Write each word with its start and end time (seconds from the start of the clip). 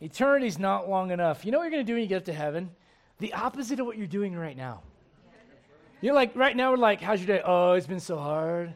Eternity's 0.00 0.58
not 0.58 0.88
long 0.88 1.10
enough. 1.10 1.44
You 1.44 1.52
know 1.52 1.58
what 1.58 1.64
you're 1.64 1.72
going 1.72 1.86
to 1.86 1.90
do 1.90 1.94
when 1.94 2.02
you 2.02 2.08
get 2.08 2.26
to 2.26 2.32
heaven? 2.32 2.70
The 3.18 3.32
opposite 3.32 3.80
of 3.80 3.86
what 3.86 3.96
you're 3.96 4.06
doing 4.06 4.34
right 4.36 4.56
now. 4.56 4.82
You're 6.02 6.14
like, 6.14 6.36
right 6.36 6.54
now, 6.54 6.70
we're 6.70 6.76
like, 6.76 7.00
how's 7.00 7.20
your 7.20 7.38
day? 7.38 7.42
Oh, 7.44 7.72
it's 7.72 7.86
been 7.86 8.00
so 8.00 8.18
hard. 8.18 8.74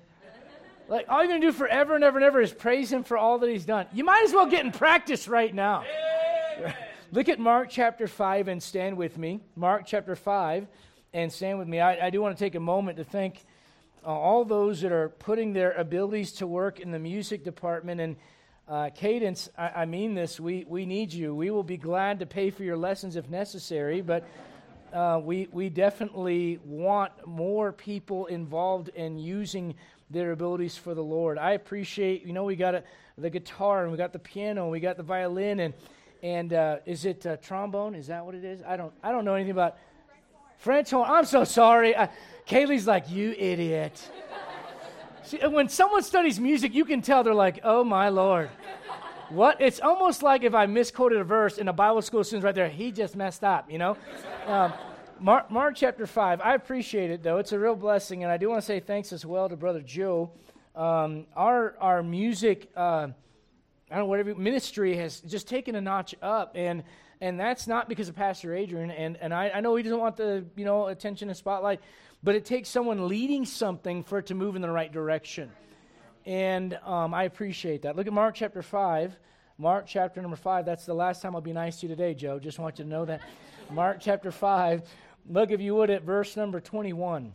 Like, 0.88 1.06
all 1.08 1.18
you're 1.18 1.28
going 1.28 1.40
to 1.40 1.46
do 1.46 1.52
forever 1.52 1.94
and 1.94 2.02
ever 2.02 2.18
and 2.18 2.24
ever 2.24 2.40
is 2.40 2.52
praise 2.52 2.90
him 2.90 3.04
for 3.04 3.18
all 3.18 3.38
that 3.38 3.50
he's 3.50 3.66
done. 3.66 3.86
You 3.92 4.02
might 4.02 4.22
as 4.24 4.32
well 4.32 4.46
get 4.46 4.64
in 4.64 4.72
practice 4.72 5.28
right 5.28 5.54
now. 5.54 5.84
Look 7.12 7.28
at 7.28 7.38
Mark 7.38 7.68
chapter 7.70 8.06
5 8.06 8.48
and 8.48 8.62
stand 8.62 8.96
with 8.96 9.18
me. 9.18 9.40
Mark 9.56 9.84
chapter 9.86 10.16
5 10.16 10.66
and 11.12 11.32
stand 11.32 11.58
with 11.58 11.68
me. 11.68 11.80
I, 11.80 12.06
I 12.06 12.10
do 12.10 12.20
want 12.22 12.36
to 12.36 12.42
take 12.42 12.54
a 12.54 12.60
moment 12.60 12.96
to 12.96 13.04
thank 13.04 13.44
uh, 14.04 14.08
all 14.08 14.44
those 14.44 14.80
that 14.80 14.92
are 14.92 15.10
putting 15.10 15.52
their 15.52 15.72
abilities 15.72 16.32
to 16.32 16.46
work 16.46 16.80
in 16.80 16.90
the 16.90 16.98
music 16.98 17.44
department. 17.44 18.00
And 18.00 18.16
uh, 18.70 18.88
Cadence, 18.94 19.48
I, 19.58 19.68
I, 19.68 19.84
mean 19.84 20.14
this, 20.14 20.38
we, 20.38 20.64
we 20.68 20.86
need 20.86 21.12
you. 21.12 21.34
We 21.34 21.50
will 21.50 21.64
be 21.64 21.76
glad 21.76 22.20
to 22.20 22.26
pay 22.26 22.50
for 22.50 22.62
your 22.62 22.76
lessons 22.76 23.16
if 23.16 23.28
necessary, 23.28 24.00
but 24.00 24.24
uh, 24.92 25.20
we, 25.20 25.48
we 25.50 25.68
definitely 25.68 26.60
want 26.64 27.10
more 27.26 27.72
people 27.72 28.26
involved 28.26 28.88
in 28.90 29.18
using 29.18 29.74
their 30.08 30.30
abilities 30.30 30.76
for 30.76 30.94
the 30.94 31.02
Lord. 31.02 31.36
I 31.36 31.52
appreciate, 31.52 32.24
you 32.24 32.32
know, 32.32 32.44
we 32.44 32.54
got 32.54 32.76
a, 32.76 32.84
the 33.18 33.28
guitar 33.28 33.82
and 33.82 33.90
we 33.90 33.98
got 33.98 34.12
the 34.12 34.20
piano 34.20 34.62
and 34.62 34.70
we 34.70 34.78
got 34.78 34.96
the 34.96 35.02
violin 35.02 35.60
and 35.60 35.74
and 36.22 36.52
uh, 36.52 36.76
is 36.84 37.06
it 37.06 37.24
uh, 37.24 37.38
trombone? 37.38 37.94
Is 37.94 38.08
that 38.08 38.26
what 38.26 38.34
it 38.34 38.44
is? 38.44 38.62
I 38.66 38.76
don't 38.76 38.92
I 39.02 39.10
don't 39.10 39.24
know 39.24 39.34
anything 39.34 39.52
about 39.52 39.78
French 40.58 40.90
horn. 40.90 41.10
I'm 41.10 41.24
so 41.24 41.44
sorry. 41.44 41.94
Uh, 41.94 42.08
Kaylee's 42.46 42.86
like 42.86 43.10
you 43.10 43.32
idiot. 43.32 44.10
See, 45.30 45.38
when 45.46 45.68
someone 45.68 46.02
studies 46.02 46.40
music, 46.40 46.74
you 46.74 46.84
can 46.84 47.02
tell 47.02 47.22
they're 47.22 47.32
like, 47.32 47.60
oh 47.62 47.84
my 47.84 48.08
lord. 48.08 48.50
What? 49.28 49.60
It's 49.60 49.78
almost 49.78 50.24
like 50.24 50.42
if 50.42 50.56
I 50.56 50.66
misquoted 50.66 51.20
a 51.20 51.24
verse 51.24 51.56
in 51.56 51.68
a 51.68 51.72
Bible 51.72 52.02
school 52.02 52.24
student's 52.24 52.44
right 52.44 52.52
there, 52.52 52.68
he 52.68 52.90
just 52.90 53.14
messed 53.14 53.44
up, 53.44 53.70
you 53.70 53.78
know? 53.78 53.96
Um, 54.48 54.72
Mark, 55.20 55.48
Mark 55.48 55.76
chapter 55.76 56.04
5. 56.04 56.40
I 56.40 56.56
appreciate 56.56 57.12
it, 57.12 57.22
though. 57.22 57.38
It's 57.38 57.52
a 57.52 57.60
real 57.60 57.76
blessing. 57.76 58.24
And 58.24 58.32
I 58.32 58.38
do 58.38 58.48
want 58.48 58.60
to 58.60 58.66
say 58.66 58.80
thanks 58.80 59.12
as 59.12 59.24
well 59.24 59.48
to 59.48 59.54
Brother 59.54 59.82
Joe. 59.82 60.32
Um, 60.74 61.26
our, 61.36 61.76
our 61.78 62.02
music, 62.02 62.68
uh, 62.76 62.80
I 62.80 63.06
don't 63.88 63.98
know, 63.98 64.06
whatever, 64.06 64.34
ministry 64.34 64.96
has 64.96 65.20
just 65.20 65.46
taken 65.46 65.76
a 65.76 65.80
notch 65.80 66.12
up. 66.20 66.56
And, 66.56 66.82
and 67.20 67.38
that's 67.38 67.68
not 67.68 67.88
because 67.88 68.08
of 68.08 68.16
Pastor 68.16 68.52
Adrian. 68.52 68.90
And, 68.90 69.16
and 69.18 69.32
I, 69.32 69.50
I 69.50 69.60
know 69.60 69.76
he 69.76 69.84
doesn't 69.84 70.00
want 70.00 70.16
the, 70.16 70.44
you 70.56 70.64
know, 70.64 70.88
attention 70.88 71.28
and 71.28 71.38
spotlight, 71.38 71.80
but 72.22 72.34
it 72.34 72.44
takes 72.44 72.68
someone 72.68 73.08
leading 73.08 73.44
something 73.44 74.02
for 74.02 74.18
it 74.18 74.26
to 74.26 74.34
move 74.34 74.56
in 74.56 74.62
the 74.62 74.70
right 74.70 74.92
direction. 74.92 75.50
And 76.26 76.78
um, 76.84 77.14
I 77.14 77.24
appreciate 77.24 77.82
that. 77.82 77.96
Look 77.96 78.06
at 78.06 78.12
Mark 78.12 78.34
chapter 78.34 78.62
5. 78.62 79.18
Mark 79.58 79.86
chapter 79.86 80.20
number 80.20 80.36
5. 80.36 80.64
That's 80.64 80.86
the 80.86 80.94
last 80.94 81.22
time 81.22 81.34
I'll 81.34 81.40
be 81.40 81.52
nice 81.52 81.80
to 81.80 81.86
you 81.86 81.94
today, 81.94 82.14
Joe. 82.14 82.38
Just 82.38 82.58
want 82.58 82.78
you 82.78 82.84
to 82.84 82.90
know 82.90 83.04
that. 83.04 83.20
Mark 83.70 83.98
chapter 84.00 84.30
5. 84.30 84.82
Look, 85.28 85.50
if 85.50 85.60
you 85.60 85.74
would, 85.76 85.90
at 85.90 86.02
verse 86.02 86.36
number 86.36 86.60
21. 86.60 87.32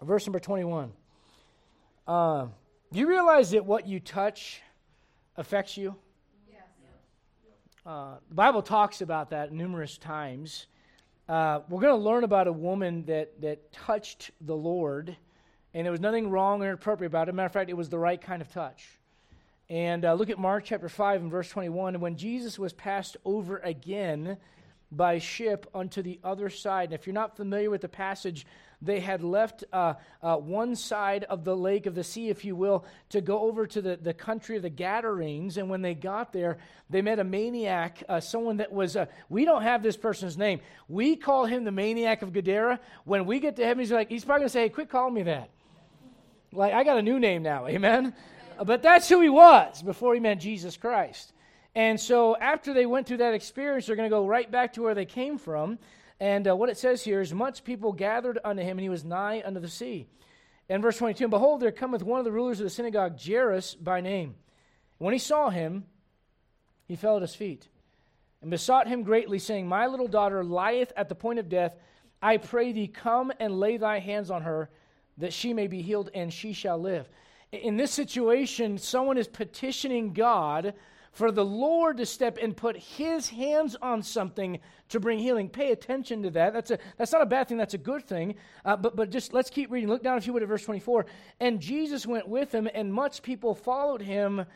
Verse 0.00 0.26
number 0.26 0.40
21. 0.40 0.92
Uh, 2.06 2.46
do 2.92 2.98
you 2.98 3.08
realize 3.08 3.52
that 3.52 3.64
what 3.64 3.86
you 3.86 4.00
touch 4.00 4.60
affects 5.36 5.76
you? 5.76 5.94
Yes. 6.50 6.62
Uh, 7.86 8.16
the 8.28 8.34
Bible 8.34 8.62
talks 8.62 9.00
about 9.00 9.30
that 9.30 9.52
numerous 9.52 9.96
times. 9.98 10.66
Uh, 11.32 11.62
we're 11.70 11.80
going 11.80 11.98
to 11.98 12.04
learn 12.04 12.24
about 12.24 12.46
a 12.46 12.52
woman 12.52 13.06
that, 13.06 13.40
that 13.40 13.72
touched 13.72 14.32
the 14.42 14.54
Lord, 14.54 15.16
and 15.72 15.86
there 15.86 15.90
was 15.90 15.98
nothing 15.98 16.28
wrong 16.28 16.62
or 16.62 16.66
inappropriate 16.66 17.10
about 17.10 17.30
it. 17.30 17.34
Matter 17.34 17.46
of 17.46 17.52
fact, 17.52 17.70
it 17.70 17.76
was 17.76 17.88
the 17.88 17.98
right 17.98 18.20
kind 18.20 18.42
of 18.42 18.52
touch. 18.52 18.86
And 19.70 20.04
uh, 20.04 20.12
look 20.12 20.28
at 20.28 20.38
Mark 20.38 20.64
chapter 20.66 20.90
5 20.90 21.22
and 21.22 21.30
verse 21.30 21.48
21. 21.48 21.94
And 21.94 22.02
when 22.02 22.18
Jesus 22.18 22.58
was 22.58 22.74
passed 22.74 23.16
over 23.24 23.56
again, 23.60 24.36
by 24.90 25.18
ship 25.20 25.66
unto 25.74 26.02
the 26.02 26.20
other 26.22 26.50
side. 26.50 26.90
And 26.90 26.92
if 26.92 27.06
you're 27.06 27.14
not 27.14 27.34
familiar 27.34 27.70
with 27.70 27.80
the 27.80 27.88
passage, 27.88 28.44
they 28.82 28.98
had 29.00 29.22
left 29.22 29.64
uh, 29.72 29.94
uh, 30.22 30.36
one 30.36 30.74
side 30.74 31.24
of 31.24 31.44
the 31.44 31.56
lake 31.56 31.86
of 31.86 31.94
the 31.94 32.02
sea, 32.02 32.28
if 32.28 32.44
you 32.44 32.56
will, 32.56 32.84
to 33.10 33.20
go 33.20 33.40
over 33.40 33.66
to 33.66 33.80
the, 33.80 33.96
the 33.96 34.12
country 34.12 34.56
of 34.56 34.62
the 34.62 34.70
Gadarenes. 34.70 35.56
And 35.56 35.70
when 35.70 35.82
they 35.82 35.94
got 35.94 36.32
there, 36.32 36.58
they 36.90 37.00
met 37.00 37.20
a 37.20 37.24
maniac, 37.24 38.02
uh, 38.08 38.18
someone 38.20 38.56
that 38.56 38.72
was, 38.72 38.96
uh, 38.96 39.06
we 39.28 39.44
don't 39.44 39.62
have 39.62 39.82
this 39.82 39.96
person's 39.96 40.36
name. 40.36 40.60
We 40.88 41.16
call 41.16 41.46
him 41.46 41.64
the 41.64 41.72
maniac 41.72 42.22
of 42.22 42.32
Gadara. 42.32 42.80
When 43.04 43.24
we 43.24 43.38
get 43.38 43.56
to 43.56 43.64
heaven, 43.64 43.78
he's 43.78 43.92
like, 43.92 44.10
he's 44.10 44.24
probably 44.24 44.40
going 44.40 44.48
to 44.48 44.52
say, 44.52 44.62
hey, 44.62 44.68
quit 44.68 44.90
calling 44.90 45.14
me 45.14 45.22
that. 45.22 45.50
Like, 46.52 46.74
I 46.74 46.84
got 46.84 46.98
a 46.98 47.02
new 47.02 47.18
name 47.18 47.42
now, 47.42 47.66
amen? 47.68 48.14
But 48.62 48.82
that's 48.82 49.08
who 49.08 49.20
he 49.20 49.30
was 49.30 49.80
before 49.80 50.12
he 50.12 50.20
met 50.20 50.40
Jesus 50.40 50.76
Christ. 50.76 51.32
And 51.74 51.98
so 51.98 52.36
after 52.36 52.74
they 52.74 52.84
went 52.84 53.06
through 53.06 53.18
that 53.18 53.32
experience, 53.32 53.86
they're 53.86 53.96
going 53.96 54.10
to 54.10 54.14
go 54.14 54.26
right 54.26 54.50
back 54.50 54.74
to 54.74 54.82
where 54.82 54.94
they 54.94 55.06
came 55.06 55.38
from. 55.38 55.78
And 56.20 56.48
uh, 56.48 56.56
what 56.56 56.68
it 56.68 56.78
says 56.78 57.02
here 57.02 57.20
is, 57.20 57.32
much 57.32 57.64
people 57.64 57.92
gathered 57.92 58.38
unto 58.44 58.62
him, 58.62 58.78
and 58.78 58.80
he 58.80 58.88
was 58.88 59.04
nigh 59.04 59.42
unto 59.44 59.60
the 59.60 59.68
sea. 59.68 60.06
And 60.68 60.82
verse 60.82 60.98
22, 60.98 61.24
and 61.24 61.30
behold, 61.30 61.60
there 61.60 61.72
cometh 61.72 62.02
one 62.02 62.18
of 62.18 62.24
the 62.24 62.32
rulers 62.32 62.60
of 62.60 62.64
the 62.64 62.70
synagogue, 62.70 63.18
Jairus 63.20 63.74
by 63.74 64.00
name. 64.00 64.36
When 64.98 65.12
he 65.12 65.18
saw 65.18 65.50
him, 65.50 65.84
he 66.86 66.96
fell 66.96 67.16
at 67.16 67.22
his 67.22 67.34
feet 67.34 67.68
and 68.40 68.50
besought 68.50 68.88
him 68.88 69.02
greatly, 69.02 69.38
saying, 69.38 69.66
My 69.66 69.86
little 69.86 70.08
daughter 70.08 70.44
lieth 70.44 70.92
at 70.96 71.08
the 71.08 71.14
point 71.14 71.38
of 71.38 71.48
death. 71.48 71.74
I 72.20 72.36
pray 72.36 72.72
thee, 72.72 72.86
come 72.86 73.32
and 73.40 73.58
lay 73.58 73.76
thy 73.76 73.98
hands 73.98 74.30
on 74.30 74.42
her, 74.42 74.70
that 75.18 75.32
she 75.32 75.52
may 75.52 75.66
be 75.66 75.82
healed, 75.82 76.10
and 76.14 76.32
she 76.32 76.52
shall 76.52 76.78
live. 76.78 77.08
In 77.50 77.76
this 77.76 77.90
situation, 77.90 78.78
someone 78.78 79.18
is 79.18 79.28
petitioning 79.28 80.12
God 80.12 80.74
for 81.12 81.30
the 81.30 81.44
Lord 81.44 81.98
to 81.98 82.06
step 82.06 82.38
and 82.40 82.56
put 82.56 82.76
his 82.76 83.28
hands 83.28 83.76
on 83.80 84.02
something 84.02 84.58
to 84.88 84.98
bring 84.98 85.18
healing. 85.18 85.50
Pay 85.50 85.70
attention 85.70 86.22
to 86.22 86.30
that. 86.30 86.54
That's, 86.54 86.70
a, 86.70 86.78
that's 86.96 87.12
not 87.12 87.22
a 87.22 87.26
bad 87.26 87.48
thing, 87.48 87.58
that's 87.58 87.74
a 87.74 87.78
good 87.78 88.04
thing. 88.04 88.34
Uh, 88.64 88.76
but, 88.76 88.96
but 88.96 89.10
just 89.10 89.34
let's 89.34 89.50
keep 89.50 89.70
reading. 89.70 89.90
Look 89.90 90.02
down, 90.02 90.16
if 90.16 90.26
you 90.26 90.32
would, 90.32 90.42
at 90.42 90.48
verse 90.48 90.64
24. 90.64 91.06
And 91.38 91.60
Jesus 91.60 92.06
went 92.06 92.28
with 92.28 92.52
him, 92.52 92.68
and 92.72 92.92
much 92.92 93.22
people 93.22 93.54
followed 93.54 94.00
him 94.00 94.46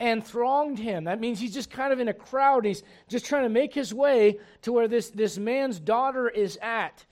and 0.00 0.24
thronged 0.24 0.78
him. 0.78 1.04
That 1.04 1.20
means 1.20 1.38
he's 1.38 1.54
just 1.54 1.70
kind 1.70 1.92
of 1.92 2.00
in 2.00 2.08
a 2.08 2.14
crowd. 2.14 2.64
He's 2.64 2.82
just 3.08 3.26
trying 3.26 3.44
to 3.44 3.48
make 3.48 3.72
his 3.72 3.94
way 3.94 4.38
to 4.62 4.72
where 4.72 4.88
this, 4.88 5.10
this 5.10 5.38
man's 5.38 5.78
daughter 5.78 6.28
is 6.28 6.58
at. 6.60 7.04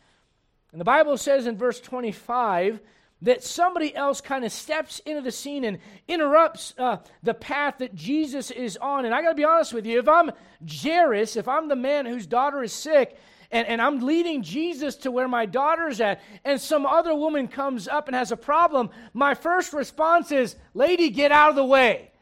And 0.72 0.80
the 0.80 0.86
Bible 0.86 1.16
says 1.16 1.47
in 1.47 1.56
verse 1.56 1.80
25 1.80 2.80
that 3.23 3.43
somebody 3.43 3.95
else 3.95 4.21
kind 4.21 4.45
of 4.45 4.53
steps 4.53 5.01
into 5.01 5.21
the 5.21 5.33
scene 5.33 5.65
and 5.65 5.79
interrupts 6.06 6.73
uh, 6.79 6.99
the 7.23 7.34
path 7.34 7.79
that 7.79 7.95
Jesus 7.95 8.51
is 8.51 8.77
on. 8.77 9.05
And 9.05 9.15
I 9.15 9.23
got 9.23 9.31
to 9.31 9.34
be 9.34 9.45
honest 9.45 9.73
with 9.73 9.87
you, 9.87 9.99
if 9.99 10.09
I'm 10.09 10.31
Jairus, 10.67 11.37
if 11.37 11.49
I'm 11.49 11.69
the 11.69 11.77
man 11.77 12.07
whose 12.07 12.27
daughter 12.27 12.62
is 12.62 12.73
sick, 12.73 13.17
and, 13.51 13.67
and 13.67 13.81
I'm 13.81 14.01
leading 14.01 14.43
Jesus 14.43 14.95
to 14.97 15.11
where 15.11 15.27
my 15.27 15.47
daughter's 15.47 16.01
at, 16.01 16.21
and 16.45 16.61
some 16.61 16.87
other 16.87 17.15
woman 17.15 17.49
comes 17.49 17.89
up 17.89 18.07
and 18.07 18.15
has 18.15 18.31
a 18.31 18.37
problem, 18.37 18.91
my 19.15 19.34
first 19.34 19.73
response 19.73 20.31
is, 20.31 20.55
Lady, 20.75 21.11
get 21.11 21.33
out 21.33 21.51
of 21.51 21.57
the 21.57 21.65
way. 21.65 22.12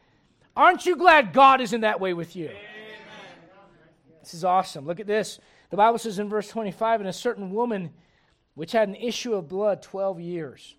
Aren't 0.55 0.85
you 0.85 0.95
glad 0.95 1.33
God 1.33 1.61
is 1.61 1.73
in 1.73 1.81
that 1.81 1.99
way 1.99 2.13
with 2.13 2.35
you? 2.35 2.45
Amen. 2.45 2.57
This 4.21 4.33
is 4.33 4.43
awesome. 4.43 4.85
Look 4.85 4.99
at 4.99 5.07
this. 5.07 5.39
The 5.69 5.77
Bible 5.77 5.99
says 5.99 6.17
in 6.17 6.27
verse 6.27 6.47
25, 6.47 7.01
and 7.01 7.09
a 7.09 7.13
certain 7.13 7.51
woman 7.51 7.91
which 8.55 8.71
had 8.71 8.89
an 8.89 8.95
issue 8.95 9.35
of 9.35 9.47
blood 9.47 9.83
12 9.83 10.19
years 10.19 10.75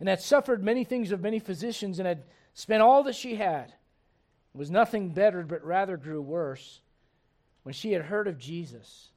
and 0.00 0.08
had 0.08 0.20
suffered 0.20 0.62
many 0.62 0.84
things 0.84 1.12
of 1.12 1.20
many 1.20 1.38
physicians, 1.38 1.98
and 1.98 2.08
had 2.08 2.24
spent 2.52 2.82
all 2.82 3.02
that 3.04 3.14
she 3.14 3.36
had, 3.36 3.72
was 4.52 4.70
nothing 4.70 5.10
bettered, 5.10 5.48
but 5.48 5.64
rather 5.64 5.96
grew 5.96 6.22
worse, 6.22 6.80
when 7.64 7.72
she 7.72 7.92
had 7.92 8.02
heard 8.02 8.28
of 8.28 8.38
Jesus. 8.38 9.10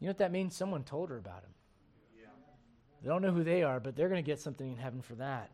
You 0.00 0.06
know 0.06 0.10
what 0.10 0.18
that 0.18 0.32
means? 0.32 0.56
Someone 0.56 0.82
told 0.82 1.10
her 1.10 1.16
about 1.16 1.42
him. 1.42 1.54
Yeah. 2.20 2.28
They 3.02 3.08
don't 3.08 3.22
know 3.22 3.30
who 3.30 3.44
they 3.44 3.62
are, 3.62 3.80
but 3.80 3.96
they're 3.96 4.08
going 4.08 4.22
to 4.22 4.26
get 4.26 4.40
something 4.40 4.70
in 4.70 4.76
heaven 4.76 5.00
for 5.00 5.14
that. 5.16 5.50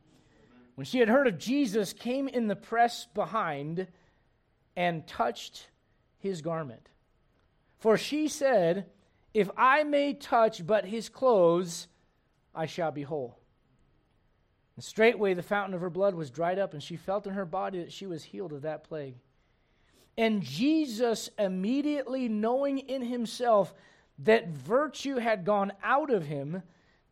When 0.74 0.86
she 0.86 0.98
had 0.98 1.08
heard 1.08 1.26
of 1.26 1.38
Jesus, 1.38 1.92
came 1.92 2.28
in 2.28 2.48
the 2.48 2.56
press 2.56 3.06
behind 3.14 3.86
and 4.74 5.06
touched 5.06 5.68
his 6.18 6.40
garment. 6.40 6.88
For 7.78 7.98
she 7.98 8.28
said, 8.28 8.86
If 9.34 9.50
I 9.56 9.84
may 9.84 10.14
touch 10.14 10.66
but 10.66 10.86
his 10.86 11.08
clothes, 11.08 11.88
I 12.54 12.66
shall 12.66 12.90
be 12.90 13.02
whole. 13.02 13.38
And 14.76 14.84
straightway 14.84 15.34
the 15.34 15.42
fountain 15.42 15.74
of 15.74 15.80
her 15.80 15.90
blood 15.90 16.14
was 16.14 16.30
dried 16.30 16.58
up, 16.58 16.72
and 16.72 16.82
she 16.82 16.96
felt 16.96 17.26
in 17.26 17.34
her 17.34 17.44
body 17.44 17.80
that 17.80 17.92
she 17.92 18.06
was 18.06 18.24
healed 18.24 18.52
of 18.52 18.62
that 18.62 18.84
plague. 18.84 19.16
And 20.16 20.42
Jesus, 20.42 21.30
immediately 21.38 22.28
knowing 22.28 22.78
in 22.78 23.02
himself 23.02 23.74
that 24.20 24.48
virtue 24.48 25.16
had 25.16 25.44
gone 25.44 25.72
out 25.82 26.10
of 26.10 26.26
him, 26.26 26.62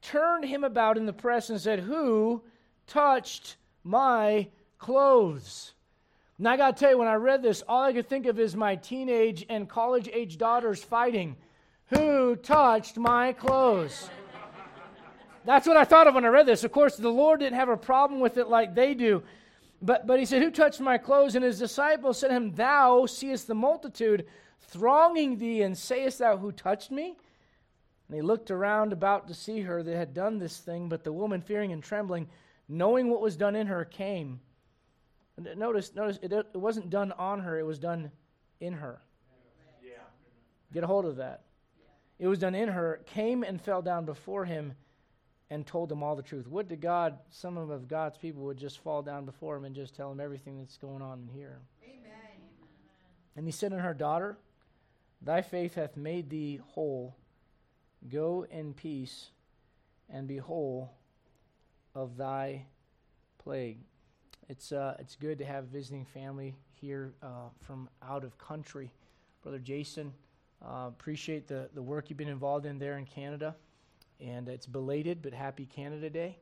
turned 0.03 0.45
him 0.45 0.65
about 0.65 0.97
in 0.97 1.07
the 1.07 1.13
press 1.13 1.51
and 1.51 1.61
said, 1.61 1.81
Who 1.81 2.43
touched 2.87 3.57
my 3.85 4.49
clothes? 4.79 5.75
Now, 6.39 6.53
I 6.53 6.57
got 6.57 6.77
to 6.77 6.81
tell 6.81 6.93
you, 6.93 6.99
when 6.99 7.09
I 7.09 7.15
read 7.15 7.43
this, 7.43 7.63
all 7.69 7.83
I 7.83 7.93
could 7.93 8.09
think 8.09 8.25
of 8.25 8.39
is 8.39 8.57
my 8.57 8.77
teenage 8.77 9.45
and 9.51 9.69
college 9.69 10.09
age 10.11 10.39
daughters 10.39 10.83
fighting. 10.83 11.37
Who 11.87 12.37
touched 12.37 12.97
my 12.97 13.35
clothes? 13.35 14.09
That's 15.45 15.67
what 15.67 15.77
I 15.77 15.85
thought 15.85 16.07
of 16.07 16.15
when 16.15 16.25
I 16.25 16.29
read 16.29 16.47
this. 16.47 16.65
Of 16.65 16.73
course, 16.73 16.97
the 16.97 17.09
Lord 17.09 17.41
didn't 17.41 17.57
have 17.57 17.69
a 17.69 17.77
problem 17.77 18.21
with 18.21 18.37
it 18.37 18.49
like 18.49 18.75
they 18.75 18.95
do. 18.95 19.23
But, 19.83 20.07
but 20.07 20.19
he 20.19 20.27
said, 20.27 20.43
Who 20.43 20.51
touched 20.51 20.81
my 20.81 20.99
clothes? 20.99 21.35
And 21.35 21.45
his 21.45 21.59
disciples 21.59 22.19
said 22.19 22.29
to 22.29 22.35
him, 22.35 22.53
Thou 22.53 23.07
seest 23.07 23.47
the 23.47 23.55
multitude 23.55 24.27
thronging 24.61 25.39
thee, 25.39 25.63
and 25.63 25.77
sayest 25.77 26.19
thou, 26.19 26.37
Who 26.37 26.53
touched 26.53 26.91
me? 26.91 27.17
And 28.09 28.17
he 28.17 28.23
looked 28.23 28.51
around 28.51 28.93
about 28.93 29.29
to 29.29 29.35
see 29.35 29.61
her 29.61 29.83
that 29.83 29.97
had 29.97 30.13
done 30.13 30.39
this 30.39 30.59
thing, 30.59 30.89
but 30.89 31.05
the 31.05 31.13
woman, 31.13 31.41
fearing 31.41 31.73
and 31.73 31.83
trembling, 31.83 32.29
knowing 32.69 33.09
what 33.09 33.23
was 33.23 33.37
done 33.37 33.57
in 33.57 33.69
her, 33.69 33.85
came. 33.85 34.41
And 35.37 35.49
notice, 35.59 35.95
notice 35.95 36.19
it, 36.21 36.33
it 36.33 36.57
wasn't 36.57 36.91
done 36.91 37.13
on 37.13 37.41
her, 37.41 37.59
it 37.59 37.65
was 37.65 37.79
done 37.79 38.11
in 38.61 38.75
her. 38.75 39.01
Yeah. 39.83 39.93
Get 40.73 40.85
a 40.85 40.87
hold 40.87 41.07
of 41.07 41.17
that. 41.17 41.45
It 42.19 42.27
was 42.27 42.39
done 42.39 42.55
in 42.55 42.69
her, 42.69 43.01
came 43.07 43.43
and 43.43 43.59
fell 43.59 43.81
down 43.81 44.05
before 44.05 44.45
him 44.45 44.75
and 45.51 45.67
told 45.67 45.91
him 45.91 46.03
all 46.03 46.15
the 46.15 46.23
truth. 46.23 46.47
Would 46.47 46.69
to 46.69 46.77
God 46.77 47.19
some 47.31 47.57
of 47.57 47.89
God's 47.89 48.17
people 48.17 48.45
would 48.45 48.57
just 48.57 48.79
fall 48.79 49.03
down 49.03 49.25
before 49.25 49.57
him 49.57 49.65
and 49.65 49.75
just 49.75 49.95
tell 49.95 50.11
him 50.11 50.21
everything 50.21 50.59
that's 50.59 50.77
going 50.77 51.03
on 51.03 51.27
in 51.29 51.29
here. 51.29 51.59
Amen. 51.85 52.41
And 53.37 53.47
he 53.47 53.53
said 53.53 53.73
unto 53.73 53.85
her, 53.85 53.95
Daughter, 53.95 54.39
thy 55.21 55.43
faith 55.43 55.75
hath 55.75 55.97
made 55.97 56.31
thee 56.31 56.61
whole. 56.69 57.17
Go 58.09 58.47
in 58.51 58.73
peace 58.75 59.31
and 60.09 60.27
be 60.27 60.39
whole 60.39 60.93
of 61.95 62.17
thy 62.17 62.65
plague. 63.39 63.79
It's, 64.49 64.73
uh, 64.73 64.97
it's 64.99 65.17
good 65.17 65.39
to 65.39 65.45
have 65.45 65.65
visiting 65.67 66.05
family 66.05 66.55
here 66.81 67.13
uh, 67.23 67.51
from 67.61 67.89
out 68.03 68.25
of 68.25 68.39
country. 68.39 68.93
Brother 69.43 69.59
Jason, 69.59 70.13
uh, 70.65 70.87
appreciate 70.89 71.47
the, 71.47 71.69
the 71.75 71.83
work 71.83 72.09
you've 72.09 72.19
been 72.19 72.29
involved 72.29 72.67
in 72.67 72.79
there 72.79 72.99
in 72.99 73.05
Canada. 73.05 73.55
And 74.21 74.49
it's 74.49 74.67
belated, 74.67 75.23
but 75.23 75.33
happy 75.33 75.67
Canada 75.67 76.11
Day. 76.11 76.39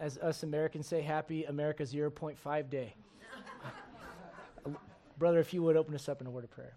As 0.00 0.18
us 0.18 0.42
Americans 0.42 0.86
say, 0.86 1.02
happy 1.02 1.44
America 1.44 1.84
0.5 1.84 2.68
day. 2.68 2.94
Brother, 5.18 5.38
if 5.38 5.54
you 5.54 5.62
would 5.62 5.76
open 5.76 5.94
us 5.94 6.08
up 6.08 6.20
in 6.20 6.26
a 6.26 6.30
word 6.30 6.44
of 6.44 6.50
prayer. 6.50 6.76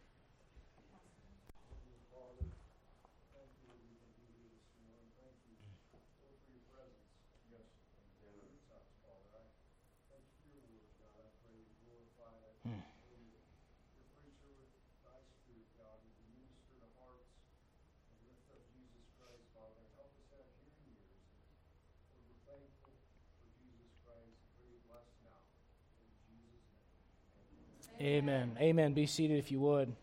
Amen. 28.08 28.56
Amen. 28.62 28.94
Be 28.94 29.06
seated 29.06 29.38
if 29.38 29.52
you 29.52 29.60
would. 29.60 29.94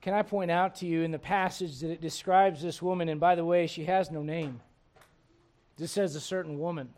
Can 0.00 0.14
I 0.14 0.22
point 0.22 0.50
out 0.50 0.76
to 0.76 0.86
you 0.86 1.02
in 1.02 1.10
the 1.10 1.18
passage 1.18 1.80
that 1.80 1.90
it 1.90 2.00
describes 2.00 2.62
this 2.62 2.80
woman, 2.80 3.10
and 3.10 3.20
by 3.20 3.34
the 3.34 3.44
way, 3.44 3.66
she 3.66 3.84
has 3.84 4.10
no 4.10 4.22
name. 4.22 4.62
This 5.76 5.92
says 5.92 6.16
a 6.16 6.20
certain 6.20 6.58
woman. 6.58 6.88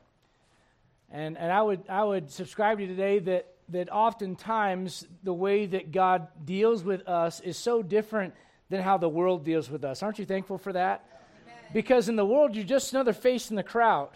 And, 1.10 1.36
and 1.36 1.50
I, 1.50 1.62
would, 1.62 1.82
I 1.88 2.04
would 2.04 2.30
subscribe 2.30 2.78
to 2.78 2.84
you 2.84 2.88
today 2.88 3.18
that, 3.18 3.48
that 3.70 3.90
oftentimes 3.90 5.04
the 5.24 5.34
way 5.34 5.66
that 5.66 5.90
God 5.90 6.28
deals 6.44 6.84
with 6.84 7.08
us 7.08 7.40
is 7.40 7.56
so 7.56 7.82
different 7.82 8.34
than 8.70 8.82
how 8.82 8.98
the 8.98 9.08
world 9.08 9.44
deals 9.44 9.68
with 9.68 9.82
us. 9.82 10.00
Aren't 10.00 10.20
you 10.20 10.26
thankful 10.26 10.58
for 10.58 10.72
that? 10.74 11.24
Because 11.72 12.08
in 12.08 12.14
the 12.14 12.24
world, 12.24 12.54
you're 12.54 12.64
just 12.64 12.92
another 12.92 13.12
face 13.12 13.50
in 13.50 13.56
the 13.56 13.64
crowd. 13.64 14.10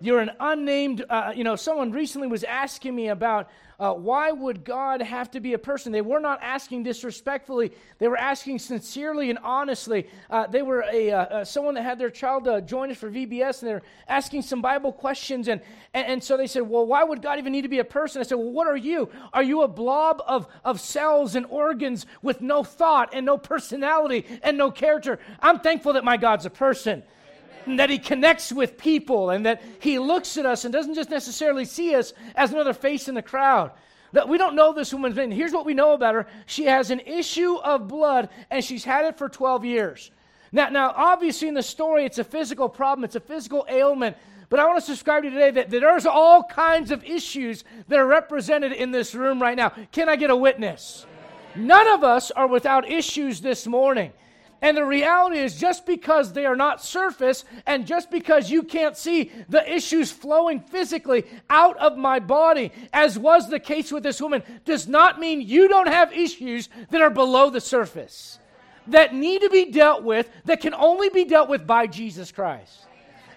You're 0.00 0.20
an 0.20 0.32
unnamed, 0.38 1.04
uh, 1.08 1.32
you 1.34 1.42
know, 1.42 1.56
someone 1.56 1.90
recently 1.90 2.28
was 2.28 2.44
asking 2.44 2.94
me 2.94 3.08
about 3.08 3.48
uh, 3.78 3.92
why 3.92 4.30
would 4.30 4.64
God 4.64 5.02
have 5.02 5.30
to 5.32 5.40
be 5.40 5.52
a 5.52 5.58
person? 5.58 5.92
They 5.92 6.00
were 6.00 6.20
not 6.20 6.40
asking 6.42 6.82
disrespectfully. 6.84 7.72
They 7.98 8.08
were 8.08 8.16
asking 8.16 8.58
sincerely 8.58 9.28
and 9.28 9.38
honestly. 9.42 10.06
Uh, 10.30 10.46
they 10.46 10.62
were 10.62 10.84
a, 10.90 11.10
uh, 11.10 11.18
uh, 11.18 11.44
someone 11.44 11.74
that 11.74 11.82
had 11.82 11.98
their 11.98 12.10
child 12.10 12.48
uh, 12.48 12.62
join 12.62 12.90
us 12.90 12.96
for 12.96 13.10
VBS, 13.10 13.60
and 13.60 13.68
they're 13.68 13.82
asking 14.08 14.42
some 14.42 14.62
Bible 14.62 14.92
questions. 14.92 15.48
And, 15.48 15.60
and, 15.92 16.06
and 16.06 16.24
so 16.24 16.38
they 16.38 16.46
said, 16.46 16.62
well, 16.62 16.86
why 16.86 17.04
would 17.04 17.20
God 17.20 17.38
even 17.38 17.52
need 17.52 17.62
to 17.62 17.68
be 17.68 17.80
a 17.80 17.84
person? 17.84 18.20
I 18.20 18.24
said, 18.24 18.36
well, 18.36 18.50
what 18.50 18.66
are 18.66 18.76
you? 18.76 19.10
Are 19.34 19.42
you 19.42 19.62
a 19.62 19.68
blob 19.68 20.22
of, 20.26 20.46
of 20.64 20.80
cells 20.80 21.34
and 21.34 21.44
organs 21.46 22.06
with 22.22 22.40
no 22.40 22.64
thought 22.64 23.10
and 23.12 23.26
no 23.26 23.36
personality 23.36 24.24
and 24.42 24.56
no 24.56 24.70
character? 24.70 25.18
I'm 25.40 25.60
thankful 25.60 25.94
that 25.94 26.04
my 26.04 26.16
God's 26.16 26.46
a 26.46 26.50
person 26.50 27.02
and 27.66 27.78
that 27.80 27.90
he 27.90 27.98
connects 27.98 28.52
with 28.52 28.78
people 28.78 29.30
and 29.30 29.44
that 29.44 29.62
he 29.80 29.98
looks 29.98 30.36
at 30.36 30.46
us 30.46 30.64
and 30.64 30.72
doesn't 30.72 30.94
just 30.94 31.10
necessarily 31.10 31.64
see 31.64 31.94
us 31.94 32.12
as 32.34 32.52
another 32.52 32.72
face 32.72 33.08
in 33.08 33.14
the 33.14 33.22
crowd. 33.22 33.72
That 34.12 34.28
we 34.28 34.38
don't 34.38 34.54
know 34.54 34.72
this 34.72 34.94
woman's 34.94 35.16
name. 35.16 35.30
Here's 35.30 35.52
what 35.52 35.66
we 35.66 35.74
know 35.74 35.92
about 35.92 36.14
her. 36.14 36.26
She 36.46 36.64
has 36.64 36.90
an 36.90 37.00
issue 37.00 37.56
of 37.56 37.88
blood 37.88 38.28
and 38.50 38.64
she's 38.64 38.84
had 38.84 39.04
it 39.04 39.18
for 39.18 39.28
12 39.28 39.64
years. 39.64 40.10
Now, 40.52 40.68
now 40.70 40.94
obviously 40.96 41.48
in 41.48 41.54
the 41.54 41.62
story 41.62 42.04
it's 42.04 42.18
a 42.18 42.24
physical 42.24 42.68
problem, 42.68 43.04
it's 43.04 43.16
a 43.16 43.20
physical 43.20 43.66
ailment. 43.68 44.16
But 44.48 44.60
I 44.60 44.66
want 44.66 44.78
to 44.78 44.86
subscribe 44.86 45.24
to 45.24 45.28
you 45.28 45.34
today 45.34 45.50
that, 45.50 45.70
that 45.70 45.80
there's 45.80 46.06
all 46.06 46.44
kinds 46.44 46.92
of 46.92 47.02
issues 47.04 47.64
that 47.88 47.98
are 47.98 48.06
represented 48.06 48.72
in 48.72 48.92
this 48.92 49.12
room 49.12 49.42
right 49.42 49.56
now. 49.56 49.72
Can 49.90 50.08
I 50.08 50.14
get 50.14 50.30
a 50.30 50.36
witness? 50.36 51.04
None 51.56 51.88
of 51.88 52.04
us 52.04 52.30
are 52.30 52.46
without 52.46 52.88
issues 52.88 53.40
this 53.40 53.66
morning. 53.66 54.12
And 54.62 54.76
the 54.76 54.84
reality 54.84 55.38
is, 55.38 55.60
just 55.60 55.84
because 55.84 56.32
they 56.32 56.46
are 56.46 56.56
not 56.56 56.82
surface, 56.82 57.44
and 57.66 57.86
just 57.86 58.10
because 58.10 58.50
you 58.50 58.62
can't 58.62 58.96
see 58.96 59.30
the 59.48 59.70
issues 59.70 60.10
flowing 60.10 60.60
physically 60.60 61.24
out 61.50 61.76
of 61.76 61.98
my 61.98 62.20
body, 62.20 62.72
as 62.92 63.18
was 63.18 63.50
the 63.50 63.60
case 63.60 63.92
with 63.92 64.02
this 64.02 64.20
woman, 64.20 64.42
does 64.64 64.88
not 64.88 65.20
mean 65.20 65.42
you 65.42 65.68
don't 65.68 65.88
have 65.88 66.12
issues 66.12 66.70
that 66.90 67.02
are 67.02 67.10
below 67.10 67.50
the 67.50 67.60
surface, 67.60 68.38
that 68.86 69.14
need 69.14 69.42
to 69.42 69.50
be 69.50 69.70
dealt 69.70 70.02
with, 70.02 70.30
that 70.46 70.62
can 70.62 70.74
only 70.74 71.10
be 71.10 71.24
dealt 71.24 71.50
with 71.50 71.66
by 71.66 71.86
Jesus 71.86 72.32
Christ. 72.32 72.85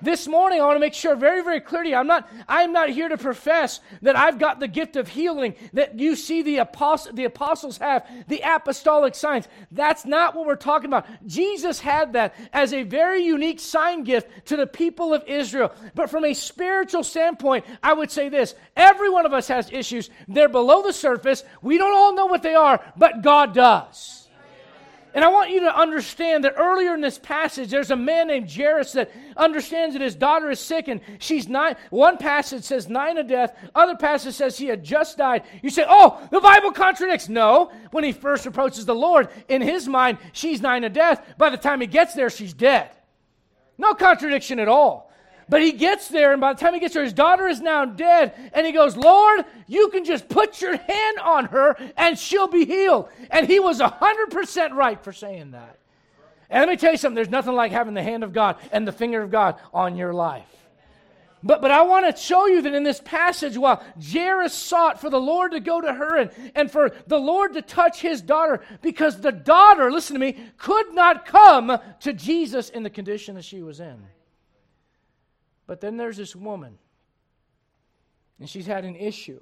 This 0.02 0.28
morning, 0.28 0.62
I 0.62 0.66
want 0.66 0.76
to 0.76 0.80
make 0.80 0.94
sure 0.94 1.16
very, 1.16 1.44
very 1.44 1.60
clear 1.60 1.84
to 1.84 1.90
you. 1.90 1.96
I'm 1.96 2.08
not, 2.08 2.30
I'm 2.48 2.72
not 2.72 2.90
here 2.90 3.10
to 3.10 3.18
profess 3.18 3.80
that 4.02 4.16
I've 4.16 4.40
got 4.40 4.60
the 4.60 4.68
gift 4.68 4.96
of 4.96 5.08
healing 5.08 5.56
that 5.74 6.00
you 6.00 6.16
see 6.16 6.42
the, 6.42 6.58
apost- 6.58 7.16
the 7.16 7.26
apostles 7.26 7.78
have, 7.78 8.08
the 8.28 8.42
apostolic 8.44 9.16
signs. 9.16 9.48
That's 9.72 10.06
not 10.06 10.36
what 10.36 10.46
we're 10.46 10.56
talking 10.56 10.88
about. 10.88 11.06
Jesus 11.26 11.80
had 11.80 12.14
that 12.14 12.36
as 12.54 12.74
a 12.74 12.84
very 12.84 13.24
unique 13.24 13.60
sign 13.60 14.04
gift 14.04 14.48
to 14.48 14.56
the 14.56 14.68
people 14.68 15.14
of 15.14 15.24
Israel. 15.28 15.74
But 15.96 16.10
from 16.10 16.26
a 16.26 16.34
spiritual 16.34 17.04
standpoint, 17.04 17.66
I 17.84 17.94
would 17.94 18.12
say 18.12 18.30
this 18.30 18.56
every 18.76 19.10
one 19.10 19.26
of 19.26 19.34
us 19.34 19.48
has 19.50 19.72
issues. 19.72 20.10
They're 20.28 20.50
below 20.50 20.84
the 20.84 20.94
surface. 20.94 21.44
We 21.62 21.78
don't 21.78 21.96
all 21.96 22.14
know 22.16 22.28
what 22.28 22.44
they 22.44 22.56
are, 22.56 22.82
but 22.98 23.22
God 23.22 23.54
does. 23.54 24.19
And 25.14 25.24
I 25.24 25.30
want 25.30 25.50
you 25.50 25.62
to 25.62 25.76
understand 25.76 26.44
that 26.44 26.54
earlier 26.58 26.94
in 26.94 27.02
this 27.02 27.18
passage, 27.18 27.72
there's 27.72 27.90
a 27.90 27.96
man 27.96 28.28
named 28.28 28.52
Jairus 28.52 28.92
that 28.92 29.12
understands 29.36 29.94
that 29.94 30.02
his 30.02 30.16
daughter 30.16 30.52
is 30.52 30.60
sick 30.60 30.88
and 30.88 31.02
she's 31.18 31.48
nine. 31.48 31.76
One 31.90 32.18
passage 32.18 32.64
says 32.64 32.88
nine 32.88 33.18
of 33.18 33.28
death, 33.28 33.58
other 33.74 33.96
passage 33.96 34.36
says 34.36 34.58
he 34.58 34.68
had 34.68 34.84
just 34.84 35.18
died. 35.18 35.44
You 35.64 35.72
say, 35.72 35.86
oh, 35.88 36.22
the 36.32 36.40
Bible 36.40 36.72
contradicts. 36.72 37.28
No. 37.28 37.72
When 37.92 38.04
he 38.04 38.12
first 38.12 38.46
approaches 38.46 38.86
the 38.86 38.94
Lord, 38.94 39.30
in 39.48 39.62
his 39.62 39.88
mind, 39.88 40.20
she's 40.32 40.62
nine 40.62 40.84
of 40.84 40.94
death. 40.94 41.26
By 41.38 41.50
the 41.50 41.58
time 41.58 41.82
he 41.82 41.88
gets 41.88 42.14
there, 42.14 42.30
she's 42.30 42.54
dead. 42.54 42.92
No 43.80 43.96
contradiction 43.96 44.60
at 44.60 44.68
all. 44.68 45.09
But 45.50 45.64
he 45.64 45.72
gets 45.72 46.08
there, 46.08 46.32
and 46.32 46.40
by 46.40 46.54
the 46.54 46.60
time 46.60 46.76
he 46.76 46.80
gets 46.80 46.94
there, 46.94 47.04
his 47.04 47.12
daughter 47.12 47.48
is 47.48 47.60
now 47.60 47.84
dead. 47.84 48.52
And 48.54 48.68
he 48.68 48.72
goes, 48.72 48.96
Lord, 48.96 49.46
you 49.68 49.90
can 49.90 50.06
just 50.06 50.30
put 50.30 50.62
your 50.62 50.78
hand 50.78 51.20
on 51.20 51.46
her 51.46 51.76
and 51.98 52.18
she'll 52.18 52.48
be 52.48 52.66
healed. 52.66 53.10
And 53.32 53.48
he 53.48 53.60
was 53.60 53.80
100% 53.80 54.72
right 54.74 55.04
for 55.04 55.12
saying 55.12 55.52
that. 55.52 55.80
And 56.52 56.62
let 56.62 56.70
me 56.70 56.78
tell 56.78 56.92
you 56.92 56.98
something 56.98 57.16
there's 57.16 57.30
nothing 57.30 57.54
like 57.54 57.72
having 57.72 57.96
the 57.96 58.04
hand 58.04 58.24
of 58.24 58.32
God 58.32 58.58
and 58.72 58.88
the 58.88 58.92
finger 58.92 59.22
of 59.22 59.32
God 59.32 59.60
on 59.74 59.96
your 59.96 60.14
life. 60.14 60.46
But, 61.42 61.62
but 61.62 61.72
I 61.72 61.84
want 61.84 62.14
to 62.14 62.22
show 62.22 62.48
you 62.48 62.62
that 62.64 62.74
in 62.74 62.84
this 62.84 63.00
passage, 63.00 63.58
while 63.58 63.82
Jairus 64.12 64.54
sought 64.54 65.00
for 65.00 65.10
the 65.10 65.22
Lord 65.22 65.54
to 65.54 65.62
go 65.62 65.80
to 65.80 65.94
her 65.94 66.18
and, 66.18 66.32
and 66.54 66.70
for 66.70 66.92
the 67.08 67.18
Lord 67.18 67.54
to 67.54 67.62
touch 67.62 68.02
his 68.02 68.22
daughter, 68.22 68.62
because 68.82 69.22
the 69.22 69.32
daughter, 69.32 69.90
listen 69.90 70.16
to 70.16 70.20
me, 70.20 70.38
could 70.58 70.94
not 70.94 71.26
come 71.26 71.80
to 72.02 72.14
Jesus 72.14 72.70
in 72.70 72.84
the 72.84 72.90
condition 72.90 73.36
that 73.36 73.46
she 73.46 73.64
was 73.64 73.80
in. 73.80 74.00
But 75.70 75.82
then 75.82 75.98
there's 75.98 76.18
this 76.18 76.36
woman, 76.36 76.80
and 78.40 78.50
she's 78.50 78.66
had 78.66 78.86
an 78.86 78.96
issue. 78.96 79.40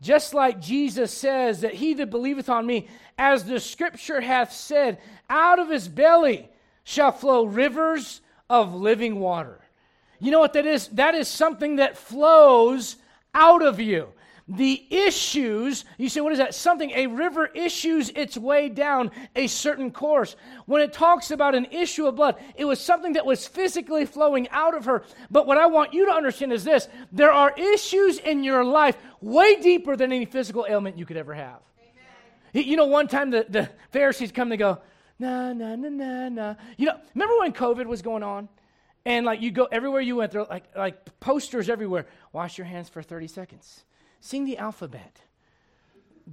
Just 0.00 0.32
like 0.32 0.62
Jesus 0.62 1.12
says 1.12 1.60
that 1.60 1.74
he 1.74 1.92
that 1.92 2.08
believeth 2.08 2.48
on 2.48 2.64
me, 2.64 2.88
as 3.18 3.44
the 3.44 3.60
scripture 3.60 4.22
hath 4.22 4.50
said, 4.50 4.98
out 5.28 5.58
of 5.58 5.68
his 5.68 5.88
belly 5.88 6.48
shall 6.84 7.12
flow 7.12 7.44
rivers 7.44 8.22
of 8.48 8.74
living 8.74 9.20
water. 9.20 9.60
You 10.20 10.30
know 10.30 10.40
what 10.40 10.54
that 10.54 10.64
is? 10.64 10.88
That 10.88 11.14
is 11.14 11.28
something 11.28 11.76
that 11.76 11.98
flows 11.98 12.96
out 13.34 13.62
of 13.62 13.78
you. 13.78 14.08
The 14.48 14.86
issues. 14.90 15.84
You 15.98 16.08
say, 16.08 16.20
what 16.20 16.32
is 16.32 16.38
that? 16.38 16.54
Something, 16.54 16.90
a 16.92 17.08
river 17.08 17.46
issues 17.46 18.10
its 18.10 18.36
way 18.36 18.68
down 18.68 19.10
a 19.34 19.46
certain 19.48 19.90
course. 19.90 20.36
When 20.66 20.82
it 20.82 20.92
talks 20.92 21.30
about 21.30 21.54
an 21.54 21.66
issue 21.66 22.06
of 22.06 22.16
blood, 22.16 22.36
it 22.54 22.64
was 22.64 22.80
something 22.80 23.14
that 23.14 23.26
was 23.26 23.46
physically 23.46 24.06
flowing 24.06 24.48
out 24.50 24.76
of 24.76 24.84
her. 24.84 25.04
But 25.30 25.46
what 25.46 25.58
I 25.58 25.66
want 25.66 25.94
you 25.94 26.06
to 26.06 26.12
understand 26.12 26.52
is 26.52 26.62
this 26.64 26.88
there 27.10 27.32
are 27.32 27.52
issues 27.56 28.18
in 28.18 28.44
your 28.44 28.64
life 28.64 28.96
way 29.20 29.56
deeper 29.60 29.96
than 29.96 30.12
any 30.12 30.26
physical 30.26 30.66
ailment 30.68 30.96
you 30.96 31.06
could 31.06 31.16
ever 31.16 31.34
have. 31.34 31.60
Amen. 32.54 32.68
You 32.68 32.76
know, 32.76 32.86
one 32.86 33.08
time 33.08 33.30
the, 33.30 33.46
the 33.48 33.68
Pharisees 33.90 34.30
come 34.30 34.50
to 34.50 34.56
go, 34.56 34.78
na, 35.18 35.52
na, 35.52 35.74
na, 35.74 35.88
na, 35.88 36.28
na. 36.28 36.54
You 36.76 36.86
know, 36.86 37.00
remember 37.14 37.38
when 37.38 37.52
COVID 37.52 37.86
was 37.86 38.02
going 38.02 38.22
on? 38.22 38.48
And 39.04 39.24
like 39.24 39.40
you 39.40 39.52
go 39.52 39.68
everywhere 39.70 40.00
you 40.00 40.16
went, 40.16 40.32
there 40.32 40.44
like 40.44 40.64
like 40.76 41.20
posters 41.20 41.70
everywhere. 41.70 42.06
Wash 42.32 42.58
your 42.58 42.66
hands 42.66 42.88
for 42.88 43.02
30 43.02 43.28
seconds. 43.28 43.84
Sing 44.26 44.44
the 44.44 44.58
alphabet. 44.58 45.20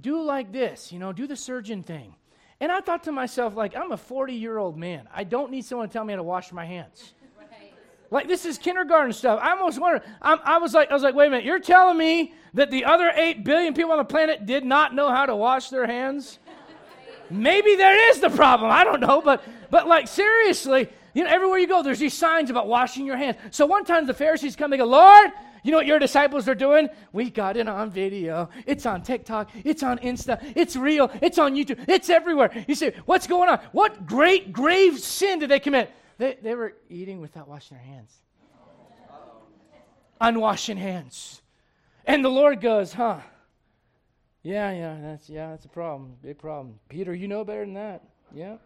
Do 0.00 0.20
like 0.20 0.50
this, 0.50 0.90
you 0.90 0.98
know, 0.98 1.12
do 1.12 1.28
the 1.28 1.36
surgeon 1.36 1.84
thing. 1.84 2.16
And 2.58 2.72
I 2.72 2.80
thought 2.80 3.04
to 3.04 3.12
myself, 3.12 3.54
like, 3.54 3.76
I'm 3.76 3.92
a 3.92 3.96
40 3.96 4.34
year 4.34 4.58
old 4.58 4.76
man. 4.76 5.08
I 5.14 5.22
don't 5.22 5.52
need 5.52 5.64
someone 5.64 5.86
to 5.86 5.92
tell 5.92 6.02
me 6.02 6.12
how 6.12 6.16
to 6.16 6.24
wash 6.24 6.50
my 6.50 6.64
hands. 6.64 7.12
Like 8.10 8.26
this 8.26 8.44
is 8.46 8.58
kindergarten 8.58 9.12
stuff. 9.12 9.38
I 9.40 9.52
almost 9.52 9.80
wonder. 9.80 10.04
I'm, 10.20 10.40
i 10.44 10.58
was 10.58 10.74
like, 10.74 10.90
I 10.90 10.94
was 10.94 11.04
like, 11.04 11.14
wait 11.14 11.28
a 11.28 11.30
minute. 11.30 11.44
You're 11.44 11.60
telling 11.60 11.96
me 11.96 12.34
that 12.54 12.72
the 12.72 12.84
other 12.84 13.12
eight 13.14 13.44
billion 13.44 13.74
people 13.74 13.92
on 13.92 13.98
the 13.98 14.04
planet 14.04 14.44
did 14.44 14.64
not 14.64 14.92
know 14.92 15.08
how 15.10 15.24
to 15.26 15.36
wash 15.36 15.70
their 15.70 15.86
hands? 15.86 16.40
Maybe 17.30 17.76
there 17.76 18.10
is 18.10 18.18
the 18.18 18.30
problem. 18.30 18.72
I 18.72 18.82
don't 18.82 19.00
know, 19.00 19.20
but 19.20 19.40
but 19.70 19.86
like 19.86 20.08
seriously, 20.08 20.88
you 21.14 21.22
know, 21.22 21.30
everywhere 21.30 21.58
you 21.58 21.68
go, 21.68 21.84
there's 21.84 22.00
these 22.00 22.14
signs 22.14 22.50
about 22.50 22.66
washing 22.66 23.06
your 23.06 23.16
hands. 23.16 23.36
So 23.52 23.66
one 23.66 23.84
time 23.84 24.04
the 24.06 24.14
Pharisees 24.14 24.56
come, 24.56 24.72
they 24.72 24.78
go, 24.78 24.84
Lord, 24.84 25.30
you 25.64 25.70
know 25.70 25.78
what 25.78 25.86
your 25.86 25.98
disciples 25.98 26.46
are 26.46 26.54
doing? 26.54 26.90
We 27.12 27.30
got 27.30 27.56
it 27.56 27.66
on 27.66 27.90
video. 27.90 28.50
It's 28.66 28.84
on 28.84 29.02
TikTok. 29.02 29.50
It's 29.64 29.82
on 29.82 29.98
Insta. 29.98 30.38
It's 30.54 30.76
real. 30.76 31.10
It's 31.22 31.38
on 31.38 31.54
YouTube. 31.54 31.82
It's 31.88 32.10
everywhere. 32.10 32.64
You 32.68 32.74
say, 32.74 32.94
what's 33.06 33.26
going 33.26 33.48
on? 33.48 33.58
What 33.72 34.04
great, 34.04 34.52
grave 34.52 35.00
sin 35.00 35.38
did 35.38 35.50
they 35.50 35.58
commit? 35.58 35.90
They, 36.18 36.36
they 36.42 36.54
were 36.54 36.74
eating 36.90 37.18
without 37.18 37.48
washing 37.48 37.78
their 37.78 37.86
hands. 37.86 38.12
Unwashing 40.20 40.76
hands. 40.76 41.40
And 42.04 42.22
the 42.22 42.28
Lord 42.28 42.60
goes, 42.60 42.92
huh? 42.92 43.20
Yeah, 44.42 44.70
yeah, 44.70 44.98
that's 45.00 45.30
yeah, 45.30 45.50
that's 45.50 45.64
a 45.64 45.70
problem. 45.70 46.16
Big 46.22 46.38
problem. 46.38 46.78
Peter, 46.90 47.14
you 47.14 47.26
know 47.26 47.42
better 47.42 47.64
than 47.64 47.72
that. 47.74 48.02
Yeah. 48.34 48.56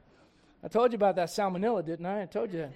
I 0.65 0.67
told 0.67 0.91
you 0.91 0.97
about 0.97 1.15
that 1.15 1.29
salmonella, 1.29 1.87
didn't 1.87 2.07
I? 2.07 2.23
I 2.23 2.27
told 2.27 2.53
you 2.53 2.59
that. 2.59 2.73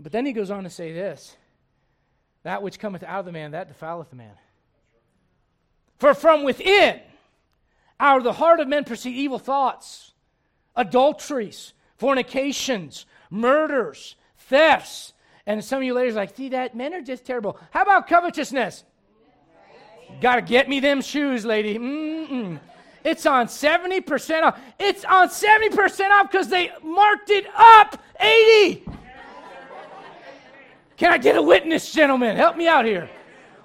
But 0.00 0.10
then 0.10 0.26
he 0.26 0.32
goes 0.32 0.50
on 0.50 0.64
to 0.64 0.70
say 0.70 0.92
this 0.92 1.36
That 2.44 2.62
which 2.62 2.78
cometh 2.78 3.02
out 3.02 3.20
of 3.20 3.26
the 3.26 3.32
man, 3.32 3.52
that 3.52 3.68
defileth 3.68 4.10
the 4.10 4.16
man. 4.16 4.34
For 5.98 6.14
from 6.14 6.42
within, 6.42 7.00
out 8.00 8.18
of 8.18 8.24
the 8.24 8.32
heart 8.32 8.58
of 8.58 8.66
men 8.66 8.84
proceed 8.84 9.14
evil 9.14 9.38
thoughts, 9.38 10.12
adulteries, 10.74 11.72
fornications, 11.96 13.06
murders, 13.30 14.16
thefts. 14.36 15.12
And 15.46 15.64
some 15.64 15.78
of 15.78 15.84
you 15.84 15.94
ladies 15.94 16.16
like, 16.16 16.36
see 16.36 16.48
that? 16.50 16.74
Men 16.74 16.94
are 16.94 17.00
just 17.00 17.24
terrible. 17.24 17.58
How 17.70 17.82
about 17.82 18.08
covetousness? 18.08 18.84
Got 20.20 20.36
to 20.36 20.42
get 20.42 20.68
me 20.68 20.80
them 20.80 21.00
shoes, 21.00 21.44
lady. 21.44 21.78
Mm-mm. 21.78 22.58
It's 23.04 23.26
on 23.26 23.46
70% 23.46 24.42
off. 24.42 24.60
It's 24.78 25.04
on 25.04 25.28
70% 25.28 26.10
off 26.10 26.30
because 26.30 26.48
they 26.48 26.70
marked 26.82 27.30
it 27.30 27.46
up 27.54 28.00
80. 28.20 28.84
Can 31.02 31.12
I 31.12 31.18
get 31.18 31.34
a 31.34 31.42
witness, 31.42 31.90
gentlemen? 31.90 32.36
Help 32.36 32.56
me 32.56 32.68
out 32.68 32.84
here. 32.84 33.10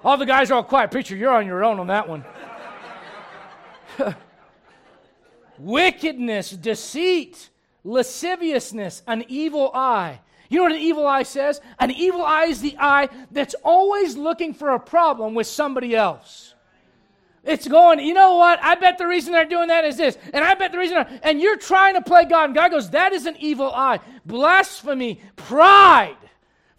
All 0.03 0.17
the 0.17 0.25
guys 0.25 0.49
are 0.49 0.55
all 0.55 0.63
quiet. 0.63 0.89
Preacher, 0.89 1.15
you're 1.15 1.29
on 1.29 1.45
your 1.45 1.63
own 1.63 1.79
on 1.79 1.85
that 1.85 2.09
one. 2.09 2.25
Wickedness, 5.59 6.49
deceit, 6.49 7.51
lasciviousness, 7.83 9.03
an 9.05 9.23
evil 9.27 9.69
eye. 9.75 10.19
You 10.49 10.57
know 10.57 10.63
what 10.63 10.71
an 10.71 10.79
evil 10.79 11.05
eye 11.05 11.21
says? 11.21 11.61
An 11.77 11.91
evil 11.91 12.23
eye 12.23 12.45
is 12.45 12.59
the 12.59 12.75
eye 12.79 13.07
that's 13.29 13.53
always 13.63 14.17
looking 14.17 14.55
for 14.55 14.71
a 14.71 14.79
problem 14.79 15.35
with 15.35 15.45
somebody 15.45 15.95
else. 15.95 16.55
It's 17.43 17.67
going, 17.67 17.99
you 17.99 18.15
know 18.15 18.37
what? 18.37 18.57
I 18.63 18.73
bet 18.73 18.97
the 18.97 19.05
reason 19.05 19.31
they're 19.33 19.45
doing 19.45 19.67
that 19.67 19.85
is 19.85 19.95
this. 19.95 20.17
And 20.33 20.43
I 20.43 20.55
bet 20.55 20.71
the 20.71 20.79
reason, 20.79 21.05
and 21.21 21.39
you're 21.39 21.57
trying 21.57 21.93
to 21.93 22.01
play 22.01 22.25
God. 22.25 22.45
And 22.45 22.55
God 22.55 22.71
goes, 22.71 22.89
that 22.89 23.13
is 23.13 23.27
an 23.27 23.35
evil 23.37 23.71
eye. 23.71 23.99
Blasphemy, 24.25 25.21
pride, 25.35 26.17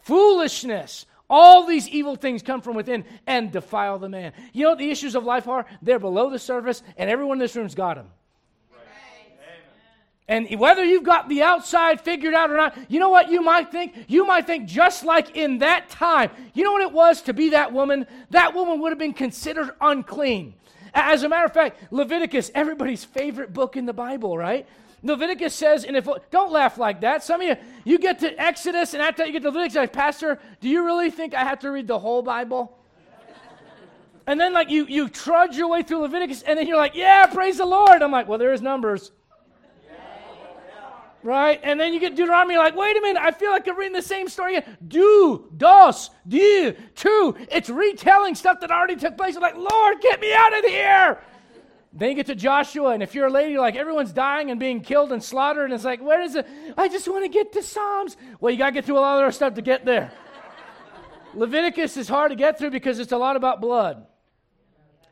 foolishness. 0.09 1.05
All 1.31 1.67
these 1.67 1.87
evil 1.91 2.17
things 2.17 2.43
come 2.43 2.63
from 2.63 2.75
within 2.75 3.05
and 3.27 3.53
defile 3.53 3.99
the 3.99 4.09
man. 4.09 4.33
You 4.55 4.65
know 4.65 4.71
what 4.71 4.79
the 4.79 4.91
issues 4.91 5.15
of 5.15 5.25
life 5.25 5.47
are? 5.47 5.67
They're 5.83 5.99
below 5.99 6.31
the 6.31 6.39
surface, 6.39 6.83
and 6.97 7.11
everyone 7.11 7.37
in 7.37 7.41
this 7.41 7.55
room's 7.55 7.75
got 7.75 7.97
them. 7.97 8.09
And 10.27 10.49
whether 10.59 10.85
you've 10.85 11.05
got 11.05 11.29
the 11.29 11.43
outside 11.43 12.03
figured 12.03 12.35
out 12.35 12.51
or 12.51 12.57
not, 12.57 12.77
you 12.91 13.01
know 13.01 13.09
what 13.09 13.31
you 13.31 13.41
might 13.41 13.71
think? 13.71 13.95
You 14.09 14.27
might 14.27 14.47
think 14.47 14.67
just 14.69 15.03
like 15.03 15.37
in 15.37 15.59
that 15.59 15.89
time, 15.89 16.31
you 16.53 16.65
know 16.65 16.73
what 16.73 16.83
it 16.83 16.93
was 16.93 17.23
to 17.23 17.33
be 17.33 17.51
that 17.51 17.73
woman? 17.73 18.07
That 18.31 18.55
woman 18.55 18.81
would 18.81 18.91
have 18.91 18.99
been 18.99 19.15
considered 19.15 19.71
unclean. 19.81 20.55
As 20.93 21.23
a 21.23 21.29
matter 21.31 21.47
of 21.47 21.55
fact, 21.55 21.81
Leviticus, 21.91 22.51
everybody's 22.55 23.05
favorite 23.05 23.55
book 23.55 23.77
in 23.77 23.87
the 23.87 23.95
Bible, 23.95 24.37
right? 24.37 24.67
Leviticus 25.03 25.55
says, 25.55 25.85
and 25.85 25.97
if 25.97 26.09
don't 26.31 26.53
laugh 26.53 26.79
like 26.79 27.01
that. 27.03 27.23
Some 27.23 27.41
of 27.41 27.47
you, 27.47 27.57
you 27.85 27.99
get 27.99 28.19
to 28.21 28.41
Exodus, 28.41 28.95
and 28.95 29.03
after 29.03 29.25
you 29.25 29.33
get 29.33 29.43
to 29.43 29.49
Leviticus, 29.49 29.77
like, 29.77 29.93
Pastor, 29.93 30.39
do 30.61 30.69
you 30.69 30.85
really 30.85 31.11
think 31.11 31.35
I 31.35 31.45
have 31.45 31.61
to 31.61 31.71
read 31.71 31.87
the 31.87 31.99
whole 31.99 32.23
Bible? 32.23 32.77
and 34.27 34.39
then 34.39 34.53
like 34.53 34.69
you 34.69 34.85
you 34.87 35.09
trudge 35.09 35.57
your 35.57 35.69
way 35.69 35.83
through 35.83 35.99
Leviticus, 35.99 36.43
and 36.43 36.59
then 36.59 36.67
you're 36.67 36.77
like, 36.77 36.95
yeah, 36.95 37.27
praise 37.27 37.59
the 37.59 37.67
Lord. 37.67 38.03
I'm 38.03 38.13
like, 38.13 38.29
well, 38.29 38.39
there 38.39 38.53
is 38.53 38.61
numbers 38.61 39.13
right? 41.23 41.61
And 41.63 41.79
then 41.79 41.93
you 41.93 42.01
get 42.01 42.17
Deuteronomy, 42.17 42.57
like, 42.57 42.77
wait 42.77 42.97
a 42.97 43.01
minute, 43.01 43.21
I 43.23 43.31
feel 43.31 43.51
like 43.51 43.69
I'm 43.69 43.77
reading 43.77 43.93
the 43.93 44.03
same 44.03 44.29
story 44.29 44.57
again. 44.57 44.77
Do, 44.87 45.51
dos, 45.57 46.11
do, 46.27 46.75
two. 46.95 47.37
It's 47.51 47.69
retelling 47.69 48.35
stuff 48.35 48.61
that 48.61 48.71
already 48.71 48.97
took 48.97 49.17
place. 49.17 49.37
I'm 49.37 49.43
like, 49.43 49.57
Lord, 49.57 50.01
get 50.01 50.21
me 50.21 50.33
out 50.33 50.57
of 50.57 50.65
here. 50.65 51.19
Then 51.93 52.11
you 52.11 52.15
get 52.15 52.27
to 52.27 52.35
Joshua, 52.35 52.91
and 52.91 53.03
if 53.03 53.15
you're 53.15 53.27
a 53.27 53.31
lady, 53.31 53.57
like 53.57 53.77
everyone's 53.77 54.13
dying 54.13 54.51
and 54.51 54.61
being 54.61 54.81
killed 54.81 55.11
and 55.11 55.23
slaughtered, 55.23 55.65
and 55.65 55.75
it's 55.75 55.85
like, 55.85 56.03
where 56.03 56.21
is 56.21 56.35
it? 56.35 56.47
I 56.77 56.89
just 56.89 57.09
want 57.09 57.25
to 57.25 57.29
get 57.29 57.53
to 57.55 57.63
Psalms. 57.63 58.17
Well, 58.41 58.53
you 58.53 58.59
got 58.59 58.67
to 58.67 58.73
get 58.73 58.85
through 58.85 58.99
a 58.99 59.01
lot 59.01 59.17
of 59.17 59.23
other 59.23 59.33
stuff 59.33 59.55
to 59.55 59.63
get 59.63 59.85
there. 59.85 60.13
Leviticus 61.35 61.97
is 61.97 62.09
hard 62.09 62.31
to 62.31 62.37
get 62.37 62.59
through 62.59 62.71
because 62.71 62.99
it's 62.99 63.13
a 63.13 63.17
lot 63.17 63.37
about 63.37 63.61
blood 63.61 64.07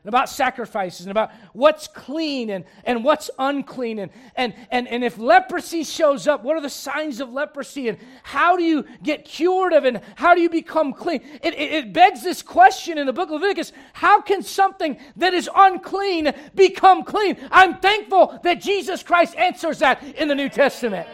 and 0.06 0.14
about 0.14 0.28
sacrifices 0.28 1.00
and 1.00 1.10
about 1.10 1.32
what's 1.52 1.88
clean 1.88 2.50
and, 2.50 2.64
and 2.84 3.02
what's 3.02 3.28
unclean. 3.40 3.98
And, 3.98 4.12
and, 4.36 4.54
and, 4.70 4.86
and 4.86 5.02
if 5.02 5.18
leprosy 5.18 5.82
shows 5.82 6.28
up, 6.28 6.44
what 6.44 6.56
are 6.56 6.60
the 6.60 6.70
signs 6.70 7.18
of 7.18 7.32
leprosy? 7.32 7.88
And 7.88 7.98
how 8.22 8.56
do 8.56 8.62
you 8.62 8.84
get 9.02 9.25
cured 9.25 9.72
of 9.72 9.84
it? 9.84 9.96
And 9.96 10.04
how 10.14 10.32
do 10.36 10.40
you 10.40 10.48
become 10.48 10.92
clean? 10.92 11.22
It, 11.42 11.54
it, 11.54 11.72
it 11.72 11.92
begs 11.92 12.22
this 12.22 12.40
question 12.40 12.98
in 12.98 13.06
the 13.06 13.12
book 13.12 13.30
of 13.30 13.40
Leviticus 13.40 13.72
how 13.94 14.20
can 14.20 14.44
something 14.44 14.96
that 15.16 15.34
is 15.34 15.50
unclean 15.52 16.32
become 16.54 17.02
clean? 17.02 17.36
I'm 17.50 17.78
thankful 17.78 18.38
that 18.44 18.60
Jesus 18.60 19.02
Christ 19.02 19.34
answers 19.34 19.80
that 19.80 20.04
in 20.04 20.28
the 20.28 20.36
New 20.36 20.48
Testament. 20.48 21.08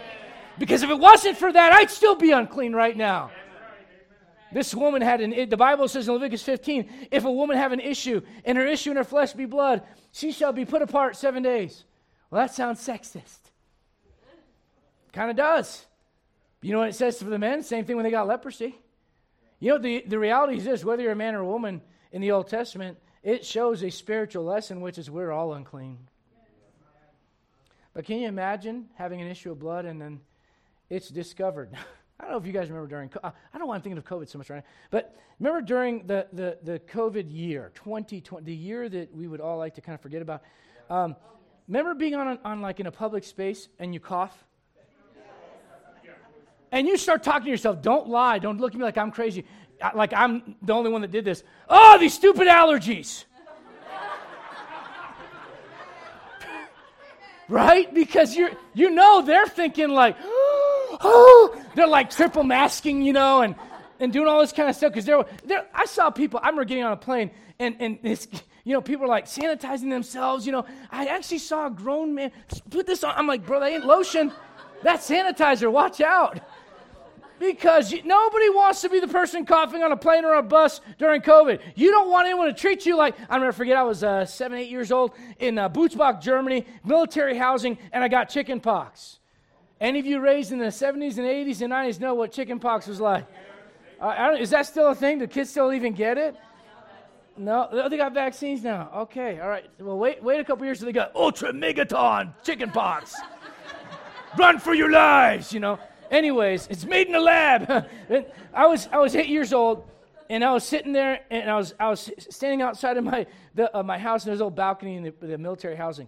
Because 0.59 0.83
if 0.83 0.91
it 0.91 0.99
wasn't 0.99 1.39
for 1.39 1.51
that, 1.51 1.73
I'd 1.73 1.91
still 1.91 2.15
be 2.15 2.33
unclean 2.33 2.75
right 2.75 2.95
now. 2.97 3.31
This 4.53 4.75
woman 4.75 5.03
had 5.03 5.21
an, 5.21 5.49
the 5.49 5.57
Bible 5.57 5.89
says 5.89 6.09
in 6.09 6.15
Leviticus 6.15 6.43
15, 6.43 7.09
if 7.11 7.25
a 7.25 7.33
woman 7.33 7.57
have 7.57 7.73
an 7.73 7.81
issue 7.81 8.21
and 8.45 8.59
her 8.59 8.67
issue 8.67 8.91
in 8.91 8.97
her 8.97 9.05
flesh 9.05 9.33
be 9.33 9.47
blood, 9.47 9.83
she 10.13 10.33
shall 10.33 10.53
be 10.53 10.65
put 10.65 10.83
apart 10.83 11.17
seven 11.17 11.43
days. 11.43 11.85
Well, 12.31 12.43
that 12.43 12.55
sounds 12.55 12.87
sexist. 12.87 13.39
Kind 15.13 15.31
of 15.31 15.37
does. 15.37 15.87
You 16.61 16.73
know 16.73 16.79
what 16.79 16.89
it 16.89 16.95
says 16.95 17.19
for 17.19 17.29
the 17.29 17.39
men? 17.39 17.63
Same 17.63 17.85
thing 17.85 17.97
when 17.97 18.05
they 18.05 18.11
got 18.11 18.27
leprosy. 18.27 18.79
You 19.59 19.71
know, 19.71 19.79
the, 19.79 20.05
the 20.07 20.19
reality 20.19 20.57
is 20.57 20.65
this 20.65 20.85
whether 20.85 21.03
you're 21.03 21.13
a 21.13 21.17
man 21.17 21.35
or 21.35 21.41
a 21.41 21.47
woman 21.47 21.81
in 22.13 22.21
the 22.21 22.33
Old 22.33 22.49
Testament, 22.49 22.99
it 23.23 23.45
shows 23.45 23.83
a 23.83 23.91
spiritual 23.91 24.45
lesson, 24.45 24.81
which 24.81 24.99
is 24.99 25.11
we're 25.11 25.33
all 25.33 25.55
unclean. 25.55 25.99
But 27.95 28.07
can 28.07 28.19
you 28.19 28.29
imagine 28.29 28.89
having 28.95 29.21
an 29.21 29.29
issue 29.29 29.53
of 29.53 29.59
blood 29.59 29.85
and 29.85 30.01
then 30.01 30.21
it's 30.89 31.09
discovered? 31.09 31.71
I 32.23 32.27
don't 32.27 32.35
know 32.35 32.39
if 32.39 32.47
you 32.47 32.53
guys 32.53 32.69
remember 32.69 32.89
during, 32.89 33.11
I 33.25 33.33
don't 33.53 33.59
know 33.59 33.67
why 33.67 33.75
I'm 33.75 33.83
thinking 33.83 33.99
of 33.99 34.05
COVID 34.05 34.29
so 34.29 34.39
much 34.39 34.49
right 34.49 34.59
now, 34.59 34.65
but 34.93 35.17
remember 35.41 35.61
during 35.61 36.07
the, 36.07 36.29
the, 36.33 36.57
the 36.63 36.79
COVID 36.79 37.27
year, 37.29 37.73
2020, 37.75 38.45
the 38.45 38.55
year 38.55 38.89
that 38.89 39.13
we 39.13 39.27
would 39.27 39.41
all 39.41 39.59
like 39.59 39.75
to 39.75 39.81
kind 39.81 39.95
of 39.95 40.01
forget 40.01 40.23
about. 40.23 40.43
Um, 40.89 41.17
remember 41.67 41.95
being 41.95 42.15
on, 42.15 42.39
on 42.45 42.61
like 42.61 42.79
in 42.79 42.87
a 42.87 42.93
public 42.93 43.25
space 43.25 43.69
and 43.81 43.93
you 43.93 43.99
cough? 43.99 44.45
And 46.71 46.87
you 46.87 46.97
start 46.97 47.25
talking 47.25 47.47
to 47.47 47.51
yourself, 47.51 47.83
don't 47.83 48.09
lie, 48.09 48.39
don't 48.39 48.59
look 48.59 48.73
at 48.73 48.79
me 48.79 48.85
like 48.85 48.97
I'm 48.97 49.11
crazy, 49.11 49.45
like 49.93 50.13
I'm 50.15 50.55
the 50.63 50.73
only 50.73 50.91
one 50.91 51.01
that 51.01 51.11
did 51.11 51.25
this. 51.25 51.43
Oh, 51.69 51.99
these 51.99 52.15
stupid 52.15 52.47
allergies. 52.47 53.25
right? 57.49 57.93
Because 57.93 58.37
you're, 58.37 58.53
you 58.75 58.91
know 58.91 59.23
they're 59.23 59.49
thinking 59.49 59.89
like, 59.89 60.17
oh, 61.01 61.63
they're 61.75 61.87
like 61.87 62.11
triple 62.11 62.45
masking, 62.45 63.03
you 63.03 63.13
know, 63.13 63.43
and 63.43 63.55
and 64.01 64.13
doing 64.13 64.27
all 64.27 64.41
this 64.41 64.53
kind 64.53 64.69
of 64.69 64.75
stuff 64.75 64.93
because 64.93 65.05
there, 65.05 65.25
there, 65.45 65.67
I 65.73 65.87
saw 65.87 66.11
people. 66.11 66.41
I 66.43 66.49
remember 66.49 66.65
getting 66.65 66.85
on 66.85 66.93
a 66.93 66.97
plane 66.97 67.31
and 67.59 67.77
and 67.79 67.99
this, 68.03 68.29
you 68.65 68.73
know, 68.73 68.81
people 68.81 69.05
are 69.05 69.09
like 69.09 69.27
sanitizing 69.27 69.91
themselves. 69.91 70.45
You 70.45 70.53
know, 70.53 70.67
I 70.91 71.07
actually 71.07 71.39
saw 71.39 71.69
a 71.69 71.71
grown 71.71 72.15
man 72.15 72.33
put 72.71 72.87
this 72.87 73.05
on. 73.05 73.15
I'm 73.17 73.27
like, 73.27 73.47
bro, 73.47 73.61
that 73.61 73.71
ain't 73.71 73.87
lotion. 73.87 74.33
That's 74.83 75.09
sanitizer. 75.09 75.71
Watch 75.71 76.01
out. 76.01 76.41
Because 77.39 77.91
you, 77.91 78.03
nobody 78.05 78.51
wants 78.51 78.83
to 78.83 78.89
be 78.89 79.01
the 79.01 79.09
person 79.09 79.45
coughing 79.45 79.83
on 79.83 79.91
a 79.91 79.97
plane 79.97 80.25
or 80.25 80.35
a 80.35 80.43
bus 80.45 80.81
during 80.99 81.23
COVID. 81.23 81.61
You 81.75 81.91
don't 81.91 82.09
want 82.09 82.27
anyone 82.27 82.47
to 82.47 82.55
treat 82.55 82.87
you 82.87 82.97
like, 82.97 83.17
i 83.29 83.37
never 83.37 83.51
forget, 83.51 83.77
I 83.77 83.83
was 83.83 84.05
uh, 84.05 84.25
seven, 84.27 84.59
eight 84.59 84.71
years 84.71 84.93
old 84.93 85.11
in 85.41 85.59
uh, 85.59 85.69
Butzbach, 85.69 86.21
Germany, 86.21 86.67
military 86.85 87.37
housing, 87.37 87.79
and 87.93 88.05
I 88.05 88.07
got 88.07 88.29
chicken 88.29 88.61
pox. 88.61 89.19
Any 89.83 89.99
of 89.99 90.07
you 90.07 90.21
raised 90.21 90.53
in 90.53 90.61
the 90.61 90.67
70s 90.67 91.19
and 91.19 91.27
80s 91.27 91.61
and 91.61 91.73
90s 91.73 91.99
know 91.99 92.15
what 92.15 92.31
chicken 92.31 92.61
pox 92.61 92.87
was 92.87 93.01
like. 93.01 93.27
Uh, 94.01 94.37
is 94.39 94.51
that 94.51 94.65
still 94.67 94.91
a 94.91 94.95
thing? 94.95 95.19
Do 95.19 95.27
kids 95.27 95.51
still 95.51 95.73
even 95.73 95.93
get 95.93 96.17
it? 96.17 96.37
No, 97.37 97.89
they 97.89 97.97
got 97.97 98.15
vaccines 98.15 98.63
now. 98.63 98.91
Okay, 98.95 99.41
all 99.41 99.49
right. 99.49 99.69
Well, 99.81 99.99
wait, 99.99 100.23
wait 100.23 100.39
a 100.39 100.45
couple 100.45 100.65
years 100.65 100.79
till 100.79 100.87
they 100.87 100.93
got 100.93 101.15
ultra 101.17 101.53
megaton 101.53 102.33
chicken 102.45 102.71
pox. 102.71 103.17
Run 104.39 104.61
for 104.61 104.73
your 104.73 104.91
lives, 104.91 105.53
you 105.53 105.59
know. 105.59 105.81
Anyways, 106.13 106.69
it's 106.71 106.85
made 106.85 107.09
in 107.09 107.17
a 107.17 107.21
lab. 107.21 107.89
I 108.55 108.67
was 108.67 108.89
I 108.93 108.99
was 108.99 109.17
eight 109.17 109.29
years 109.29 109.53
old, 109.53 109.85
and 110.31 110.45
I 110.45 110.53
was 110.53 110.63
sitting 110.63 110.93
there, 110.93 111.23
and 111.29 111.51
I 111.51 111.57
was 111.57 111.75
I 111.81 111.89
was 111.89 112.09
standing 112.19 112.63
outside 112.63 112.99
of 112.99 113.05
my 113.05 113.27
the, 113.57 113.77
uh, 113.77 113.83
my 113.83 113.99
house, 113.99 114.23
and 114.23 114.31
there's 114.31 114.41
a 114.41 114.45
little 114.45 114.51
balcony 114.55 114.97
in 114.97 115.03
the, 115.03 115.15
the, 115.21 115.39
military 115.39 115.75
housing, 115.75 116.07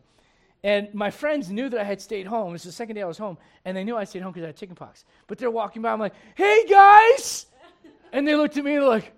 and 0.65 0.93
my 0.95 1.11
friends 1.11 1.51
knew 1.51 1.69
that 1.69 1.79
I 1.79 1.85
had 1.85 2.01
stayed 2.01 2.27
home. 2.27 2.49
It 2.49 2.53
was 2.53 2.63
the 2.65 2.73
second 2.73 2.97
day 2.97 3.03
I 3.03 3.07
was 3.07 3.19
home, 3.19 3.37
and 3.67 3.77
they 3.77 3.85
knew 3.85 3.97
I 3.97 4.05
stayed 4.05 4.23
home 4.23 4.33
because 4.33 4.45
I 4.45 4.47
had 4.47 4.57
chickenpox. 4.57 5.05
But 5.27 5.39
they're 5.39 5.51
walking 5.51 5.83
by. 5.83 5.93
I'm 5.93 6.01
like, 6.01 6.15
"Hey 6.35 6.65
guys," 6.67 7.47
and 8.13 8.27
they 8.27 8.35
looked 8.35 8.57
at 8.57 8.65
me 8.65 8.73
and 8.73 8.83
they're 8.83 8.89
like. 8.89 9.13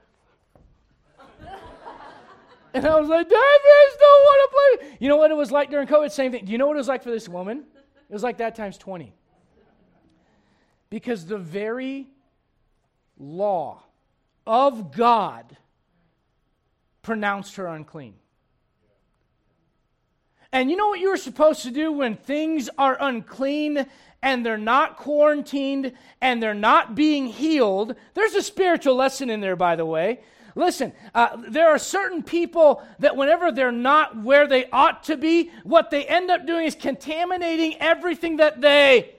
And 2.75 2.85
I 2.87 3.01
was 3.01 3.09
like, 3.09 3.27
Davis, 3.27 3.97
don't 3.99 4.23
want 4.23 4.51
to 4.51 4.87
play. 4.87 4.97
You 5.01 5.09
know 5.09 5.17
what 5.17 5.31
it 5.31 5.35
was 5.35 5.51
like 5.51 5.71
during 5.71 5.89
COVID? 5.89 6.11
Same 6.11 6.31
thing. 6.31 6.45
Do 6.45 6.53
you 6.53 6.59
know 6.59 6.67
what 6.67 6.75
it 6.75 6.77
was 6.77 6.89
like 6.89 7.03
for 7.03 7.11
this 7.11 7.27
woman? 7.27 7.65
It 7.75 8.13
was 8.13 8.23
like 8.23 8.37
that 8.37 8.55
times 8.55 8.77
20. 8.77 9.15
Because 10.91 11.25
the 11.25 11.39
very 11.39 12.07
law 13.19 13.83
of 14.47 14.95
God 14.95 15.57
pronounced 17.01 17.57
her 17.57 17.67
unclean. 17.67 18.17
And 20.57 20.71
you 20.71 20.79
know 20.79 20.87
what 20.87 21.01
you 21.01 21.11
were 21.11 21.19
supposed 21.19 21.65
to 21.65 21.71
do 21.71 21.93
when 21.93 22.17
things 22.17 22.71
are 22.79 22.97
unclean 22.99 23.85
and 24.23 24.45
they're 24.45 24.57
not 24.57 24.97
quarantined 24.97 25.93
and 26.23 26.43
they're 26.43 26.55
not 26.55 26.95
being 26.95 27.27
healed? 27.27 27.95
There's 28.15 28.33
a 28.33 28.41
spiritual 28.41 28.97
lesson 28.97 29.29
in 29.29 29.43
there, 29.43 29.55
by 29.55 29.77
the 29.77 29.85
way. 29.85 30.21
Listen, 30.55 30.95
uh, 31.15 31.37
there 31.47 31.69
are 31.69 31.79
certain 31.79 32.23
people 32.23 32.83
that 33.01 33.19
whenever 33.19 33.53
they're 33.53 33.71
not 33.71 34.17
where 34.23 34.47
they 34.47 34.65
ought 34.71 35.03
to 35.05 35.19
be, 35.19 35.51
what 35.63 35.91
they 35.91 36.07
end 36.07 36.31
up 36.31 36.47
doing 36.47 36.65
is 36.65 36.75
contaminating 36.75 37.77
everything 37.79 38.39
that 38.39 38.63
they 38.63 39.11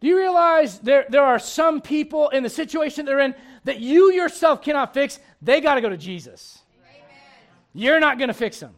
Do 0.00 0.08
you 0.08 0.18
realize 0.18 0.80
there, 0.80 1.06
there 1.08 1.22
are 1.22 1.38
some 1.38 1.80
people 1.80 2.30
in 2.30 2.42
the 2.42 2.50
situation 2.50 3.06
they're 3.06 3.20
in 3.20 3.36
that 3.62 3.78
you 3.78 4.12
yourself 4.12 4.62
cannot 4.62 4.94
fix? 4.94 5.20
They 5.40 5.60
got 5.60 5.76
to 5.76 5.80
go 5.80 5.88
to 5.88 5.96
Jesus. 5.96 6.62
You're 7.76 8.00
not 8.00 8.16
going 8.16 8.28
to 8.28 8.34
fix 8.34 8.58
them. 8.58 8.74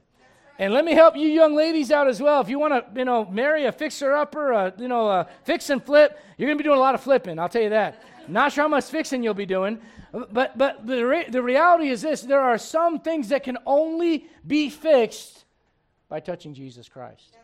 And 0.58 0.74
let 0.74 0.84
me 0.84 0.92
help 0.92 1.16
you 1.16 1.28
young 1.28 1.54
ladies 1.54 1.92
out 1.92 2.08
as 2.08 2.20
well. 2.20 2.40
If 2.40 2.48
you 2.48 2.58
want 2.58 2.74
to, 2.74 2.98
you 2.98 3.04
know, 3.04 3.24
marry 3.26 3.66
a 3.66 3.72
fixer-upper, 3.72 4.50
a, 4.50 4.74
you 4.76 4.88
know, 4.88 5.08
a 5.08 5.28
fix 5.44 5.70
and 5.70 5.80
flip, 5.82 6.18
you're 6.36 6.48
going 6.48 6.58
to 6.58 6.62
be 6.62 6.66
doing 6.66 6.78
a 6.78 6.80
lot 6.80 6.96
of 6.96 7.00
flipping, 7.00 7.38
I'll 7.38 7.48
tell 7.48 7.62
you 7.62 7.70
that. 7.70 8.02
Not 8.26 8.52
sure 8.52 8.64
how 8.64 8.68
much 8.68 8.86
fixing 8.86 9.22
you'll 9.22 9.34
be 9.34 9.46
doing. 9.46 9.78
But, 10.12 10.58
but 10.58 10.84
the, 10.84 11.06
re- 11.06 11.28
the 11.28 11.40
reality 11.40 11.90
is 11.90 12.02
this 12.02 12.22
there 12.22 12.40
are 12.40 12.58
some 12.58 12.98
things 12.98 13.28
that 13.28 13.44
can 13.44 13.56
only 13.66 14.26
be 14.44 14.68
fixed 14.68 15.44
by 16.08 16.18
touching 16.18 16.52
Jesus 16.52 16.88
Christ. 16.88 17.36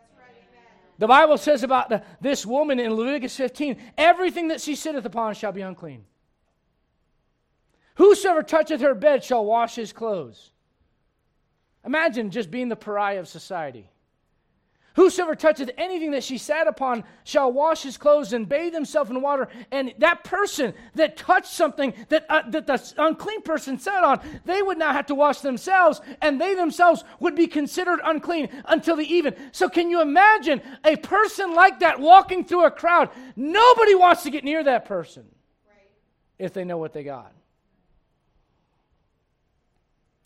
The 0.99 1.07
Bible 1.07 1.39
says 1.39 1.63
about 1.63 1.89
the, 1.89 2.03
this 2.21 2.45
woman 2.45 2.81
in 2.81 2.95
Leviticus 2.95 3.37
15 3.37 3.77
everything 3.97 4.49
that 4.49 4.61
she 4.61 4.75
sitteth 4.75 5.05
upon 5.05 5.35
shall 5.35 5.53
be 5.53 5.61
unclean. 5.61 6.05
Whosoever 7.97 8.43
toucheth 8.43 8.81
her 8.81 8.95
bed 8.95 9.23
shall 9.23 9.45
wash 9.45 9.77
his 9.77 9.93
clothes. 9.93 10.51
Imagine 11.85 12.31
just 12.31 12.51
being 12.51 12.69
the 12.69 12.77
pariah 12.77 13.21
of 13.21 13.29
society. 13.29 13.91
Whosoever 14.95 15.35
toucheth 15.35 15.71
anything 15.77 16.13
that 16.13 16.23
she 16.23 16.39
sat 16.39 16.69
upon 16.69 17.03
shall 17.25 17.53
wash 17.53 17.83
his 17.83 17.99
clothes 17.99 18.33
and 18.33 18.49
bathe 18.49 18.73
himself 18.73 19.11
in 19.11 19.21
water. 19.21 19.49
And 19.73 19.93
that 19.99 20.23
person 20.23 20.73
that 20.95 21.17
touched 21.17 21.53
something 21.53 21.93
that, 22.11 22.27
uh, 22.29 22.43
that 22.51 22.69
the 22.69 22.95
unclean 22.99 23.43
person 23.43 23.79
sat 23.81 24.05
on, 24.05 24.21
they 24.45 24.63
would 24.63 24.79
now 24.79 24.93
have 24.93 25.07
to 25.07 25.15
wash 25.17 25.41
themselves, 25.41 26.01
and 26.23 26.41
they 26.41 26.55
themselves 26.55 27.03
would 27.19 27.35
be 27.35 27.49
considered 27.49 27.99
unclean 28.05 28.49
until 28.67 28.95
the 28.95 29.13
even. 29.13 29.35
So, 29.51 29.69
can 29.69 29.91
you 29.91 30.01
imagine 30.01 30.63
a 30.85 30.95
person 30.95 31.55
like 31.55 31.81
that 31.81 31.99
walking 31.99 32.45
through 32.45 32.65
a 32.65 32.71
crowd? 32.71 33.11
Nobody 33.35 33.97
wants 33.97 34.23
to 34.23 34.31
get 34.31 34.45
near 34.45 34.63
that 34.63 34.85
person 34.85 35.25
if 36.39 36.53
they 36.53 36.65
know 36.65 36.79
what 36.79 36.93
they 36.93 37.03
got. 37.03 37.33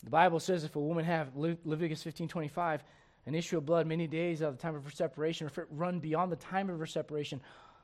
The 0.09 0.17
Bible 0.17 0.39
says 0.39 0.63
if 0.63 0.75
a 0.75 0.79
woman 0.79 1.05
have 1.05 1.35
Leviticus 1.35 2.01
15 2.01 2.29
25, 2.29 2.83
an 3.27 3.35
issue 3.35 3.59
of 3.59 3.67
blood 3.67 3.85
many 3.85 4.07
days 4.07 4.41
out 4.41 4.47
of 4.47 4.57
the 4.57 4.61
time 4.63 4.73
of 4.73 4.83
her 4.83 4.89
separation, 4.89 5.45
or 5.45 5.49
if 5.49 5.59
it 5.59 5.67
run 5.69 5.99
beyond 5.99 6.31
the 6.31 6.35
time 6.35 6.71
of 6.71 6.79
her 6.79 6.87
separation, 6.87 7.39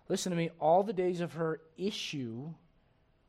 listen 0.10 0.32
to 0.32 0.36
me, 0.36 0.50
all 0.60 0.82
the 0.82 0.92
days 0.92 1.22
of 1.22 1.34
her 1.34 1.62
issue 1.78 2.52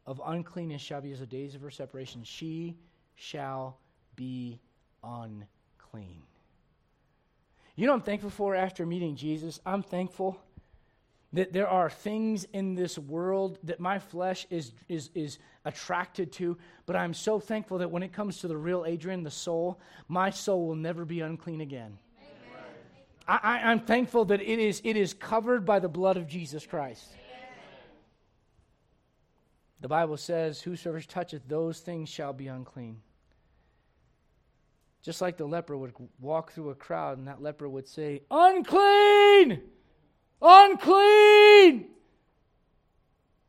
of 0.06 0.18
uncleanness 0.24 0.80
shall 0.80 1.02
be 1.02 1.12
as 1.12 1.20
the 1.20 1.26
days 1.26 1.54
of 1.54 1.60
her 1.60 1.70
separation. 1.70 2.24
She 2.24 2.78
shall 3.16 3.76
be 4.14 4.62
unclean. 5.04 6.22
You 7.74 7.86
know 7.86 7.92
I'm 7.92 8.00
thankful 8.00 8.30
for 8.30 8.54
after 8.54 8.86
meeting 8.86 9.14
Jesus? 9.14 9.60
I'm 9.66 9.82
thankful 9.82 10.40
that 11.32 11.52
there 11.52 11.68
are 11.68 11.90
things 11.90 12.46
in 12.52 12.74
this 12.74 12.98
world 12.98 13.58
that 13.64 13.80
my 13.80 13.98
flesh 13.98 14.46
is, 14.50 14.72
is, 14.88 15.10
is 15.14 15.38
attracted 15.64 16.32
to, 16.32 16.56
but 16.86 16.96
I'm 16.96 17.14
so 17.14 17.40
thankful 17.40 17.78
that 17.78 17.90
when 17.90 18.02
it 18.02 18.12
comes 18.12 18.38
to 18.40 18.48
the 18.48 18.56
real 18.56 18.84
Adrian, 18.86 19.22
the 19.22 19.30
soul, 19.30 19.80
my 20.08 20.30
soul 20.30 20.68
will 20.68 20.76
never 20.76 21.04
be 21.04 21.20
unclean 21.20 21.60
again. 21.60 21.98
I, 23.28 23.72
am 23.72 23.80
thankful 23.80 24.26
that 24.26 24.40
it 24.40 24.58
is, 24.60 24.80
it 24.84 24.96
is 24.96 25.12
covered 25.12 25.64
by 25.64 25.80
the 25.80 25.88
blood 25.88 26.16
of 26.16 26.28
Jesus 26.28 26.64
Christ. 26.64 27.08
The 29.80 29.88
Bible 29.88 30.16
says, 30.16 30.62
Whosoever 30.62 31.00
toucheth 31.00 31.42
those 31.48 31.80
things 31.80 32.08
shall 32.08 32.32
be 32.32 32.46
unclean. 32.46 33.00
Just 35.02 35.20
like 35.20 35.36
the 35.36 35.44
leper 35.44 35.76
would 35.76 35.92
walk 36.20 36.52
through 36.52 36.70
a 36.70 36.74
crowd 36.74 37.18
and 37.18 37.28
that 37.28 37.42
leper 37.42 37.68
would 37.68 37.88
say, 37.88 38.22
Unclean! 38.30 39.60
Unclean! 40.40 41.86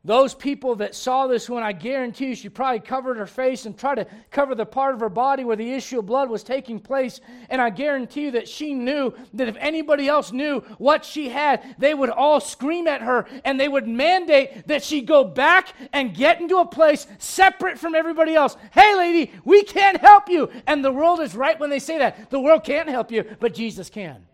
Those 0.04 0.32
people 0.32 0.76
that 0.76 0.94
saw 0.94 1.26
this 1.26 1.50
one, 1.50 1.62
I 1.62 1.72
guarantee 1.72 2.28
you, 2.28 2.34
she 2.34 2.48
probably 2.48 2.80
covered 2.80 3.18
her 3.18 3.26
face 3.26 3.66
and 3.66 3.76
tried 3.76 3.96
to 3.96 4.06
cover 4.30 4.54
the 4.54 4.64
part 4.64 4.94
of 4.94 5.00
her 5.00 5.10
body 5.10 5.44
where 5.44 5.54
the 5.54 5.74
issue 5.74 5.98
of 5.98 6.06
blood 6.06 6.30
was 6.30 6.42
taking 6.42 6.80
place. 6.80 7.20
And 7.50 7.60
I 7.60 7.68
guarantee 7.68 8.22
you 8.22 8.30
that 8.30 8.48
she 8.48 8.72
knew 8.72 9.12
that 9.34 9.48
if 9.48 9.56
anybody 9.58 10.08
else 10.08 10.32
knew 10.32 10.60
what 10.78 11.04
she 11.04 11.28
had, 11.28 11.74
they 11.78 11.92
would 11.92 12.08
all 12.08 12.40
scream 12.40 12.86
at 12.86 13.02
her 13.02 13.26
and 13.44 13.60
they 13.60 13.68
would 13.68 13.86
mandate 13.86 14.66
that 14.68 14.82
she 14.82 15.02
go 15.02 15.24
back 15.24 15.74
and 15.92 16.14
get 16.14 16.40
into 16.40 16.56
a 16.56 16.64
place 16.64 17.06
separate 17.18 17.76
from 17.76 17.94
everybody 17.94 18.34
else. 18.34 18.56
Hey, 18.72 18.94
lady, 18.96 19.32
we 19.44 19.62
can't 19.62 20.00
help 20.00 20.30
you. 20.30 20.48
And 20.66 20.82
the 20.82 20.92
world 20.92 21.20
is 21.20 21.34
right 21.34 21.60
when 21.60 21.68
they 21.68 21.80
say 21.80 21.98
that. 21.98 22.30
The 22.30 22.40
world 22.40 22.64
can't 22.64 22.88
help 22.88 23.10
you, 23.10 23.24
but 23.40 23.52
Jesus 23.52 23.90
can. 23.90 24.24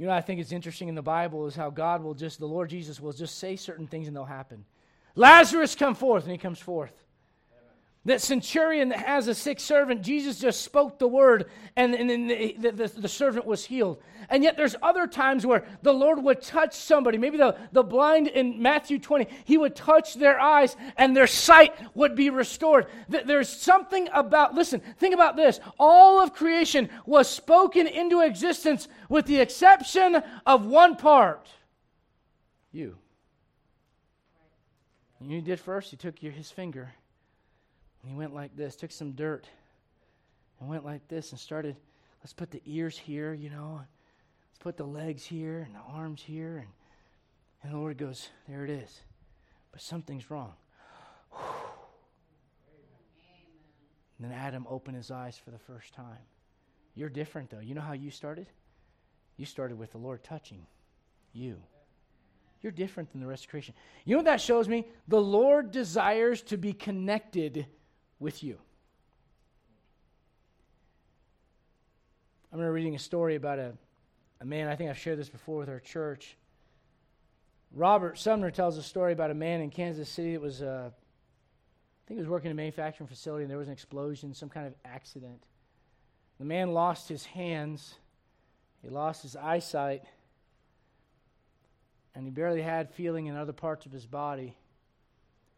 You 0.00 0.06
know, 0.06 0.12
I 0.12 0.22
think 0.22 0.40
it's 0.40 0.50
interesting 0.50 0.88
in 0.88 0.94
the 0.94 1.02
Bible 1.02 1.46
is 1.46 1.54
how 1.54 1.68
God 1.68 2.02
will 2.02 2.14
just, 2.14 2.38
the 2.38 2.46
Lord 2.46 2.70
Jesus 2.70 3.00
will 3.00 3.12
just 3.12 3.36
say 3.36 3.54
certain 3.54 3.86
things 3.86 4.08
and 4.08 4.16
they'll 4.16 4.24
happen. 4.24 4.64
Lazarus, 5.14 5.74
come 5.74 5.94
forth, 5.94 6.22
and 6.22 6.32
he 6.32 6.38
comes 6.38 6.58
forth. 6.58 6.94
That 8.06 8.22
centurion 8.22 8.88
that 8.88 9.00
has 9.00 9.28
a 9.28 9.34
sick 9.34 9.60
servant, 9.60 10.00
Jesus 10.00 10.38
just 10.38 10.62
spoke 10.62 10.98
the 10.98 11.06
word 11.06 11.50
and, 11.76 11.94
and, 11.94 12.10
and 12.10 12.30
the, 12.30 12.56
the, 12.58 12.88
the, 12.88 13.08
servant 13.08 13.44
was 13.44 13.66
healed. 13.66 14.02
And 14.30 14.42
yet 14.42 14.56
there's 14.56 14.74
other 14.82 15.06
times 15.06 15.44
where 15.44 15.66
the 15.82 15.92
Lord 15.92 16.22
would 16.22 16.40
touch 16.40 16.74
somebody, 16.74 17.18
maybe 17.18 17.36
the, 17.36 17.58
the 17.72 17.82
blind 17.82 18.28
in 18.28 18.62
Matthew 18.62 18.98
20, 18.98 19.26
he 19.44 19.58
would 19.58 19.76
touch 19.76 20.14
their 20.14 20.40
eyes 20.40 20.76
and 20.96 21.14
their 21.14 21.26
sight 21.26 21.74
would 21.94 22.14
be 22.14 22.30
restored. 22.30 22.86
There's 23.08 23.50
something 23.50 24.08
about, 24.14 24.54
listen, 24.54 24.80
think 24.98 25.12
about 25.12 25.36
this. 25.36 25.60
All 25.78 26.22
of 26.22 26.32
creation 26.32 26.88
was 27.04 27.28
spoken 27.28 27.86
into 27.86 28.22
existence 28.22 28.88
with 29.10 29.26
the 29.26 29.40
exception 29.40 30.22
of 30.46 30.64
one 30.64 30.96
part 30.96 31.48
you. 32.72 32.96
You 35.20 35.42
did 35.42 35.60
first, 35.60 35.90
he 35.90 35.98
took 35.98 36.22
your, 36.22 36.32
his 36.32 36.50
finger 36.50 36.94
and 38.02 38.10
he 38.10 38.16
went 38.16 38.34
like 38.34 38.56
this, 38.56 38.76
took 38.76 38.90
some 38.90 39.12
dirt, 39.12 39.46
and 40.58 40.68
went 40.68 40.84
like 40.84 41.06
this 41.08 41.32
and 41.32 41.40
started, 41.40 41.76
let's 42.22 42.32
put 42.32 42.50
the 42.50 42.62
ears 42.64 42.96
here, 42.96 43.34
you 43.34 43.50
know, 43.50 43.80
let's 43.80 44.58
put 44.58 44.76
the 44.76 44.84
legs 44.84 45.24
here 45.24 45.60
and 45.60 45.74
the 45.74 45.80
arms 45.80 46.22
here. 46.22 46.58
And 46.58 46.68
And 47.62 47.72
the 47.72 47.78
Lord 47.78 47.98
goes, 47.98 48.28
There 48.48 48.64
it 48.64 48.70
is. 48.70 49.00
But 49.72 49.80
something's 49.80 50.30
wrong. 50.30 50.54
Then 54.18 54.32
Adam 54.32 54.66
opened 54.68 54.98
his 54.98 55.10
eyes 55.10 55.40
for 55.42 55.50
the 55.50 55.58
first 55.58 55.94
time. 55.94 56.18
You're 56.94 57.08
different, 57.08 57.48
though. 57.48 57.60
You 57.60 57.74
know 57.74 57.80
how 57.80 57.94
you 57.94 58.10
started? 58.10 58.48
You 59.38 59.46
started 59.46 59.78
with 59.78 59.92
the 59.92 59.98
Lord 59.98 60.22
touching 60.22 60.66
you. 61.32 61.56
You're 62.60 62.72
different 62.72 63.10
than 63.12 63.22
the 63.22 63.26
rest 63.26 63.44
of 63.44 63.50
creation. 63.50 63.74
You 64.04 64.12
know 64.12 64.18
what 64.18 64.26
that 64.26 64.42
shows 64.42 64.68
me? 64.68 64.86
The 65.08 65.22
Lord 65.22 65.70
desires 65.70 66.42
to 66.42 66.58
be 66.58 66.74
connected 66.74 67.64
with 68.20 68.44
you. 68.44 68.58
I 72.52 72.56
remember 72.56 72.72
reading 72.72 72.94
a 72.94 72.98
story 72.98 73.34
about 73.34 73.58
a, 73.58 73.72
a 74.40 74.44
man, 74.44 74.68
I 74.68 74.76
think 74.76 74.90
I've 74.90 74.98
shared 74.98 75.18
this 75.18 75.28
before 75.28 75.58
with 75.58 75.68
our 75.68 75.80
church. 75.80 76.36
Robert 77.72 78.18
Sumner 78.18 78.50
tells 78.50 78.76
a 78.76 78.82
story 78.82 79.12
about 79.12 79.30
a 79.30 79.34
man 79.34 79.60
in 79.60 79.70
Kansas 79.70 80.08
City 80.08 80.32
that 80.32 80.40
was, 80.40 80.60
uh, 80.60 80.90
I 80.90 82.02
think 82.06 82.18
he 82.18 82.20
was 82.20 82.28
working 82.28 82.50
in 82.50 82.52
a 82.52 82.56
manufacturing 82.56 83.06
facility 83.08 83.44
and 83.44 83.50
there 83.50 83.58
was 83.58 83.68
an 83.68 83.72
explosion, 83.72 84.34
some 84.34 84.48
kind 84.48 84.66
of 84.66 84.74
accident. 84.84 85.42
The 86.38 86.44
man 86.44 86.72
lost 86.72 87.08
his 87.08 87.24
hands, 87.24 87.94
he 88.82 88.88
lost 88.88 89.22
his 89.22 89.36
eyesight, 89.36 90.02
and 92.14 92.24
he 92.24 92.30
barely 92.30 92.62
had 92.62 92.90
feeling 92.90 93.26
in 93.26 93.36
other 93.36 93.52
parts 93.52 93.86
of 93.86 93.92
his 93.92 94.06
body. 94.06 94.56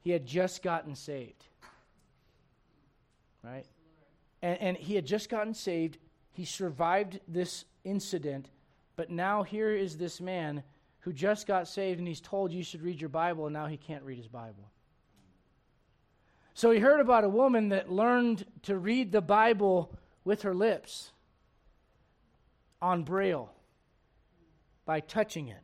He 0.01 0.11
had 0.11 0.27
just 0.27 0.62
gotten 0.62 0.94
saved. 0.94 1.44
Right? 3.43 3.67
And, 4.41 4.61
and 4.61 4.77
he 4.77 4.95
had 4.95 5.07
just 5.07 5.29
gotten 5.29 5.55
saved. 5.55 5.99
He 6.33 6.45
survived 6.45 7.21
this 7.29 7.65
incident, 7.85 8.49
but 8.97 9.11
now 9.11 9.43
here 9.43 9.71
is 9.71 9.97
this 9.97 10.21
man 10.21 10.63
who 11.01 11.13
just 11.13 11.47
got 11.47 11.67
saved 11.67 11.99
and 11.99 12.07
he's 12.07 12.21
told 12.21 12.53
you 12.53 12.63
should 12.63 12.83
read 12.83 13.01
your 13.01 13.11
Bible, 13.11 13.47
and 13.47 13.53
now 13.53 13.67
he 13.67 13.77
can't 13.77 14.05
read 14.05 14.19
his 14.19 14.29
Bible. 14.29 14.71
So 16.55 16.71
he 16.71 16.79
heard 16.79 17.01
about 17.01 17.25
a 17.25 17.29
woman 17.29 17.71
that 17.71 17.91
learned 17.91 18.45
to 18.63 18.77
read 18.79 19.11
the 19.11 19.21
Bible 19.21 19.93
with 20.25 20.43
her 20.43 20.55
lips 20.55 21.13
on 22.81 23.03
Braille 23.05 23.51
by 24.85 25.01
touching 25.01 25.49
it. 25.49 25.61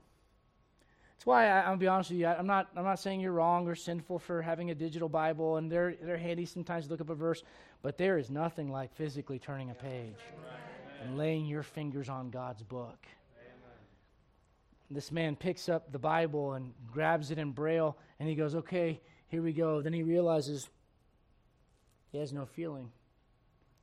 That's 1.16 1.26
why 1.26 1.50
I, 1.50 1.64
gonna 1.64 1.76
be 1.76 1.88
honest 1.88 2.10
with 2.10 2.20
you. 2.20 2.26
I, 2.26 2.38
am 2.38 2.46
not. 2.46 2.68
I'm 2.76 2.84
not 2.84 3.00
saying 3.00 3.20
you're 3.20 3.32
wrong 3.32 3.66
or 3.66 3.74
sinful 3.74 4.20
for 4.20 4.40
having 4.40 4.70
a 4.70 4.74
digital 4.74 5.08
Bible, 5.08 5.56
and 5.56 5.70
they're 5.70 5.96
they're 6.00 6.16
handy 6.16 6.46
sometimes 6.46 6.84
to 6.84 6.90
look 6.92 7.00
up 7.00 7.10
a 7.10 7.14
verse. 7.14 7.42
But 7.82 7.96
there 7.96 8.18
is 8.18 8.30
nothing 8.30 8.70
like 8.70 8.92
physically 8.94 9.38
turning 9.38 9.70
a 9.70 9.74
page 9.74 10.18
and 11.02 11.16
laying 11.16 11.46
your 11.46 11.62
fingers 11.62 12.08
on 12.08 12.30
God's 12.30 12.62
book. 12.62 13.06
This 14.90 15.12
man 15.12 15.36
picks 15.36 15.68
up 15.68 15.92
the 15.92 15.98
Bible 15.98 16.54
and 16.54 16.72
grabs 16.90 17.30
it 17.30 17.38
in 17.38 17.52
Braille, 17.52 17.96
and 18.18 18.28
he 18.28 18.34
goes, 18.34 18.54
"Okay, 18.54 19.00
here 19.28 19.42
we 19.42 19.52
go." 19.52 19.82
Then 19.82 19.92
he 19.92 20.02
realizes 20.02 20.70
he 22.10 22.18
has 22.18 22.32
no 22.32 22.46
feeling 22.46 22.90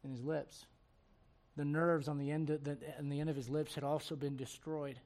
in 0.03 0.09
his 0.09 0.23
lips. 0.23 0.65
The 1.57 1.65
nerves 1.65 2.07
on 2.07 2.17
the 2.17 2.31
end 2.31 2.49
of 2.49 2.63
the, 2.63 2.77
the 2.99 3.19
end 3.19 3.29
of 3.29 3.35
his 3.35 3.49
lips 3.49 3.75
had 3.75 3.83
also 3.83 4.15
been 4.15 4.35
destroyed. 4.35 4.99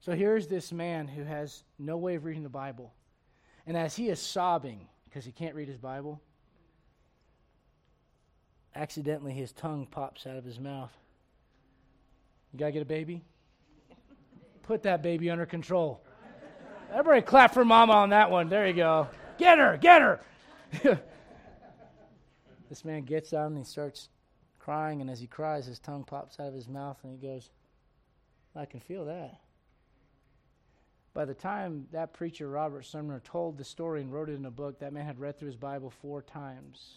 So 0.00 0.12
here's 0.12 0.46
this 0.46 0.72
man 0.72 1.06
who 1.06 1.22
has 1.22 1.64
no 1.78 1.96
way 1.96 2.14
of 2.14 2.24
reading 2.24 2.42
the 2.42 2.48
Bible. 2.48 2.92
And 3.66 3.76
as 3.76 3.94
he 3.94 4.08
is 4.08 4.20
sobbing 4.20 4.88
because 5.04 5.24
he 5.24 5.32
can't 5.32 5.54
read 5.54 5.68
his 5.68 5.78
Bible, 5.78 6.22
accidentally 8.74 9.32
his 9.32 9.52
tongue 9.52 9.86
pops 9.90 10.26
out 10.26 10.36
of 10.36 10.44
his 10.44 10.58
mouth. 10.58 10.92
You 12.52 12.58
got 12.58 12.66
to 12.66 12.72
get 12.72 12.82
a 12.82 12.86
baby? 12.86 13.22
Put 14.62 14.82
that 14.84 15.02
baby 15.02 15.30
under 15.30 15.46
control. 15.46 16.02
Everybody 16.92 17.22
clap 17.22 17.52
for 17.52 17.64
mama 17.64 17.92
on 17.92 18.10
that 18.10 18.30
one. 18.30 18.48
There 18.48 18.66
you 18.66 18.72
go. 18.72 19.08
Get 19.38 19.58
her, 19.58 19.76
get 19.76 20.02
her. 20.02 20.20
this 22.68 22.84
man 22.84 23.02
gets 23.02 23.32
out 23.32 23.48
and 23.48 23.58
he 23.58 23.64
starts 23.64 24.08
crying, 24.58 25.00
and 25.00 25.10
as 25.10 25.20
he 25.20 25.26
cries, 25.26 25.66
his 25.66 25.78
tongue 25.78 26.04
pops 26.04 26.40
out 26.40 26.48
of 26.48 26.54
his 26.54 26.68
mouth, 26.68 26.98
and 27.02 27.12
he 27.12 27.18
goes, 27.18 27.50
I 28.54 28.64
can 28.64 28.80
feel 28.80 29.04
that. 29.06 29.40
By 31.14 31.24
the 31.24 31.34
time 31.34 31.86
that 31.92 32.12
preacher, 32.12 32.48
Robert 32.48 32.84
Sumner, 32.84 33.20
told 33.20 33.58
the 33.58 33.64
story 33.64 34.02
and 34.02 34.12
wrote 34.12 34.28
it 34.28 34.34
in 34.34 34.44
a 34.44 34.50
book, 34.50 34.78
that 34.80 34.92
man 34.92 35.06
had 35.06 35.18
read 35.18 35.38
through 35.38 35.46
his 35.46 35.56
Bible 35.56 35.90
four 35.90 36.22
times 36.22 36.96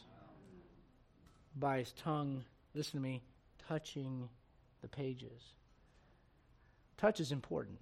by 1.56 1.80
his 1.80 1.92
tongue, 1.94 2.44
listen 2.74 3.00
to 3.00 3.04
me, 3.04 3.22
touching 3.68 4.30
the 4.82 4.88
pages. 4.88 5.54
Touch 6.98 7.20
is 7.20 7.32
important. 7.32 7.78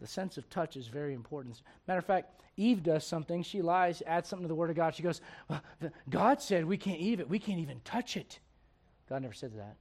The 0.00 0.06
sense 0.06 0.38
of 0.38 0.48
touch 0.50 0.76
is 0.76 0.86
very 0.86 1.14
important. 1.14 1.60
Matter 1.86 1.98
of 1.98 2.04
fact, 2.04 2.42
Eve 2.56 2.82
does 2.82 3.04
something. 3.04 3.42
She 3.42 3.62
lies, 3.62 4.02
adds 4.06 4.28
something 4.28 4.44
to 4.44 4.48
the 4.48 4.54
Word 4.54 4.70
of 4.70 4.76
God. 4.76 4.94
She 4.94 5.02
goes, 5.02 5.20
well, 5.48 5.62
God 6.08 6.40
said 6.40 6.64
we 6.64 6.76
can't 6.76 7.00
eat 7.00 7.20
it. 7.20 7.28
We 7.28 7.38
can't 7.38 7.60
even 7.60 7.80
touch 7.84 8.16
it. 8.16 8.38
God 9.08 9.22
never 9.22 9.34
said 9.34 9.56
that. 9.56 9.76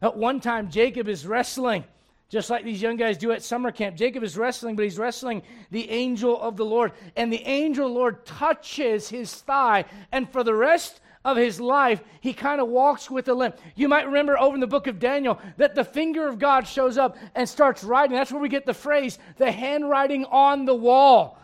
At 0.00 0.16
one 0.16 0.40
time, 0.40 0.70
Jacob 0.70 1.08
is 1.08 1.26
wrestling 1.26 1.84
just 2.28 2.50
like 2.50 2.64
these 2.64 2.82
young 2.82 2.96
guys 2.96 3.16
do 3.16 3.32
at 3.32 3.42
summer 3.42 3.72
camp. 3.72 3.96
Jacob 3.96 4.22
is 4.22 4.36
wrestling, 4.36 4.76
but 4.76 4.84
he's 4.84 4.98
wrestling 4.98 5.42
the 5.70 5.88
angel 5.90 6.38
of 6.38 6.56
the 6.56 6.64
Lord. 6.64 6.92
And 7.16 7.32
the 7.32 7.42
angel 7.46 7.88
Lord 7.88 8.26
touches 8.26 9.08
his 9.08 9.32
thigh. 9.34 9.86
And 10.12 10.30
for 10.30 10.44
the 10.44 10.54
rest 10.54 11.00
of 11.32 11.36
his 11.36 11.60
life, 11.60 12.02
he 12.20 12.32
kind 12.32 12.60
of 12.60 12.68
walks 12.68 13.10
with 13.10 13.28
a 13.28 13.34
limp. 13.34 13.58
You 13.74 13.88
might 13.88 14.06
remember 14.06 14.38
over 14.38 14.54
in 14.54 14.60
the 14.60 14.66
book 14.66 14.86
of 14.86 14.98
Daniel 14.98 15.40
that 15.56 15.74
the 15.74 15.84
finger 15.84 16.28
of 16.28 16.38
God 16.38 16.66
shows 16.66 16.98
up 16.98 17.16
and 17.34 17.48
starts 17.48 17.84
writing. 17.84 18.16
That's 18.16 18.32
where 18.32 18.40
we 18.40 18.48
get 18.48 18.66
the 18.66 18.74
phrase, 18.74 19.18
the 19.36 19.50
handwriting 19.50 20.24
on 20.26 20.64
the 20.64 20.74
wall. 20.74 21.38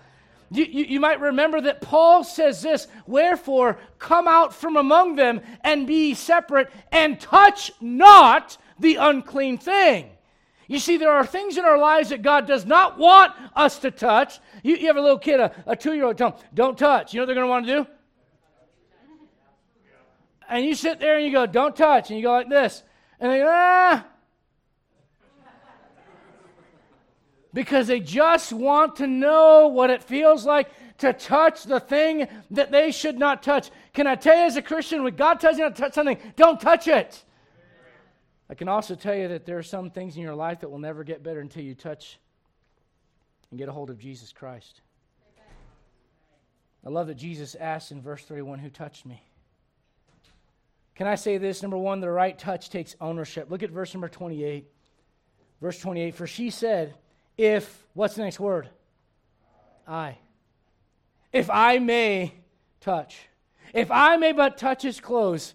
You, 0.50 0.64
you, 0.64 0.84
you, 0.84 1.00
might 1.00 1.20
remember 1.20 1.60
that 1.62 1.80
Paul 1.80 2.22
says 2.22 2.62
this 2.62 2.86
Wherefore, 3.06 3.78
come 3.98 4.28
out 4.28 4.54
from 4.54 4.76
among 4.76 5.16
them 5.16 5.40
and 5.62 5.86
be 5.86 6.14
separate, 6.14 6.70
and 6.92 7.18
touch 7.18 7.72
not 7.80 8.56
the 8.78 8.96
unclean 8.96 9.58
thing. 9.58 10.10
You 10.66 10.78
see, 10.78 10.96
there 10.96 11.10
are 11.10 11.26
things 11.26 11.58
in 11.58 11.64
our 11.64 11.78
lives 11.78 12.08
that 12.08 12.22
God 12.22 12.46
does 12.46 12.64
not 12.64 12.98
want 12.98 13.32
us 13.54 13.78
to 13.80 13.90
touch. 13.90 14.38
You, 14.62 14.76
you 14.76 14.86
have 14.86 14.96
a 14.96 15.00
little 15.00 15.18
kid, 15.18 15.40
a, 15.40 15.52
a 15.66 15.76
two 15.76 15.94
year 15.94 16.04
old, 16.04 16.18
tell 16.18 16.30
them, 16.30 16.40
don't 16.54 16.78
touch. 16.78 17.12
You 17.12 17.18
know 17.18 17.22
what 17.22 17.26
they're 17.26 17.34
going 17.34 17.46
to 17.46 17.50
want 17.50 17.66
to 17.66 17.84
do? 17.84 17.86
And 20.48 20.64
you 20.64 20.74
sit 20.74 21.00
there 21.00 21.16
and 21.16 21.24
you 21.24 21.32
go, 21.32 21.46
don't 21.46 21.74
touch. 21.74 22.10
And 22.10 22.18
you 22.18 22.24
go 22.24 22.32
like 22.32 22.48
this. 22.48 22.82
And 23.18 23.32
they 23.32 23.38
go, 23.38 23.48
ah. 23.48 24.06
because 27.54 27.86
they 27.86 28.00
just 28.00 28.52
want 28.52 28.96
to 28.96 29.06
know 29.06 29.68
what 29.68 29.88
it 29.88 30.02
feels 30.02 30.44
like 30.44 30.68
to 30.98 31.12
touch 31.12 31.62
the 31.64 31.80
thing 31.80 32.26
that 32.50 32.70
they 32.70 32.90
should 32.90 33.18
not 33.18 33.42
touch. 33.42 33.70
Can 33.94 34.06
I 34.06 34.16
tell 34.16 34.36
you 34.36 34.42
as 34.42 34.56
a 34.56 34.62
Christian, 34.62 35.04
when 35.04 35.14
God 35.14 35.40
tells 35.40 35.56
you 35.56 35.64
not 35.64 35.76
to 35.76 35.82
touch 35.82 35.94
something, 35.94 36.18
don't 36.36 36.60
touch 36.60 36.88
it. 36.88 37.22
I 38.50 38.54
can 38.54 38.68
also 38.68 38.94
tell 38.94 39.14
you 39.14 39.28
that 39.28 39.46
there 39.46 39.56
are 39.56 39.62
some 39.62 39.90
things 39.90 40.16
in 40.16 40.22
your 40.22 40.34
life 40.34 40.60
that 40.60 40.68
will 40.68 40.78
never 40.78 41.04
get 41.04 41.22
better 41.22 41.40
until 41.40 41.62
you 41.62 41.74
touch 41.74 42.18
and 43.50 43.58
get 43.58 43.68
a 43.68 43.72
hold 43.72 43.88
of 43.88 43.98
Jesus 43.98 44.32
Christ. 44.32 44.82
I 46.84 46.90
love 46.90 47.06
that 47.06 47.14
Jesus 47.14 47.54
asked 47.54 47.92
in 47.92 48.02
verse 48.02 48.22
31 48.24 48.58
Who 48.58 48.68
touched 48.68 49.06
me? 49.06 49.22
Can 50.94 51.06
I 51.06 51.16
say 51.16 51.38
this? 51.38 51.62
Number 51.62 51.76
one, 51.76 52.00
the 52.00 52.10
right 52.10 52.38
touch 52.38 52.70
takes 52.70 52.94
ownership. 53.00 53.50
Look 53.50 53.62
at 53.62 53.70
verse 53.70 53.92
number 53.94 54.08
28. 54.08 54.66
Verse 55.60 55.78
28 55.80 56.14
For 56.14 56.26
she 56.26 56.50
said, 56.50 56.94
If, 57.36 57.86
what's 57.94 58.14
the 58.14 58.22
next 58.22 58.38
word? 58.38 58.68
I. 59.86 60.18
If 61.32 61.50
I 61.50 61.78
may 61.78 62.34
touch. 62.80 63.16
If 63.72 63.90
I 63.90 64.16
may 64.16 64.32
but 64.32 64.56
touch 64.56 64.82
his 64.82 65.00
clothes, 65.00 65.54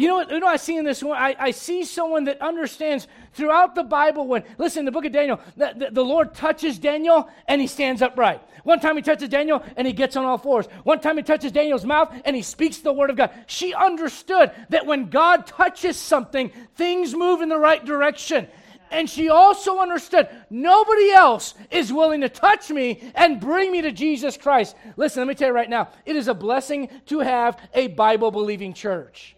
you 0.00 0.08
know 0.08 0.14
what, 0.14 0.30
you 0.30 0.40
know 0.40 0.46
I 0.46 0.56
see 0.56 0.76
in 0.76 0.84
this 0.84 1.02
one? 1.02 1.16
I, 1.20 1.36
I 1.38 1.50
see 1.50 1.84
someone 1.84 2.24
that 2.24 2.40
understands 2.40 3.06
throughout 3.34 3.74
the 3.74 3.82
Bible 3.82 4.26
when, 4.26 4.44
listen, 4.56 4.86
the 4.86 4.90
book 4.90 5.04
of 5.04 5.12
Daniel, 5.12 5.40
the, 5.58 5.74
the, 5.76 5.90
the, 5.90 6.04
Lord 6.04 6.32
touches 6.32 6.78
Daniel 6.78 7.28
and 7.46 7.60
he 7.60 7.66
stands 7.66 8.00
upright. 8.00 8.40
One 8.64 8.80
time 8.80 8.96
he 8.96 9.02
touches 9.02 9.28
Daniel 9.28 9.62
and 9.76 9.86
he 9.86 9.92
gets 9.92 10.16
on 10.16 10.24
all 10.24 10.38
fours. 10.38 10.66
One 10.84 11.00
time 11.00 11.18
he 11.18 11.22
touches 11.22 11.52
Daniel's 11.52 11.84
mouth 11.84 12.14
and 12.24 12.34
he 12.34 12.40
speaks 12.40 12.78
the 12.78 12.94
word 12.94 13.10
of 13.10 13.16
God. 13.16 13.30
She 13.46 13.74
understood 13.74 14.52
that 14.70 14.86
when 14.86 15.10
God 15.10 15.46
touches 15.46 15.98
something, 15.98 16.50
things 16.76 17.14
move 17.14 17.42
in 17.42 17.50
the 17.50 17.58
right 17.58 17.84
direction. 17.84 18.48
And 18.90 19.08
she 19.08 19.28
also 19.28 19.80
understood 19.80 20.28
nobody 20.48 21.10
else 21.10 21.54
is 21.70 21.92
willing 21.92 22.22
to 22.22 22.28
touch 22.30 22.70
me 22.70 23.12
and 23.14 23.38
bring 23.38 23.70
me 23.70 23.82
to 23.82 23.92
Jesus 23.92 24.38
Christ. 24.38 24.76
Listen, 24.96 25.20
let 25.20 25.28
me 25.28 25.34
tell 25.34 25.48
you 25.48 25.54
right 25.54 25.70
now, 25.70 25.90
it 26.06 26.16
is 26.16 26.26
a 26.26 26.34
blessing 26.34 26.88
to 27.06 27.20
have 27.20 27.60
a 27.74 27.88
Bible 27.88 28.30
believing 28.30 28.72
church 28.72 29.36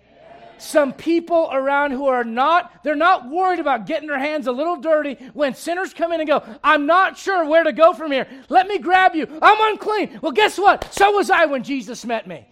some 0.63 0.93
people 0.93 1.49
around 1.53 1.93
who 1.93 2.07
are 2.07 2.25
not, 2.25 2.83
they're 2.85 2.95
not 2.95 3.29
worried 3.29 3.59
about 3.59 3.87
getting 3.87 4.09
their 4.09 4.19
hands 4.19 4.47
a 4.47 4.53
little 4.53 4.77
dirty 4.77 5.15
when 5.33 5.55
sinners 5.55 5.93
come 5.93 6.13
in 6.13 6.21
and 6.21 6.29
go, 6.29 6.43
I'm 6.63 6.87
not 6.87 7.19
sure 7.19 7.45
where 7.45 7.65
to 7.65 7.73
go 7.73 7.93
from 7.93 8.13
here. 8.13 8.27
Let 8.49 8.67
me 8.67 8.79
grab 8.79 9.15
you. 9.15 9.27
I'm 9.43 9.73
unclean. 9.73 10.21
Well, 10.23 10.33
guess 10.33 10.59
what? 10.59 10.93
So 10.93 11.13
was 11.13 11.31
I 11.31 11.47
when 11.47 11.63
Jesus 11.63 12.05
met 12.05 12.27
me. 12.27 12.47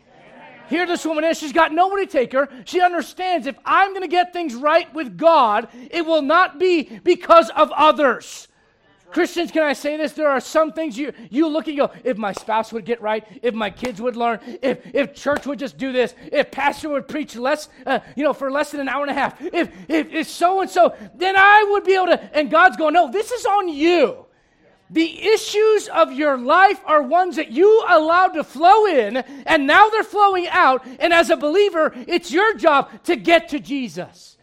Here, 0.69 0.87
this 0.87 1.05
woman 1.05 1.25
is. 1.25 1.37
She's 1.37 1.53
got 1.53 1.73
nobody 1.73 2.07
to 2.07 2.13
take 2.13 2.33
her. 2.33 2.49
She 2.65 2.81
understands 2.81 3.49
if 3.49 3.59
I'm 3.65 3.91
going 3.91 4.03
to 4.03 4.09
get 4.09 4.33
things 4.33 4.55
right 4.55 4.93
with 4.95 5.19
God, 5.19 5.67
it 5.91 6.07
will 6.07 6.23
not 6.23 6.61
be 6.61 6.85
because 7.03 7.51
of 7.51 7.73
others. 7.73 8.47
Christians, 9.13 9.51
can 9.51 9.63
I 9.63 9.73
say 9.73 9.97
this? 9.97 10.13
There 10.13 10.29
are 10.29 10.41
some 10.41 10.73
things 10.73 10.97
you, 10.97 11.13
you 11.31 11.49
look 11.49 11.69
and 11.69 11.77
go, 11.77 11.91
if 12.05 12.17
my 12.17 12.33
spouse 12.33 12.73
would 12.73 12.85
get 12.85 13.01
right, 13.01 13.27
if 13.43 13.55
my 13.55 13.71
kids 13.71 14.01
would 14.01 14.17
learn, 14.17 14.41
if, 14.63 14.79
if 14.95 15.15
church 15.15 15.47
would 15.47 15.59
just 15.59 15.79
do 15.79 15.93
this, 15.93 16.15
if 16.33 16.51
pastor 16.51 16.89
would 16.91 17.09
preach 17.09 17.37
less, 17.37 17.69
uh, 17.87 18.01
you 18.17 18.25
know, 18.25 18.33
for 18.33 18.51
less 18.51 18.71
than 18.71 18.81
an 18.81 18.89
hour 18.89 19.03
and 19.03 19.11
a 19.11 19.15
half, 19.15 19.41
if, 19.41 19.71
if, 19.89 20.13
if 20.13 20.29
so 20.29 20.61
and 20.61 20.71
so, 20.71 20.95
then 21.15 21.35
I 21.37 21.67
would 21.71 21.85
be 21.85 21.95
able 21.95 22.07
to. 22.07 22.37
And 22.37 22.51
God's 22.51 22.77
going, 22.77 22.95
no, 22.95 23.11
this 23.11 23.31
is 23.31 23.45
on 23.47 23.69
you. 23.69 24.27
The 24.91 25.23
issues 25.23 25.89
of 25.89 26.13
your 26.13 26.37
life 26.37 26.81
are 26.85 27.01
ones 27.03 27.37
that 27.37 27.53
you 27.53 27.85
allowed 27.89 28.33
to 28.33 28.43
flow 28.43 28.87
in, 28.87 29.19
and 29.47 29.67
now 29.67 29.89
they're 29.89 30.03
flowing 30.03 30.49
out. 30.49 30.85
And 30.99 31.13
as 31.13 31.31
a 31.31 31.37
believer, 31.37 31.93
it's 32.09 32.33
your 32.33 32.55
job 32.55 32.91
to 33.05 33.15
get 33.15 33.51
to 33.51 33.61
Jesus. 33.61 34.37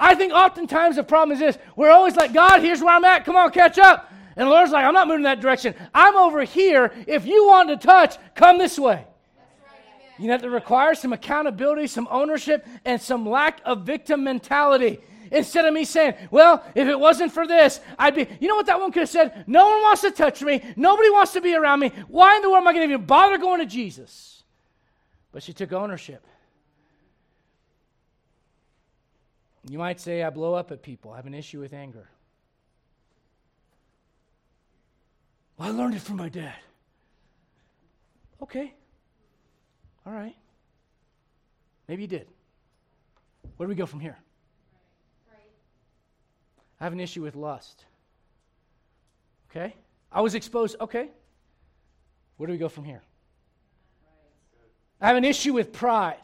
I 0.00 0.14
think 0.14 0.32
oftentimes 0.32 0.96
the 0.96 1.04
problem 1.04 1.34
is 1.34 1.40
this 1.40 1.58
we're 1.76 1.90
always 1.90 2.16
like, 2.16 2.32
God, 2.32 2.60
here's 2.60 2.80
where 2.80 2.94
I'm 2.94 3.04
at. 3.04 3.24
Come 3.24 3.36
on, 3.36 3.50
catch 3.50 3.78
up. 3.78 4.12
And 4.36 4.46
the 4.46 4.50
Lord's 4.50 4.70
like, 4.70 4.84
I'm 4.84 4.94
not 4.94 5.08
moving 5.08 5.20
in 5.20 5.24
that 5.24 5.40
direction. 5.40 5.74
I'm 5.92 6.16
over 6.16 6.44
here. 6.44 6.92
If 7.08 7.26
you 7.26 7.46
want 7.46 7.70
to 7.70 7.76
touch, 7.76 8.16
come 8.36 8.56
this 8.56 8.78
way. 8.78 9.04
You 10.18 10.30
have 10.30 10.42
to 10.42 10.50
require 10.50 10.94
some 10.94 11.12
accountability, 11.12 11.88
some 11.88 12.08
ownership, 12.10 12.66
and 12.84 13.00
some 13.00 13.28
lack 13.28 13.60
of 13.64 13.82
victim 13.82 14.24
mentality. 14.24 15.00
Instead 15.30 15.64
of 15.64 15.74
me 15.74 15.84
saying, 15.84 16.14
well, 16.30 16.64
if 16.74 16.88
it 16.88 16.98
wasn't 16.98 17.32
for 17.32 17.46
this, 17.46 17.80
I'd 17.98 18.14
be, 18.14 18.26
you 18.40 18.48
know 18.48 18.54
what 18.54 18.66
that 18.66 18.80
one 18.80 18.92
could 18.92 19.00
have 19.00 19.08
said? 19.08 19.44
No 19.46 19.66
one 19.66 19.82
wants 19.82 20.02
to 20.02 20.10
touch 20.10 20.42
me. 20.42 20.62
Nobody 20.76 21.10
wants 21.10 21.32
to 21.32 21.40
be 21.40 21.54
around 21.54 21.80
me. 21.80 21.92
Why 22.08 22.36
in 22.36 22.42
the 22.42 22.48
world 22.48 22.62
am 22.62 22.68
I 22.68 22.72
going 22.72 22.88
to 22.88 22.94
even 22.94 23.06
bother 23.06 23.38
going 23.38 23.60
to 23.60 23.66
Jesus? 23.66 24.42
But 25.32 25.42
she 25.42 25.52
took 25.52 25.72
ownership. 25.72 26.24
You 29.68 29.78
might 29.78 30.00
say, 30.00 30.22
I 30.22 30.30
blow 30.30 30.54
up 30.54 30.72
at 30.72 30.82
people, 30.82 31.12
I 31.12 31.16
have 31.16 31.26
an 31.26 31.34
issue 31.34 31.60
with 31.60 31.72
anger. 31.72 32.08
Well, 35.58 35.68
I 35.68 35.72
learned 35.72 35.94
it 35.94 36.00
from 36.00 36.16
my 36.16 36.28
dad. 36.28 36.54
Okay. 38.42 38.72
All 40.06 40.12
right. 40.12 40.36
Maybe 41.88 42.02
you 42.02 42.08
did. 42.08 42.28
Where 43.56 43.66
do 43.66 43.68
we 43.68 43.74
go 43.74 43.86
from 43.86 44.00
here? 44.00 44.16
I 46.80 46.84
have 46.84 46.92
an 46.92 47.00
issue 47.00 47.22
with 47.22 47.34
lust. 47.34 47.84
Okay? 49.50 49.74
I 50.12 50.20
was 50.20 50.34
exposed. 50.34 50.76
Okay. 50.80 51.08
Where 52.36 52.46
do 52.46 52.52
we 52.52 52.58
go 52.58 52.68
from 52.68 52.84
here? 52.84 53.02
I 55.00 55.08
have 55.08 55.16
an 55.16 55.24
issue 55.24 55.52
with 55.52 55.72
pride. 55.72 56.20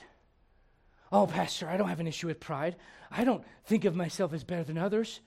Oh, 1.14 1.28
Pastor, 1.28 1.68
I 1.68 1.76
don't 1.76 1.88
have 1.88 2.00
an 2.00 2.08
issue 2.08 2.26
with 2.26 2.40
pride. 2.40 2.74
I 3.08 3.22
don't 3.22 3.44
think 3.66 3.84
of 3.84 3.94
myself 3.94 4.32
as 4.32 4.42
better 4.42 4.64
than 4.64 4.76
others. 4.76 5.20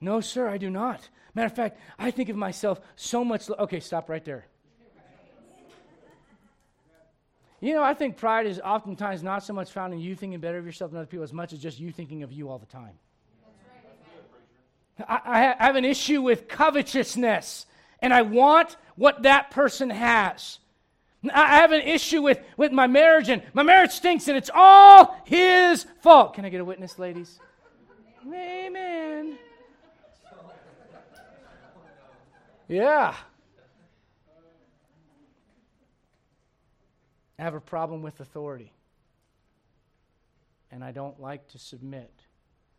No, 0.00 0.22
sir, 0.22 0.48
I 0.48 0.56
do 0.56 0.70
not. 0.70 1.06
Matter 1.34 1.48
of 1.48 1.54
fact, 1.54 1.78
I 1.98 2.12
think 2.12 2.30
of 2.30 2.36
myself 2.36 2.80
so 2.96 3.22
much. 3.22 3.50
okay, 3.50 3.78
stop 3.78 4.08
right 4.08 4.24
there. 4.24 4.46
You 7.60 7.74
know, 7.74 7.82
I 7.82 7.92
think 7.92 8.16
pride 8.16 8.46
is 8.46 8.58
oftentimes 8.58 9.22
not 9.22 9.44
so 9.44 9.52
much 9.52 9.70
found 9.70 9.92
in 9.92 10.00
you 10.00 10.16
thinking 10.16 10.40
better 10.40 10.56
of 10.56 10.64
yourself 10.64 10.92
than 10.92 10.98
other 10.98 11.06
people 11.06 11.24
as 11.24 11.32
much 11.34 11.52
as 11.52 11.58
just 11.58 11.78
you 11.78 11.92
thinking 11.92 12.22
of 12.22 12.32
you 12.32 12.48
all 12.48 12.58
the 12.58 12.64
time. 12.64 12.94
I, 15.06 15.54
I 15.58 15.66
have 15.66 15.76
an 15.76 15.84
issue 15.84 16.22
with 16.22 16.48
covetousness, 16.48 17.66
and 18.00 18.14
I 18.14 18.22
want 18.22 18.78
what 18.96 19.24
that 19.24 19.50
person 19.50 19.90
has. 19.90 20.58
I 21.32 21.56
have 21.56 21.72
an 21.72 21.82
issue 21.82 22.22
with, 22.22 22.40
with 22.56 22.72
my 22.72 22.86
marriage, 22.86 23.28
and 23.28 23.42
my 23.52 23.62
marriage 23.62 23.92
stinks, 23.92 24.28
and 24.28 24.36
it's 24.36 24.50
all 24.52 25.16
his 25.24 25.86
fault. 26.02 26.34
Can 26.34 26.44
I 26.44 26.48
get 26.48 26.60
a 26.60 26.64
witness, 26.64 26.98
ladies? 26.98 27.38
Amen. 28.26 29.38
Yeah. 32.68 33.14
I 37.38 37.42
have 37.42 37.54
a 37.54 37.60
problem 37.60 38.02
with 38.02 38.20
authority, 38.20 38.72
and 40.70 40.84
I 40.84 40.92
don't 40.92 41.20
like 41.20 41.48
to 41.48 41.58
submit. 41.58 42.12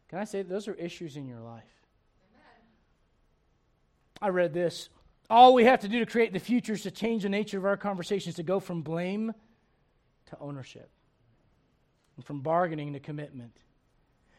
Can 0.08 0.20
I 0.20 0.24
say 0.24 0.44
those 0.44 0.68
are 0.68 0.74
issues 0.76 1.18
in 1.18 1.28
your 1.28 1.42
life? 1.42 1.64
I 4.22 4.30
read 4.30 4.54
this. 4.54 4.90
All 5.30 5.54
we 5.54 5.66
have 5.66 5.80
to 5.82 5.88
do 5.88 6.00
to 6.00 6.06
create 6.06 6.34
the 6.34 6.40
future 6.40 6.74
is 6.74 6.84
to 6.84 6.92
change 6.92 7.24
the 7.24 7.30
nature 7.30 7.58
of 7.58 7.66
our 7.66 7.78
conversations 7.78 8.36
to 8.36 8.44
go 8.44 8.60
from 8.60 8.82
blame 8.82 9.34
to 10.28 10.38
ownership 10.40 10.90
and 12.16 12.26
from 12.26 12.42
bargaining 12.42 12.94
to 12.94 13.00
commitment. 13.00 13.52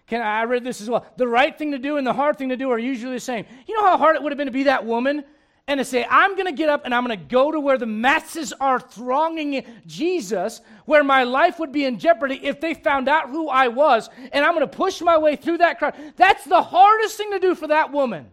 Can 0.07 0.23
I, 0.23 0.41
I 0.41 0.45
read 0.45 0.65
this 0.65 0.81
as 0.81 0.89
well. 0.89 1.05
The 1.17 1.27
right 1.27 1.57
thing 1.57 1.73
to 1.73 1.79
do 1.79 1.97
and 1.97 2.07
the 2.07 2.13
hard 2.13 2.39
thing 2.39 2.51
to 2.51 2.57
do 2.57 2.71
are 2.71 2.79
usually 2.79 3.15
the 3.15 3.21
same. 3.21 3.45
You 3.67 3.77
know 3.77 3.87
how 3.87 3.99
hard 3.99 4.17
it 4.17 4.23
would 4.23 4.33
have 4.33 4.39
been 4.39 4.47
to 4.47 4.53
be 4.53 4.65
that 4.65 4.85
woman 4.85 5.25
and 5.69 5.79
to 5.79 5.85
say, 5.85 6.07
I'm 6.09 6.35
going 6.35 6.47
to 6.47 6.53
get 6.53 6.69
up 6.69 6.85
and 6.85 6.95
I'm 6.95 7.05
going 7.05 7.19
to 7.19 7.25
go 7.25 7.51
to 7.51 7.59
where 7.59 7.77
the 7.77 7.87
masses 7.87 8.53
are 8.61 8.79
thronging 8.79 9.65
Jesus, 9.87 10.61
where 10.85 11.03
my 11.03 11.25
life 11.25 11.59
would 11.59 11.73
be 11.73 11.85
in 11.85 11.99
jeopardy 11.99 12.39
if 12.41 12.61
they 12.61 12.73
found 12.73 13.09
out 13.09 13.31
who 13.31 13.49
I 13.49 13.67
was, 13.67 14.09
and 14.33 14.45
I'm 14.45 14.55
going 14.55 14.69
to 14.69 14.77
push 14.77 15.01
my 15.01 15.19
way 15.19 15.35
through 15.35 15.59
that 15.59 15.81
crowd. 15.81 15.97
That's 16.15 16.45
the 16.45 16.63
hardest 16.63 17.17
thing 17.17 17.33
to 17.33 17.41
do 17.41 17.57
for 17.57 17.67
that 17.67 17.91
woman. 17.91 18.31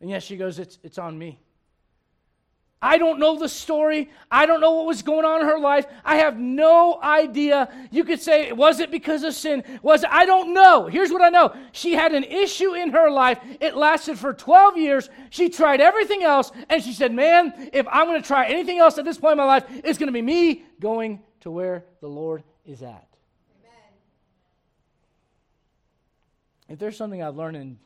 And 0.00 0.10
yet 0.10 0.24
she 0.24 0.36
goes, 0.36 0.58
It's, 0.58 0.78
it's 0.82 0.98
on 0.98 1.16
me. 1.16 1.38
I 2.84 2.98
don't 2.98 3.18
know 3.18 3.38
the 3.38 3.48
story. 3.48 4.10
I 4.30 4.44
don't 4.44 4.60
know 4.60 4.72
what 4.72 4.84
was 4.84 5.00
going 5.00 5.24
on 5.24 5.40
in 5.40 5.46
her 5.46 5.58
life. 5.58 5.86
I 6.04 6.16
have 6.16 6.38
no 6.38 7.00
idea. 7.02 7.72
You 7.90 8.04
could 8.04 8.20
say, 8.20 8.52
was 8.52 8.78
it 8.78 8.90
because 8.90 9.22
of 9.22 9.32
sin? 9.32 9.64
Was 9.80 10.02
it? 10.02 10.10
I 10.12 10.26
don't 10.26 10.52
know. 10.52 10.86
Here's 10.86 11.10
what 11.10 11.22
I 11.22 11.30
know. 11.30 11.56
She 11.72 11.94
had 11.94 12.12
an 12.12 12.24
issue 12.24 12.74
in 12.74 12.90
her 12.90 13.10
life. 13.10 13.38
It 13.58 13.74
lasted 13.74 14.18
for 14.18 14.34
12 14.34 14.76
years. 14.76 15.08
She 15.30 15.48
tried 15.48 15.80
everything 15.80 16.24
else, 16.24 16.52
and 16.68 16.82
she 16.82 16.92
said, 16.92 17.10
Man, 17.10 17.70
if 17.72 17.86
I'm 17.90 18.06
going 18.06 18.20
to 18.20 18.26
try 18.26 18.48
anything 18.48 18.78
else 18.78 18.98
at 18.98 19.06
this 19.06 19.16
point 19.16 19.32
in 19.32 19.38
my 19.38 19.46
life, 19.46 19.64
it's 19.82 19.98
going 19.98 20.08
to 20.08 20.12
be 20.12 20.20
me 20.20 20.64
going 20.78 21.22
to 21.40 21.50
where 21.50 21.86
the 22.02 22.08
Lord 22.08 22.42
is 22.66 22.82
at. 22.82 23.08
Amen. 23.62 23.92
If 26.68 26.78
there's 26.78 26.98
something 26.98 27.22
I've 27.22 27.36
learned 27.36 27.56
in 27.56 27.78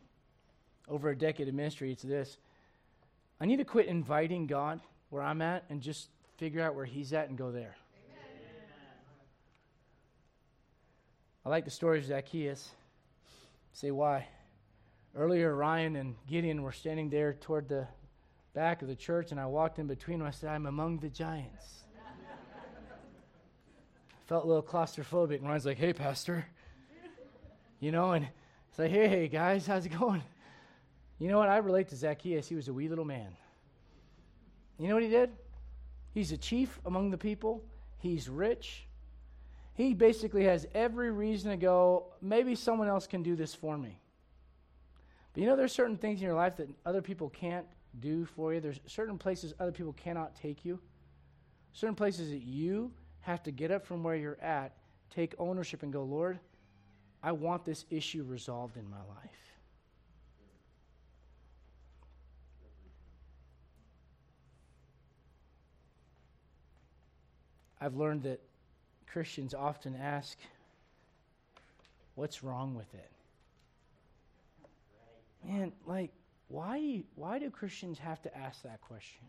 over 0.88 1.10
a 1.10 1.16
decade 1.16 1.46
of 1.46 1.54
ministry, 1.54 1.92
it's 1.92 2.02
this. 2.02 2.36
I 3.40 3.46
need 3.46 3.58
to 3.58 3.64
quit 3.64 3.86
inviting 3.86 4.48
God 4.48 4.80
where 5.10 5.22
I'm 5.22 5.42
at 5.42 5.64
and 5.70 5.80
just 5.80 6.08
figure 6.36 6.62
out 6.62 6.74
where 6.74 6.84
He's 6.84 7.12
at 7.12 7.28
and 7.28 7.36
go 7.36 7.50
there. 7.50 7.76
Amen. 8.10 8.68
I 11.44 11.48
like 11.48 11.64
the 11.64 11.70
story 11.70 11.98
of 11.98 12.04
Zacchaeus. 12.04 12.70
Say 13.72 13.90
why. 13.90 14.26
Earlier, 15.16 15.54
Ryan 15.54 15.96
and 15.96 16.14
Gideon 16.26 16.62
were 16.62 16.72
standing 16.72 17.10
there 17.10 17.32
toward 17.32 17.68
the 17.68 17.86
back 18.54 18.82
of 18.82 18.88
the 18.88 18.96
church, 18.96 19.30
and 19.30 19.40
I 19.40 19.46
walked 19.46 19.78
in 19.78 19.86
between 19.86 20.18
them. 20.18 20.28
I 20.28 20.32
said, 20.32 20.50
I'm 20.50 20.66
among 20.66 20.98
the 20.98 21.08
giants. 21.08 21.84
Felt 24.26 24.44
a 24.44 24.46
little 24.46 24.62
claustrophobic. 24.62 25.36
And 25.36 25.48
Ryan's 25.48 25.64
like, 25.64 25.78
hey, 25.78 25.94
Pastor. 25.94 26.44
You 27.80 27.92
know, 27.92 28.12
and 28.12 28.28
it's 28.68 28.78
like, 28.78 28.90
hey, 28.90 29.08
hey, 29.08 29.28
guys, 29.28 29.66
how's 29.66 29.86
it 29.86 29.98
going? 29.98 30.22
You 31.18 31.28
know 31.28 31.38
what? 31.38 31.48
I 31.48 31.56
relate 31.58 31.88
to 31.88 31.96
Zacchaeus. 31.96 32.48
He 32.48 32.54
was 32.54 32.68
a 32.68 32.72
wee 32.72 32.88
little 32.88 33.04
man. 33.04 33.34
You 34.78 34.88
know 34.88 34.94
what 34.94 35.02
he 35.02 35.08
did? 35.08 35.30
He's 36.14 36.32
a 36.32 36.36
chief 36.36 36.80
among 36.86 37.10
the 37.10 37.18
people, 37.18 37.62
he's 37.98 38.28
rich. 38.28 38.84
He 39.74 39.94
basically 39.94 40.44
has 40.44 40.66
every 40.74 41.12
reason 41.12 41.52
to 41.52 41.56
go, 41.56 42.06
maybe 42.20 42.56
someone 42.56 42.88
else 42.88 43.06
can 43.06 43.22
do 43.22 43.36
this 43.36 43.54
for 43.54 43.78
me. 43.78 44.00
But 45.32 45.42
you 45.42 45.48
know, 45.48 45.54
there's 45.54 45.72
certain 45.72 45.96
things 45.96 46.20
in 46.20 46.26
your 46.26 46.34
life 46.34 46.56
that 46.56 46.68
other 46.84 47.00
people 47.00 47.30
can't 47.30 47.66
do 48.00 48.24
for 48.24 48.52
you. 48.52 48.60
There's 48.60 48.80
certain 48.86 49.18
places 49.18 49.54
other 49.60 49.70
people 49.70 49.92
cannot 49.92 50.34
take 50.34 50.64
you. 50.64 50.80
Certain 51.72 51.94
places 51.94 52.30
that 52.30 52.42
you 52.42 52.90
have 53.20 53.42
to 53.44 53.52
get 53.52 53.70
up 53.70 53.86
from 53.86 54.02
where 54.02 54.16
you're 54.16 54.40
at, 54.40 54.72
take 55.14 55.34
ownership, 55.38 55.84
and 55.84 55.92
go, 55.92 56.02
Lord, 56.02 56.40
I 57.22 57.32
want 57.32 57.64
this 57.64 57.84
issue 57.90 58.24
resolved 58.24 58.76
in 58.76 58.88
my 58.90 58.96
life. 58.96 59.47
I've 67.80 67.96
learned 67.96 68.24
that 68.24 68.40
Christians 69.06 69.54
often 69.54 69.96
ask, 69.96 70.38
What's 72.14 72.42
wrong 72.42 72.74
with 72.74 72.92
it? 72.94 73.10
Man, 75.46 75.70
like, 75.86 76.10
why, 76.48 77.04
why 77.14 77.38
do 77.38 77.48
Christians 77.48 77.96
have 78.00 78.20
to 78.22 78.36
ask 78.36 78.62
that 78.62 78.80
question? 78.80 79.22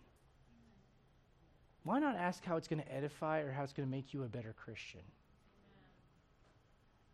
Why 1.84 2.00
not 2.00 2.16
ask 2.16 2.44
how 2.44 2.58
it's 2.58 2.68
going 2.68 2.82
to 2.82 2.92
edify 2.92 3.42
or 3.42 3.52
how 3.52 3.64
it's 3.64 3.74
going 3.74 3.88
to 3.88 3.96
make 3.96 4.12
you 4.12 4.24
a 4.24 4.28
better 4.28 4.56
Christian? 4.58 5.02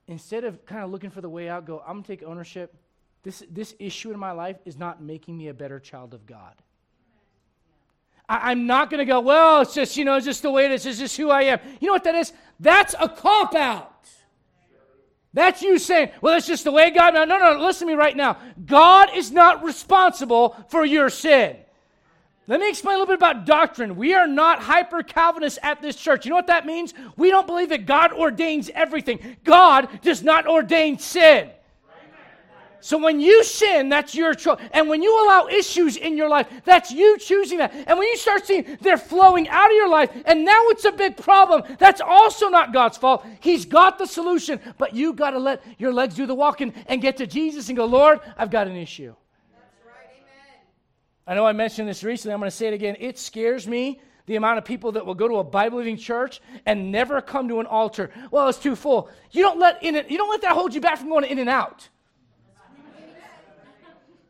Instead 0.08 0.46
of 0.46 0.66
kind 0.66 0.84
of 0.84 0.92
looking 0.92 1.10
for 1.10 1.22
the 1.22 1.30
way 1.30 1.50
out, 1.50 1.66
go, 1.66 1.80
I'm 1.86 1.96
going 1.96 2.04
to 2.04 2.08
take 2.08 2.24
ownership. 2.24 2.74
This, 3.24 3.44
this 3.52 3.76
issue 3.78 4.12
in 4.12 4.20
my 4.20 4.32
life 4.32 4.58
is 4.64 4.78
not 4.78 5.02
making 5.02 5.38
me 5.38 5.50
a 5.50 5.54
better 5.54 5.80
child 5.80 6.14
of 6.14 6.26
God. 6.26 6.56
I, 8.28 8.52
am 8.52 8.68
not 8.68 8.90
going 8.90 9.00
to 9.00 9.06
go, 9.06 9.20
well, 9.20 9.62
it's 9.62 9.74
just, 9.74 9.98
you 9.98 10.06
know, 10.06 10.16
it's 10.16 10.26
just 10.26 10.42
the 10.42 10.52
way 10.52 10.66
it 10.66 10.72
is. 10.72 10.86
It's 10.86 11.00
just 11.00 11.18
who 11.18 11.30
I 11.30 11.44
am. 11.44 11.60
You 11.80 11.88
know 11.88 11.94
what 11.94 12.04
that 12.06 12.16
is? 12.16 12.34
That's 12.60 12.96
a 13.00 13.08
cop 13.10 13.56
out. 13.56 13.92
That's 15.34 15.62
you 15.62 15.78
saying, 15.80 16.12
well, 16.22 16.34
that's 16.34 16.48
just 16.48 16.64
the 16.64 16.72
way 16.72 16.92
God. 16.92 17.14
No, 17.14 17.26
no, 17.26 17.38
no, 17.38 17.62
listen 17.66 17.88
to 17.88 17.94
me 17.94 17.98
right 17.98 18.16
now. 18.16 18.38
God 18.66 19.10
is 19.16 19.32
not 19.32 19.64
responsible 19.64 20.56
for 20.70 20.86
your 20.86 21.10
sin. 21.10 21.58
Let 22.48 22.60
me 22.60 22.70
explain 22.70 22.96
a 22.96 23.00
little 23.00 23.14
bit 23.14 23.18
about 23.18 23.46
doctrine. 23.46 23.96
We 23.96 24.14
are 24.14 24.28
not 24.28 24.60
hyper 24.62 25.04
Calvinists 25.04 25.60
at 25.62 25.82
this 25.82 25.96
church. 25.96 26.26
You 26.26 26.30
know 26.30 26.36
what 26.36 26.48
that 26.48 26.66
means? 26.66 26.94
We 27.18 27.32
don't 27.32 27.48
believe 27.48 27.70
that 27.70 27.86
God 27.86 28.14
ordains 28.14 28.70
everything. 28.74 29.38
God 29.44 29.90
does 30.04 30.24
not 30.24 30.48
ordain 30.48 31.00
sin. 31.00 31.50
So 32.86 33.00
when 33.00 33.20
you 33.20 33.44
sin, 33.44 33.90
that's 33.90 34.14
your 34.14 34.36
choice. 34.36 34.60
And 34.72 34.88
when 34.88 35.02
you 35.02 35.26
allow 35.26 35.48
issues 35.48 35.98
in 35.98 36.16
your 36.16 36.30
life, 36.30 36.48
that's 36.66 36.92
you 36.92 37.18
choosing 37.18 37.58
that. 37.58 37.74
And 37.74 37.98
when 37.98 38.08
you 38.08 38.16
start 38.16 38.46
seeing 38.46 38.78
they're 38.80 38.96
flowing 38.96 39.50
out 39.50 39.72
of 39.72 39.76
your 39.76 39.90
life, 39.90 40.12
and 40.28 40.46
now 40.46 40.68
it's 40.68 40.86
a 40.86 40.92
big 40.92 41.18
problem, 41.18 41.64
that's 41.80 42.00
also 42.00 42.48
not 42.48 42.74
God's 42.74 42.96
fault. 42.96 43.26
He's 43.40 43.66
got 43.66 43.98
the 43.98 44.06
solution, 44.06 44.60
but 44.78 44.94
you 44.94 45.14
got 45.14 45.32
to 45.32 45.40
let 45.40 45.64
your 45.80 45.92
legs 45.92 46.14
do 46.14 46.28
the 46.28 46.36
walking 46.36 46.76
and 46.86 47.02
get 47.02 47.18
to 47.18 47.26
Jesus 47.26 47.70
and 47.70 47.76
go, 47.76 47.86
Lord, 47.86 48.20
I've 48.38 48.52
got 48.52 48.68
an 48.68 48.76
issue. 48.76 49.16
That's 49.56 49.88
right. 49.88 50.06
Amen. 50.20 50.62
I 51.26 51.34
know 51.34 51.44
I 51.44 51.54
mentioned 51.54 51.90
this 51.90 52.04
recently. 52.04 52.36
I'm 52.36 52.40
going 52.40 52.52
to 52.52 52.56
say 52.56 52.68
it 52.68 52.76
again. 52.76 52.98
It 53.00 53.18
scares 53.18 53.68
me 53.68 54.00
the 54.28 54.36
amount 54.36 54.60
of 54.60 54.64
people 54.64 54.92
that 54.92 55.04
will 55.04 55.16
go 55.16 55.28
to 55.28 55.38
a 55.38 55.44
Bible 55.44 55.80
believing 55.80 55.98
church 55.98 56.40
and 56.68 56.92
never 56.92 57.20
come 57.20 57.48
to 57.48 57.60
an 57.60 57.66
altar. 57.66 58.12
Well, 58.30 58.48
it's 58.48 58.60
too 58.60 58.76
full. 58.76 59.10
You 59.32 59.42
don't 59.42 59.58
let 59.58 59.82
in 59.82 59.96
it, 59.96 60.12
you 60.12 60.20
don't 60.20 60.30
let 60.30 60.44
that 60.44 60.52
hold 60.52 60.76
you 60.76 60.82
back 60.82 61.00
from 61.00 61.10
going 61.10 61.26
in 61.26 61.40
and 61.40 61.50
out. 61.50 61.90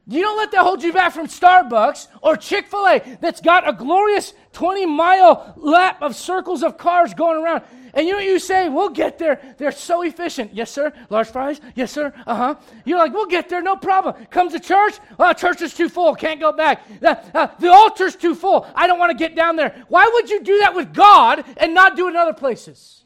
You 0.08 0.22
don't 0.22 0.38
let 0.38 0.52
that 0.52 0.62
hold 0.62 0.84
you 0.84 0.94
back 0.94 1.14
from 1.14 1.26
Starbucks 1.26 2.08
or 2.22 2.38
Chick 2.38 2.68
fil 2.68 2.88
A 2.88 3.18
that's 3.22 3.42
got 3.42 3.68
a 3.68 3.74
glorious 3.74 4.34
20 4.54 4.86
mile 4.86 5.54
lap 5.58 6.02
of 6.02 6.16
circles 6.16 6.62
of 6.62 6.78
cars 6.78 7.14
going 7.16 7.44
around. 7.44 7.64
And 7.96 8.06
you 8.06 8.12
know 8.12 8.20
what 8.20 8.26
you 8.26 8.40
say? 8.40 8.70
We'll 8.70 8.90
get 8.90 9.18
there. 9.18 9.42
They're 9.58 9.72
so 9.72 10.04
efficient. 10.04 10.54
Yes, 10.54 10.70
sir. 10.70 10.92
Large 11.10 11.30
fries? 11.30 11.62
Yes, 11.76 11.92
sir. 11.92 12.14
Uh 12.28 12.36
huh. 12.36 12.56
You're 12.84 13.00
like, 13.00 13.14
we'll 13.14 13.26
get 13.26 13.50
there. 13.50 13.64
No 13.64 13.78
problem. 13.78 14.26
Comes 14.28 14.52
to 14.52 14.60
church? 14.60 14.96
Well, 15.18 15.34
church 15.34 15.62
is 15.62 15.74
too 15.74 15.90
full. 15.90 16.14
Can't 16.14 16.40
go 16.40 16.52
back. 16.52 16.84
The, 17.00 17.18
uh, 17.36 17.48
the 17.58 17.72
altar's 17.72 18.16
too 18.16 18.36
full. 18.36 18.68
I 18.76 18.86
don't 18.86 19.00
want 19.00 19.12
to 19.12 19.18
get 19.18 19.36
down 19.36 19.56
there. 19.56 19.86
Why 19.88 20.10
would 20.14 20.30
you 20.30 20.44
do 20.44 20.60
that 20.60 20.76
with 20.76 20.94
God 20.94 21.46
and 21.58 21.74
not 21.74 21.96
do 21.96 22.08
it 22.08 22.12
in 22.12 22.16
other 22.18 22.34
places? 22.34 23.06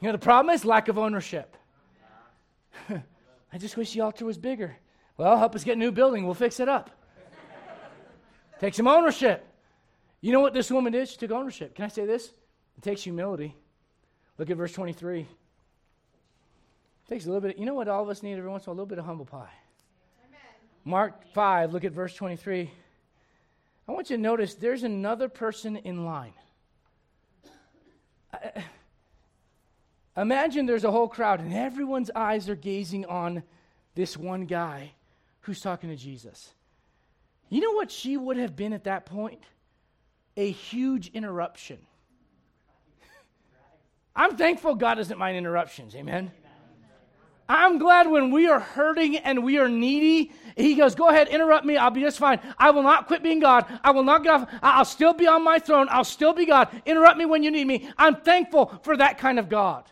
You 0.00 0.06
know, 0.06 0.12
the 0.12 0.18
problem 0.18 0.52
is 0.54 0.64
lack 0.64 0.88
of 0.88 0.98
ownership. 0.98 1.56
I 2.88 3.58
just 3.58 3.76
wish 3.76 3.92
the 3.92 4.00
altar 4.00 4.24
was 4.24 4.38
bigger. 4.38 4.76
Well, 5.20 5.36
help 5.36 5.54
us 5.54 5.64
get 5.64 5.76
a 5.76 5.78
new 5.78 5.92
building. 5.92 6.24
We'll 6.24 6.32
fix 6.32 6.60
it 6.60 6.68
up. 6.70 6.88
Take 8.58 8.72
some 8.72 8.88
ownership. 8.88 9.46
You 10.22 10.32
know 10.32 10.40
what 10.40 10.54
this 10.54 10.70
woman 10.70 10.94
did? 10.94 11.10
She 11.10 11.18
took 11.18 11.30
ownership. 11.30 11.74
Can 11.74 11.84
I 11.84 11.88
say 11.88 12.06
this? 12.06 12.32
It 12.78 12.82
takes 12.82 13.02
humility. 13.02 13.54
Look 14.38 14.48
at 14.48 14.56
verse 14.56 14.72
23. 14.72 15.20
It 15.20 15.26
takes 17.06 17.26
a 17.26 17.28
little 17.28 17.42
bit, 17.42 17.58
you 17.58 17.66
know 17.66 17.74
what 17.74 17.86
all 17.86 18.02
of 18.02 18.08
us 18.08 18.22
need 18.22 18.32
every 18.38 18.48
once 18.48 18.64
in 18.64 18.70
a 18.70 18.72
while? 18.72 18.76
A 18.76 18.78
little 18.78 18.86
bit 18.86 18.98
of 18.98 19.04
humble 19.04 19.26
pie. 19.26 19.50
Amen. 20.26 20.40
Mark 20.86 21.30
5, 21.34 21.74
look 21.74 21.84
at 21.84 21.92
verse 21.92 22.14
23. 22.14 22.70
I 23.86 23.92
want 23.92 24.08
you 24.08 24.16
to 24.16 24.22
notice 24.22 24.54
there's 24.54 24.84
another 24.84 25.28
person 25.28 25.76
in 25.76 26.06
line. 26.06 26.32
imagine 30.16 30.64
there's 30.64 30.84
a 30.84 30.90
whole 30.90 31.08
crowd 31.08 31.40
and 31.40 31.52
everyone's 31.52 32.10
eyes 32.16 32.48
are 32.48 32.56
gazing 32.56 33.04
on 33.04 33.42
this 33.94 34.16
one 34.16 34.46
guy 34.46 34.92
who's 35.42 35.60
talking 35.60 35.90
to 35.90 35.96
Jesus. 35.96 36.52
You 37.48 37.60
know 37.60 37.72
what 37.72 37.90
she 37.90 38.16
would 38.16 38.36
have 38.36 38.54
been 38.54 38.72
at 38.72 38.84
that 38.84 39.06
point? 39.06 39.42
A 40.36 40.50
huge 40.50 41.08
interruption. 41.08 41.78
I'm 44.14 44.36
thankful 44.36 44.74
God 44.74 44.94
doesn't 44.94 45.18
mind 45.18 45.36
interruptions. 45.36 45.94
Amen. 45.94 46.30
I'm 47.48 47.78
glad 47.78 48.08
when 48.08 48.30
we 48.30 48.46
are 48.46 48.60
hurting 48.60 49.16
and 49.16 49.42
we 49.42 49.58
are 49.58 49.68
needy, 49.68 50.30
He 50.56 50.76
goes, 50.76 50.94
Go 50.94 51.08
ahead, 51.08 51.26
interrupt 51.28 51.66
me. 51.66 51.76
I'll 51.76 51.90
be 51.90 52.00
just 52.00 52.18
fine. 52.18 52.38
I 52.56 52.70
will 52.70 52.84
not 52.84 53.08
quit 53.08 53.24
being 53.24 53.40
God. 53.40 53.66
I 53.82 53.90
will 53.90 54.04
not 54.04 54.22
get 54.22 54.32
off. 54.34 54.48
I'll 54.62 54.84
still 54.84 55.14
be 55.14 55.26
on 55.26 55.42
my 55.42 55.58
throne. 55.58 55.88
I'll 55.90 56.04
still 56.04 56.32
be 56.32 56.46
God. 56.46 56.68
Interrupt 56.86 57.18
me 57.18 57.26
when 57.26 57.42
you 57.42 57.50
need 57.50 57.66
me. 57.66 57.90
I'm 57.98 58.14
thankful 58.14 58.80
for 58.84 58.96
that 58.96 59.18
kind 59.18 59.40
of 59.40 59.48
God. 59.48 59.90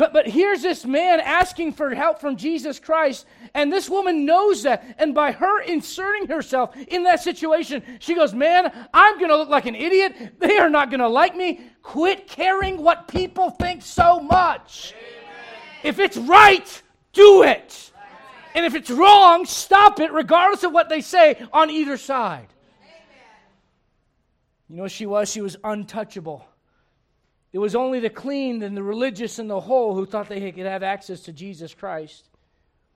But, 0.00 0.14
but 0.14 0.26
here's 0.26 0.62
this 0.62 0.86
man 0.86 1.20
asking 1.20 1.74
for 1.74 1.94
help 1.94 2.22
from 2.22 2.38
Jesus 2.38 2.80
Christ, 2.80 3.26
and 3.52 3.70
this 3.70 3.90
woman 3.90 4.24
knows 4.24 4.62
that. 4.62 4.94
And 4.96 5.14
by 5.14 5.30
her 5.30 5.60
inserting 5.60 6.26
herself 6.26 6.74
in 6.88 7.02
that 7.02 7.22
situation, 7.22 7.82
she 7.98 8.14
goes, 8.14 8.32
Man, 8.32 8.72
I'm 8.94 9.18
going 9.18 9.28
to 9.28 9.36
look 9.36 9.50
like 9.50 9.66
an 9.66 9.74
idiot. 9.74 10.38
They 10.38 10.56
are 10.56 10.70
not 10.70 10.88
going 10.88 11.00
to 11.00 11.08
like 11.08 11.36
me. 11.36 11.60
Quit 11.82 12.26
caring 12.26 12.78
what 12.78 13.08
people 13.08 13.50
think 13.50 13.82
so 13.82 14.20
much. 14.20 14.94
Amen. 14.94 15.60
If 15.82 15.98
it's 15.98 16.16
right, 16.16 16.82
do 17.12 17.42
it. 17.42 17.92
And 18.54 18.64
if 18.64 18.74
it's 18.74 18.88
wrong, 18.88 19.44
stop 19.44 20.00
it, 20.00 20.12
regardless 20.12 20.64
of 20.64 20.72
what 20.72 20.88
they 20.88 21.02
say 21.02 21.46
on 21.52 21.68
either 21.68 21.98
side. 21.98 22.48
You 24.70 24.76
know 24.76 24.84
what 24.84 24.92
she 24.92 25.04
was? 25.04 25.30
She 25.30 25.42
was 25.42 25.58
untouchable. 25.62 26.46
It 27.52 27.58
was 27.58 27.74
only 27.74 28.00
the 28.00 28.10
clean 28.10 28.62
and 28.62 28.76
the 28.76 28.82
religious 28.82 29.38
and 29.38 29.50
the 29.50 29.60
whole 29.60 29.94
who 29.94 30.06
thought 30.06 30.28
they 30.28 30.52
could 30.52 30.66
have 30.66 30.82
access 30.82 31.20
to 31.22 31.32
Jesus 31.32 31.74
Christ. 31.74 32.28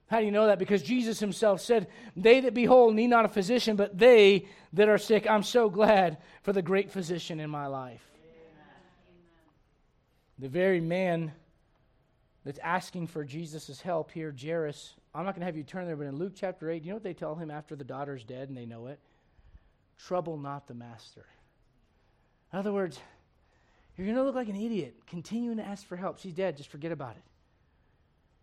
How 0.06 0.20
do 0.20 0.26
you 0.26 0.32
know 0.32 0.46
that? 0.46 0.58
Because 0.58 0.82
Jesus 0.82 1.18
himself 1.18 1.60
said, 1.60 1.88
They 2.14 2.40
that 2.40 2.54
be 2.54 2.64
whole 2.64 2.92
need 2.92 3.08
not 3.08 3.24
a 3.24 3.28
physician, 3.28 3.74
but 3.74 3.98
they 3.98 4.46
that 4.74 4.88
are 4.88 4.98
sick. 4.98 5.28
I'm 5.28 5.42
so 5.42 5.68
glad 5.68 6.18
for 6.42 6.52
the 6.52 6.62
great 6.62 6.90
physician 6.90 7.40
in 7.40 7.50
my 7.50 7.66
life. 7.66 8.04
The 10.38 10.48
very 10.48 10.80
man 10.80 11.32
that's 12.44 12.58
asking 12.58 13.06
for 13.06 13.24
Jesus' 13.24 13.80
help 13.80 14.10
here, 14.10 14.34
Jairus, 14.38 14.94
I'm 15.14 15.24
not 15.24 15.34
going 15.34 15.40
to 15.40 15.46
have 15.46 15.56
you 15.56 15.62
turn 15.62 15.86
there, 15.86 15.96
but 15.96 16.06
in 16.06 16.16
Luke 16.16 16.32
chapter 16.34 16.70
8, 16.70 16.82
you 16.82 16.90
know 16.90 16.96
what 16.96 17.04
they 17.04 17.14
tell 17.14 17.34
him 17.34 17.50
after 17.50 17.74
the 17.74 17.84
daughter's 17.84 18.24
dead 18.24 18.48
and 18.48 18.58
they 18.58 18.66
know 18.66 18.88
it? 18.88 18.98
Trouble 19.96 20.36
not 20.36 20.66
the 20.66 20.74
master. 20.74 21.24
In 22.52 22.58
other 22.58 22.72
words, 22.72 22.98
you're 23.96 24.06
going 24.06 24.16
to 24.16 24.24
look 24.24 24.34
like 24.34 24.48
an 24.48 24.56
idiot 24.56 24.96
continuing 25.06 25.56
to 25.58 25.62
ask 25.62 25.86
for 25.86 25.96
help. 25.96 26.18
She's 26.18 26.32
dead. 26.32 26.56
Just 26.56 26.70
forget 26.70 26.92
about 26.92 27.16
it. 27.16 27.22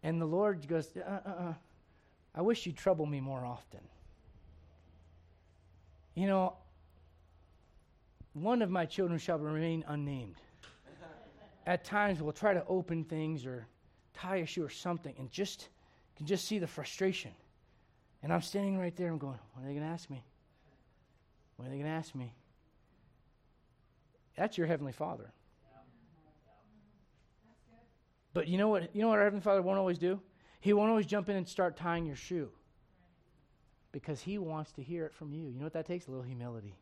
And 0.03 0.21
the 0.21 0.25
Lord 0.25 0.67
goes, 0.67 0.89
uh, 0.95 1.19
uh, 1.25 1.29
uh. 1.29 1.53
I 2.33 2.41
wish 2.41 2.65
you'd 2.65 2.77
trouble 2.77 3.05
me 3.05 3.19
more 3.19 3.45
often. 3.45 3.81
You 6.15 6.27
know, 6.27 6.55
one 8.33 8.61
of 8.61 8.69
my 8.69 8.85
children 8.85 9.19
shall 9.19 9.37
remain 9.37 9.83
unnamed. 9.87 10.35
At 11.67 11.83
times, 11.83 12.21
we'll 12.21 12.31
try 12.31 12.53
to 12.53 12.65
open 12.67 13.03
things 13.03 13.45
or 13.45 13.67
tie 14.13 14.37
a 14.37 14.45
shoe 14.45 14.63
or 14.63 14.69
something 14.69 15.13
and 15.19 15.29
just 15.31 15.67
can 16.15 16.25
just 16.25 16.47
see 16.47 16.57
the 16.59 16.67
frustration. 16.67 17.31
And 18.23 18.31
I'm 18.31 18.41
standing 18.41 18.77
right 18.77 18.95
there. 18.95 19.11
I'm 19.11 19.17
going, 19.17 19.37
what 19.53 19.63
are 19.63 19.67
they 19.67 19.73
going 19.73 19.85
to 19.85 19.91
ask 19.91 20.09
me? 20.09 20.23
What 21.57 21.67
are 21.67 21.69
they 21.69 21.77
going 21.77 21.87
to 21.87 21.91
ask 21.91 22.15
me? 22.15 22.33
That's 24.35 24.57
your 24.57 24.67
Heavenly 24.67 24.93
Father. 24.93 25.31
But 28.33 28.47
you 28.47 28.57
know 28.57 28.69
what? 28.69 28.95
You 28.95 29.01
know 29.01 29.09
what 29.09 29.17
our 29.17 29.23
Heavenly 29.23 29.43
Father 29.43 29.61
won't 29.61 29.77
always 29.77 29.97
do? 29.97 30.19
He 30.61 30.73
won't 30.73 30.89
always 30.89 31.05
jump 31.05 31.27
in 31.29 31.35
and 31.35 31.47
start 31.47 31.75
tying 31.75 32.05
your 32.05 32.15
shoe. 32.15 32.49
Because 33.91 34.21
he 34.21 34.37
wants 34.37 34.71
to 34.73 34.83
hear 34.83 35.05
it 35.05 35.13
from 35.13 35.33
you. 35.33 35.49
You 35.49 35.57
know 35.57 35.65
what 35.65 35.73
that 35.73 35.85
takes? 35.85 36.07
A 36.07 36.11
little 36.11 36.23
humility. 36.23 36.75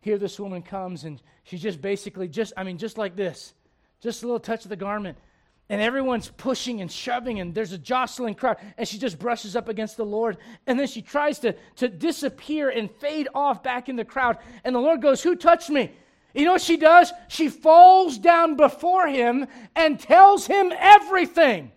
Here 0.00 0.18
this 0.18 0.38
woman 0.38 0.62
comes 0.62 1.04
and 1.04 1.20
she's 1.44 1.62
just 1.62 1.80
basically 1.80 2.28
just, 2.28 2.52
I 2.56 2.62
mean, 2.62 2.78
just 2.78 2.96
like 2.96 3.16
this. 3.16 3.54
Just 4.00 4.22
a 4.22 4.26
little 4.26 4.40
touch 4.40 4.64
of 4.64 4.68
the 4.68 4.76
garment. 4.76 5.18
And 5.70 5.80
everyone's 5.80 6.28
pushing 6.28 6.82
and 6.82 6.92
shoving, 6.92 7.40
and 7.40 7.54
there's 7.54 7.72
a 7.72 7.78
jostling 7.78 8.34
crowd. 8.34 8.58
And 8.76 8.86
she 8.86 8.98
just 8.98 9.18
brushes 9.18 9.56
up 9.56 9.66
against 9.66 9.96
the 9.96 10.04
Lord. 10.04 10.36
And 10.66 10.78
then 10.78 10.86
she 10.86 11.00
tries 11.00 11.38
to, 11.38 11.54
to 11.76 11.88
disappear 11.88 12.68
and 12.68 12.90
fade 12.90 13.28
off 13.34 13.62
back 13.62 13.88
in 13.88 13.96
the 13.96 14.04
crowd. 14.04 14.36
And 14.62 14.76
the 14.76 14.80
Lord 14.80 15.00
goes, 15.00 15.22
Who 15.22 15.34
touched 15.36 15.70
me? 15.70 15.90
You 16.34 16.44
know 16.44 16.52
what 16.52 16.62
she 16.62 16.76
does? 16.76 17.12
She 17.28 17.48
falls 17.48 18.18
down 18.18 18.56
before 18.56 19.06
him 19.06 19.46
and 19.76 19.98
tells 19.98 20.46
him 20.46 20.72
everything. 20.76 21.70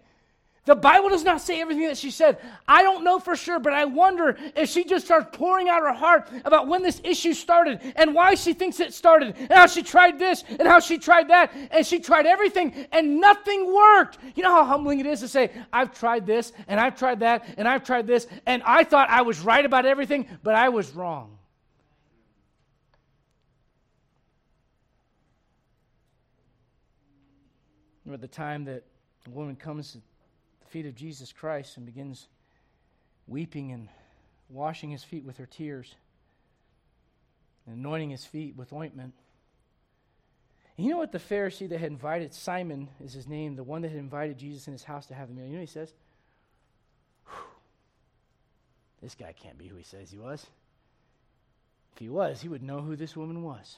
The 0.67 0.76
Bible 0.76 1.08
does 1.08 1.24
not 1.24 1.39
say 1.39 1.62
everything 1.62 1.88
that 1.88 1.98
she 1.98 2.12
said. 2.12 2.39
I 2.67 2.84
don't 2.84 3.06
know 3.06 3.20
for 3.20 3.38
sure, 3.38 3.58
but 3.58 3.72
I 3.72 3.86
wonder 3.86 4.36
if 4.54 4.70
she 4.70 4.84
just 4.84 5.06
starts 5.06 5.30
pouring 5.32 5.70
out 5.70 5.82
her 5.82 5.93
heart 5.93 6.30
about 6.43 6.67
when 6.67 6.84
this 6.84 7.00
issue 7.06 7.34
started 7.34 7.80
and 7.96 8.13
why 8.13 8.36
she 8.36 8.52
thinks 8.54 8.82
it 8.82 8.93
started 8.93 9.38
and 9.38 9.54
how 9.54 9.67
she 9.67 9.82
tried 9.82 10.20
this 10.20 10.43
and 10.60 10.67
how 10.67 10.82
she 10.82 10.98
tried 10.98 11.30
that 11.30 11.54
and 11.72 11.86
she 11.86 12.00
tried 12.00 12.26
everything 12.26 12.74
and 12.91 13.22
nothing 13.22 13.74
worked. 13.74 14.17
You 14.36 14.43
know 14.43 14.52
how 14.52 14.65
humbling 14.65 15.00
it 15.00 15.06
is 15.06 15.22
to 15.22 15.30
say, 15.30 15.52
I've 15.72 15.98
tried 15.98 16.26
this 16.26 16.52
and 16.67 16.82
I've 16.82 16.98
tried 16.98 17.22
that 17.22 17.46
and 17.58 17.65
I've 17.65 17.86
tried 17.86 18.06
this 18.06 18.28
and 18.46 18.62
I 18.63 18.84
thought 18.84 19.10
I 19.10 19.21
was 19.21 19.40
right 19.40 19.63
about 19.63 19.86
everything, 19.86 20.27
but 20.44 20.56
I 20.56 20.67
was 20.67 20.92
wrong. 20.92 21.37
Remember 28.08 28.26
the 28.26 28.34
time 28.34 28.64
that 28.66 28.84
a 29.26 29.30
woman 29.30 29.58
comes 29.58 29.92
to 29.92 29.98
the 29.98 30.68
feet 30.70 30.86
of 30.86 30.96
Jesus 30.96 31.34
Christ 31.34 31.76
and 31.76 31.86
begins 31.86 32.30
weeping 33.28 33.74
and 33.74 33.90
washing 34.50 34.90
his 34.90 35.04
feet 35.04 35.26
with 35.26 35.36
her 35.36 35.46
tears 35.46 35.94
and 37.66 37.76
anointing 37.76 38.10
his 38.12 38.24
feet 38.24 38.56
with 38.56 38.72
ointment. 38.72 39.14
And 40.78 40.86
you 40.86 40.94
know 40.94 41.00
what 41.00 41.12
the 41.12 41.20
Pharisee 41.20 41.68
that 41.68 41.82
had 41.82 41.92
invited 41.92 42.34
Simon 42.34 42.88
is 43.04 43.12
his 43.12 43.28
name, 43.28 43.58
the 43.58 43.64
one 43.64 43.82
that 43.82 43.90
had 43.90 44.00
invited 44.00 44.38
Jesus 44.38 44.68
in 44.68 44.72
his 44.72 44.86
house 44.86 45.08
to 45.08 45.14
have 45.14 45.28
the 45.28 45.34
meal. 45.34 45.46
You 45.46 45.56
know 45.56 45.60
he 45.60 45.66
says? 45.66 45.92
This 49.02 49.16
guy 49.16 49.34
can't 49.34 49.58
be 49.58 49.68
who 49.68 49.76
he 49.76 49.84
says 49.84 50.10
he 50.10 50.18
was. 50.18 50.48
If 51.92 52.00
he 52.00 52.08
was, 52.08 52.42
he 52.42 52.48
would 52.48 52.64
know 52.64 52.80
who 52.80 52.96
this 52.96 53.18
woman 53.18 53.44
was. 53.44 53.76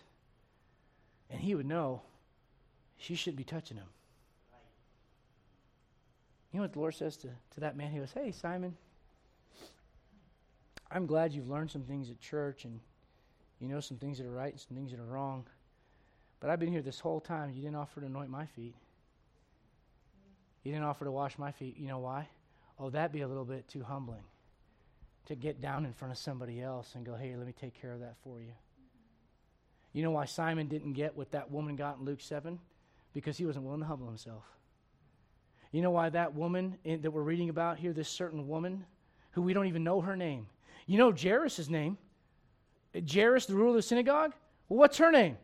And 1.32 1.42
he 1.42 1.56
would 1.56 1.66
know 1.66 2.04
she 2.96 3.16
shouldn't 3.16 3.38
be 3.38 3.44
touching 3.44 3.78
him. 3.78 3.88
You 6.52 6.58
know 6.60 6.64
what 6.64 6.74
the 6.74 6.80
Lord 6.80 6.95
says 6.95 7.18
to, 7.18 7.28
to 7.28 7.60
that 7.60 7.78
man? 7.78 7.91
He 7.91 8.00
goes, 8.00 8.12
Hey, 8.12 8.32
Simon, 8.32 8.76
I'm 10.91 11.06
glad 11.06 11.34
you've 11.34 11.50
learned 11.50 11.72
some 11.72 11.84
things 11.84 12.10
at 12.10 12.20
church 12.20 12.66
and 12.66 12.80
you 13.60 13.68
know 13.68 13.80
some 13.80 13.97
things 13.97 14.18
that 14.18 14.26
are 14.26 14.32
right 14.32 14.52
and 14.52 14.60
some 14.60 14.76
things 14.76 14.91
that 14.91 15.00
are 15.00 15.06
wrong. 15.06 15.45
But 16.39 16.50
I've 16.50 16.60
been 16.60 16.72
here 16.72 16.82
this 16.82 17.00
whole 17.00 17.20
time. 17.20 17.52
You 17.52 17.62
didn't 17.62 17.76
offer 17.76 18.00
to 18.00 18.08
anoint 18.08 18.30
my 18.30 18.45
feet. 18.45 18.76
You 20.64 20.72
didn't 20.72 20.86
offer 20.86 21.06
to 21.06 21.12
wash 21.12 21.38
my 21.38 21.52
feet. 21.52 21.78
You 21.78 21.88
know 21.88 22.00
why? 22.00 22.28
Oh, 22.80 22.89
that'd 22.89 23.12
be 23.12 23.22
a 23.22 23.28
little 23.28 23.45
bit 23.45 23.68
too 23.68 23.84
humbling 23.84 24.24
to 25.26 25.36
get 25.36 25.62
down 25.62 25.86
in 25.86 25.93
front 25.93 26.12
of 26.12 26.18
somebody 26.18 26.62
else 26.62 26.95
and 26.95 27.06
go, 27.06 27.16
hey, 27.16 27.36
let 27.36 27.45
me 27.45 27.54
take 27.54 27.80
care 27.80 27.93
of 27.93 28.00
that 28.00 28.16
for 28.24 28.39
you. 28.39 28.54
You 29.93 30.04
know 30.04 30.12
why 30.12 30.26
Simon 30.26 30.68
didn't 30.68 30.93
get 30.93 31.16
what 31.16 31.32
that 31.32 31.52
woman 31.52 31.76
got 31.76 32.00
in 32.00 32.06
Luke 32.06 32.22
7? 32.22 32.60
Because 33.14 33.38
he 33.38 33.45
wasn't 33.45 33.66
willing 33.66 33.82
to 33.82 33.86
humble 33.86 34.08
himself. 34.08 34.43
You 35.72 35.82
know 35.82 35.91
why 35.91 36.09
that 36.09 36.34
woman 36.34 36.78
in, 36.84 37.01
that 37.01 37.11
we're 37.11 37.22
reading 37.22 37.49
about 37.49 37.78
here, 37.78 37.93
this 37.93 38.09
certain 38.09 38.47
woman, 38.47 38.86
who 39.32 39.41
we 39.41 39.53
don't 39.53 39.67
even 39.67 39.84
know 39.84 40.01
her 40.01 40.15
name, 40.15 40.47
you 40.88 40.97
know 40.97 41.11
Jairus' 41.11 41.70
name? 41.70 41.97
Jairus, 43.07 43.45
the 43.45 43.53
ruler 43.53 43.70
of 43.70 43.76
the 43.76 43.82
synagogue? 43.84 44.34
Well, 44.67 44.80
what's 44.80 44.97
her 44.97 45.11
name? 45.11 45.38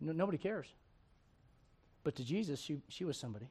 No, 0.00 0.12
nobody 0.12 0.38
cares. 0.38 0.66
But 2.04 2.14
to 2.16 2.24
Jesus, 2.24 2.60
she, 2.60 2.76
she 2.88 3.04
was 3.04 3.16
somebody. 3.16 3.48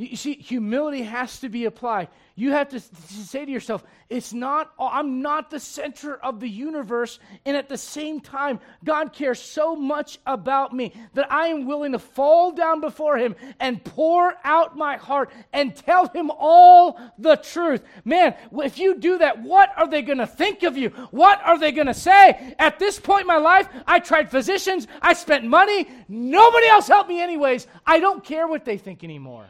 You 0.00 0.16
see, 0.16 0.34
humility 0.36 1.02
has 1.02 1.40
to 1.40 1.50
be 1.50 1.66
applied. 1.66 2.08
You 2.34 2.52
have 2.52 2.70
to, 2.70 2.80
say 2.80 3.44
to 3.44 3.52
yourself, 3.52 3.84
it's 4.08 4.32
not, 4.32 4.72
I'm 4.78 5.20
not 5.20 5.50
the 5.50 5.60
center 5.60 6.16
of 6.16 6.40
the 6.40 6.48
universe. 6.48 7.18
And 7.44 7.54
at 7.54 7.68
the 7.68 7.76
same 7.76 8.20
time, 8.20 8.60
God 8.82 9.12
cares 9.12 9.38
so 9.38 9.76
much 9.76 10.18
about 10.24 10.74
me 10.74 10.94
that 11.12 11.30
I 11.30 11.48
am 11.48 11.66
willing 11.66 11.92
to 11.92 11.98
fall 11.98 12.52
down 12.52 12.80
before 12.80 13.18
Him 13.18 13.36
and 13.60 13.84
pour 13.84 14.34
out 14.42 14.74
my 14.74 14.96
heart 14.96 15.30
and 15.52 15.76
tell 15.76 16.08
Him 16.08 16.30
all 16.30 16.98
the 17.18 17.36
truth. 17.36 17.82
Man, 18.06 18.34
if 18.52 18.78
you 18.78 18.96
do 18.96 19.18
that, 19.18 19.42
what 19.42 19.70
are 19.76 19.86
they 19.86 20.00
going 20.00 20.16
to 20.16 20.26
think 20.26 20.62
of 20.62 20.78
you? 20.78 20.88
What 21.10 21.42
are 21.44 21.58
they 21.58 21.72
going 21.72 21.88
to 21.88 21.94
say? 21.94 22.54
At 22.58 22.78
this 22.78 22.98
point 22.98 23.22
in 23.22 23.26
my 23.26 23.36
life, 23.36 23.68
I 23.86 23.98
tried 23.98 24.30
physicians, 24.30 24.88
I 25.02 25.12
spent 25.12 25.44
money, 25.44 25.86
nobody 26.08 26.68
else 26.68 26.88
helped 26.88 27.10
me, 27.10 27.20
anyways. 27.20 27.66
I 27.86 28.00
don't 28.00 28.24
care 28.24 28.48
what 28.48 28.64
they 28.64 28.78
think 28.78 29.04
anymore. 29.04 29.44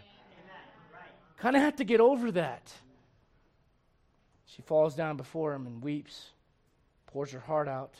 Kind 1.40 1.56
of 1.56 1.62
have 1.62 1.76
to 1.76 1.84
get 1.84 2.00
over 2.00 2.30
that. 2.32 2.70
She 4.44 4.62
falls 4.62 4.94
down 4.94 5.16
before 5.16 5.54
him 5.54 5.66
and 5.66 5.82
weeps, 5.82 6.30
pours 7.06 7.32
her 7.32 7.40
heart 7.40 7.66
out. 7.66 7.94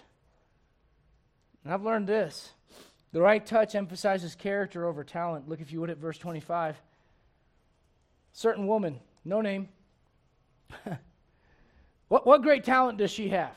And 1.65 1.73
I've 1.73 1.83
learned 1.83 2.07
this 2.07 2.53
the 3.13 3.21
right 3.21 3.45
touch 3.45 3.75
emphasizes 3.75 4.35
character 4.35 4.85
over 4.87 5.05
talent. 5.05 5.49
Look, 5.49 5.61
if 5.61 5.73
you 5.73 5.81
would, 5.81 5.91
at 5.91 5.97
verse 5.97 6.19
25. 6.19 6.81
Certain 8.33 8.67
woman, 8.67 9.01
no 9.25 9.41
name. 9.41 9.69
what, 12.09 12.27
what 12.27 12.43
great 12.43 12.65
talent 12.65 12.99
does 12.99 13.11
she 13.11 13.31
have? 13.31 13.57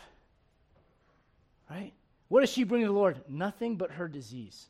Right? 1.70 1.94
What 2.30 2.40
does 2.40 2.50
she 2.50 2.64
bring 2.64 2.82
to 2.82 2.88
the 2.88 2.94
Lord? 2.94 3.22
Nothing 3.28 3.76
but 3.76 3.92
her 3.92 4.08
disease. 4.08 4.68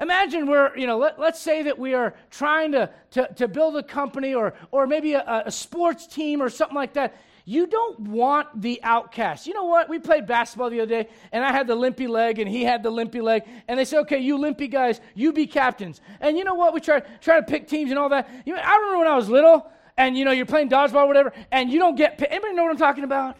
Imagine 0.00 0.46
we're, 0.46 0.76
you 0.76 0.86
know, 0.86 0.98
let, 0.98 1.18
us 1.18 1.40
say 1.40 1.62
that 1.62 1.78
we 1.78 1.92
are 1.92 2.14
trying 2.30 2.72
to, 2.72 2.90
to, 3.12 3.28
to 3.36 3.46
build 3.46 3.76
a 3.76 3.82
company 3.82 4.34
or, 4.34 4.54
or 4.70 4.86
maybe 4.86 5.12
a, 5.12 5.42
a 5.46 5.50
sports 5.50 6.06
team 6.06 6.40
or 6.40 6.48
something 6.48 6.74
like 6.74 6.94
that. 6.94 7.14
You 7.44 7.66
don't 7.66 8.00
want 8.00 8.62
the 8.62 8.80
outcast. 8.82 9.46
You 9.46 9.54
know 9.54 9.64
what? 9.64 9.88
We 9.88 9.98
played 9.98 10.26
basketball 10.26 10.70
the 10.70 10.80
other 10.80 11.02
day, 11.02 11.08
and 11.32 11.44
I 11.44 11.52
had 11.52 11.66
the 11.66 11.74
limpy 11.74 12.06
leg, 12.06 12.38
and 12.38 12.48
he 12.48 12.62
had 12.62 12.82
the 12.82 12.90
limpy 12.90 13.20
leg. 13.20 13.42
And 13.66 13.78
they 13.78 13.84
said, 13.84 14.00
okay, 14.00 14.18
you 14.18 14.38
limpy 14.38 14.68
guys, 14.68 15.00
you 15.14 15.32
be 15.32 15.46
captains. 15.46 16.00
And 16.20 16.38
you 16.38 16.44
know 16.44 16.54
what? 16.54 16.72
We 16.72 16.80
try, 16.80 17.00
try 17.20 17.36
to 17.36 17.42
pick 17.42 17.66
teams 17.66 17.90
and 17.90 17.98
all 17.98 18.08
that. 18.10 18.28
You 18.46 18.54
know, 18.54 18.60
I 18.60 18.76
remember 18.76 18.98
when 18.98 19.08
I 19.08 19.16
was 19.16 19.28
little, 19.28 19.70
and 19.96 20.16
you 20.16 20.24
know, 20.24 20.30
you're 20.30 20.46
playing 20.46 20.68
dodgeball 20.68 21.04
or 21.04 21.06
whatever, 21.08 21.32
and 21.50 21.70
you 21.70 21.78
don't 21.78 21.96
get 21.96 22.18
picked. 22.18 22.32
Anybody 22.32 22.54
know 22.54 22.62
what 22.62 22.72
I'm 22.72 22.78
talking 22.78 23.04
about? 23.04 23.36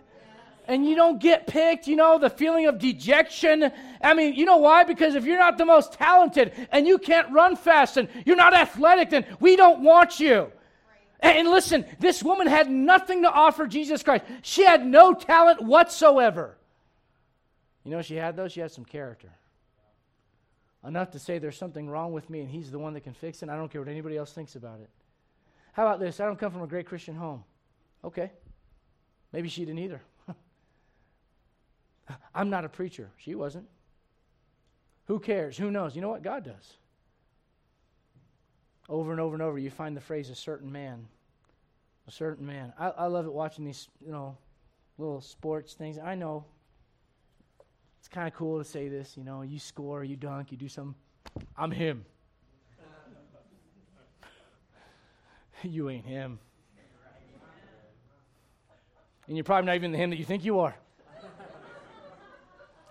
And 0.70 0.86
you 0.86 0.94
don't 0.94 1.18
get 1.18 1.48
picked, 1.48 1.88
you 1.88 1.96
know, 1.96 2.16
the 2.16 2.30
feeling 2.30 2.66
of 2.66 2.78
dejection. 2.78 3.72
I 4.00 4.14
mean, 4.14 4.34
you 4.34 4.44
know 4.44 4.58
why? 4.58 4.84
Because 4.84 5.16
if 5.16 5.24
you're 5.24 5.36
not 5.36 5.58
the 5.58 5.64
most 5.64 5.94
talented 5.94 6.52
and 6.70 6.86
you 6.86 6.98
can't 6.98 7.28
run 7.32 7.56
fast 7.56 7.96
and 7.96 8.08
you're 8.24 8.36
not 8.36 8.54
athletic, 8.54 9.10
then 9.10 9.26
we 9.40 9.56
don't 9.56 9.82
want 9.82 10.20
you. 10.20 10.52
And 11.18 11.50
listen, 11.50 11.84
this 11.98 12.22
woman 12.22 12.46
had 12.46 12.70
nothing 12.70 13.22
to 13.22 13.30
offer 13.30 13.66
Jesus 13.66 14.04
Christ. 14.04 14.24
She 14.42 14.64
had 14.64 14.86
no 14.86 15.12
talent 15.12 15.60
whatsoever. 15.60 16.56
You 17.82 17.90
know 17.90 18.00
she 18.00 18.14
had, 18.14 18.36
though? 18.36 18.46
She 18.46 18.60
had 18.60 18.70
some 18.70 18.84
character. 18.84 19.32
Enough 20.86 21.10
to 21.10 21.18
say 21.18 21.38
there's 21.38 21.58
something 21.58 21.90
wrong 21.90 22.12
with 22.12 22.30
me 22.30 22.42
and 22.42 22.48
he's 22.48 22.70
the 22.70 22.78
one 22.78 22.94
that 22.94 23.00
can 23.00 23.12
fix 23.12 23.42
it. 23.42 23.48
I 23.48 23.56
don't 23.56 23.72
care 23.72 23.80
what 23.80 23.90
anybody 23.90 24.16
else 24.16 24.32
thinks 24.32 24.54
about 24.54 24.78
it. 24.80 24.88
How 25.72 25.82
about 25.84 25.98
this? 25.98 26.20
I 26.20 26.26
don't 26.26 26.38
come 26.38 26.52
from 26.52 26.62
a 26.62 26.68
great 26.68 26.86
Christian 26.86 27.16
home. 27.16 27.42
Okay. 28.04 28.30
Maybe 29.32 29.48
she 29.48 29.64
didn't 29.64 29.80
either. 29.80 30.00
I'm 32.34 32.50
not 32.50 32.64
a 32.64 32.68
preacher. 32.68 33.10
She 33.16 33.34
wasn't. 33.34 33.66
Who 35.06 35.18
cares? 35.18 35.56
Who 35.56 35.70
knows? 35.70 35.94
You 35.94 36.02
know 36.02 36.08
what? 36.08 36.22
God 36.22 36.44
does. 36.44 36.76
Over 38.88 39.12
and 39.12 39.20
over 39.20 39.34
and 39.34 39.42
over, 39.42 39.58
you 39.58 39.70
find 39.70 39.96
the 39.96 40.00
phrase 40.00 40.30
a 40.30 40.34
certain 40.34 40.70
man. 40.70 41.06
A 42.08 42.10
certain 42.10 42.46
man. 42.46 42.72
I, 42.78 42.90
I 42.90 43.06
love 43.06 43.26
it 43.26 43.32
watching 43.32 43.64
these, 43.64 43.88
you 44.04 44.12
know, 44.12 44.36
little 44.98 45.20
sports 45.20 45.74
things. 45.74 45.98
I 45.98 46.14
know 46.14 46.44
it's 48.00 48.08
kind 48.08 48.26
of 48.26 48.34
cool 48.34 48.58
to 48.58 48.64
say 48.64 48.88
this, 48.88 49.16
you 49.16 49.24
know, 49.24 49.42
you 49.42 49.58
score, 49.58 50.02
you 50.04 50.16
dunk, 50.16 50.50
you 50.50 50.56
do 50.56 50.68
some. 50.68 50.94
I'm 51.56 51.70
him. 51.70 52.04
you 55.62 55.90
ain't 55.90 56.06
him. 56.06 56.38
And 59.28 59.36
you're 59.36 59.44
probably 59.44 59.66
not 59.66 59.76
even 59.76 59.92
the 59.92 59.98
him 59.98 60.10
that 60.10 60.16
you 60.16 60.24
think 60.24 60.44
you 60.44 60.58
are. 60.60 60.74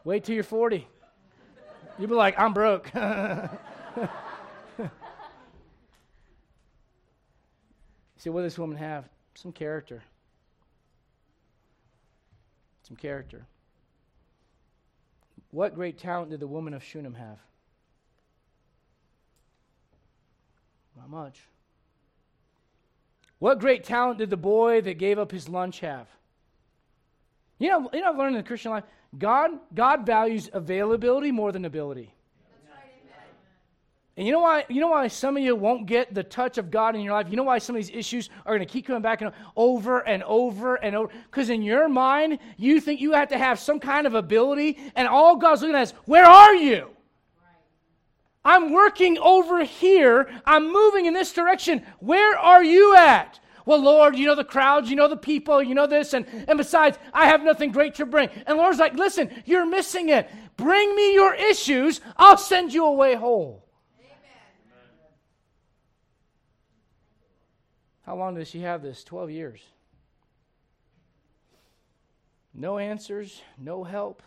Wait 0.04 0.24
till 0.24 0.36
you're 0.36 0.44
40. 0.44 0.88
You'll 1.98 2.08
be 2.08 2.16
like, 2.16 2.40
I'm 2.40 2.54
broke. 2.54 2.88
See, 8.18 8.30
what 8.30 8.42
does 8.42 8.54
this 8.54 8.60
woman 8.60 8.78
have? 8.78 9.06
Some 9.34 9.52
character. 9.52 10.04
Some 12.84 12.98
character. 12.98 13.46
What 15.52 15.76
great 15.76 15.98
talent 15.98 16.32
did 16.32 16.40
the 16.40 16.48
woman 16.48 16.74
of 16.74 16.84
Shunem 16.84 17.16
have? 17.16 17.38
Not 20.98 21.10
much. 21.10 21.40
What 23.40 23.60
great 23.60 23.84
talent 23.86 24.20
did 24.20 24.30
the 24.30 24.38
boy 24.38 24.82
that 24.82 24.96
gave 24.96 25.18
up 25.18 25.32
his 25.32 25.48
lunch 25.48 25.80
have? 25.80 26.08
You 27.58 27.70
know, 27.70 27.90
you 27.94 28.02
know, 28.02 28.10
I've 28.10 28.18
learned 28.18 28.36
in 28.36 28.42
the 28.42 28.48
Christian 28.48 28.72
life, 28.72 28.84
God, 29.18 29.52
God 29.74 30.06
values 30.06 30.50
availability 30.54 31.32
more 31.32 31.52
than 31.52 31.66
ability. 31.66 32.14
And 34.18 34.28
you 34.28 34.34
know 34.34 34.42
why? 34.42 34.66
You 34.68 34.82
know 34.82 34.90
why 34.90 35.08
some 35.08 35.38
of 35.38 35.44
you 35.44 35.56
won't 35.56 35.86
get 35.86 36.14
the 36.14 36.24
touch 36.24 36.58
of 36.58 36.70
God 36.70 36.94
in 36.94 37.00
your 37.00 37.14
life. 37.14 37.28
You 37.30 37.38
know 37.38 37.44
why 37.44 37.58
some 37.58 37.78
of 37.78 37.82
these 37.82 37.96
issues 37.96 38.30
are 38.46 38.54
going 38.54 38.68
to 38.68 38.72
keep 38.72 38.86
coming 38.86 39.02
back 39.02 39.22
and 39.22 39.32
over 39.56 40.06
and 40.06 40.24
over 40.24 40.76
and 40.76 40.94
over. 40.94 41.10
Because 41.32 41.50
in 41.50 41.62
your 41.62 41.88
mind, 41.88 42.38
you 42.58 42.82
think 42.82 43.00
you 43.00 43.14
have 43.14 43.30
to 43.30 43.38
have 43.38 43.60
some 43.60 43.80
kind 43.80 44.06
of 44.06 44.16
ability, 44.16 44.78
and 44.96 45.08
all 45.08 45.38
God's 45.38 45.62
looking 45.62 45.78
at 45.78 45.84
is, 45.84 45.92
"Where 46.04 46.26
are 46.26 46.54
you?" 46.54 46.90
I'm 48.44 48.74
working 48.74 49.18
over 49.20 49.64
here. 49.64 50.30
I'm 50.46 50.74
moving 50.74 51.06
in 51.06 51.14
this 51.14 51.32
direction. 51.32 51.86
Where 52.00 52.38
are 52.38 52.64
you 52.64 52.96
at? 52.96 53.40
Well, 53.70 53.84
Lord, 53.84 54.18
you 54.18 54.26
know 54.26 54.34
the 54.34 54.44
crowds, 54.44 54.90
you 54.90 54.96
know 54.96 55.08
the 55.08 55.16
people, 55.16 55.62
you 55.62 55.76
know 55.76 55.86
this, 55.86 56.16
and, 56.16 56.26
and 56.48 56.58
besides, 56.58 56.98
I 57.14 57.28
have 57.28 57.44
nothing 57.44 57.72
great 57.72 57.94
to 57.96 58.06
bring. 58.08 58.30
And 58.48 58.58
Lord's 58.58 58.80
like, 58.80 58.96
listen, 58.96 59.30
you're 59.46 59.68
missing 59.68 60.10
it. 60.10 60.28
Bring 60.58 60.96
me 60.96 61.14
your 61.14 61.36
issues, 61.36 62.02
I'll 62.18 62.36
send 62.36 62.74
you 62.74 62.84
away 62.86 63.14
whole. 63.14 63.64
Amen. 64.00 64.18
How 68.08 68.16
long 68.16 68.34
does 68.34 68.48
she 68.48 68.62
have 68.62 68.82
this? 68.82 69.04
12 69.04 69.30
years. 69.30 69.62
No 72.56 72.80
answers, 72.80 73.40
no 73.56 73.84
help, 73.84 74.24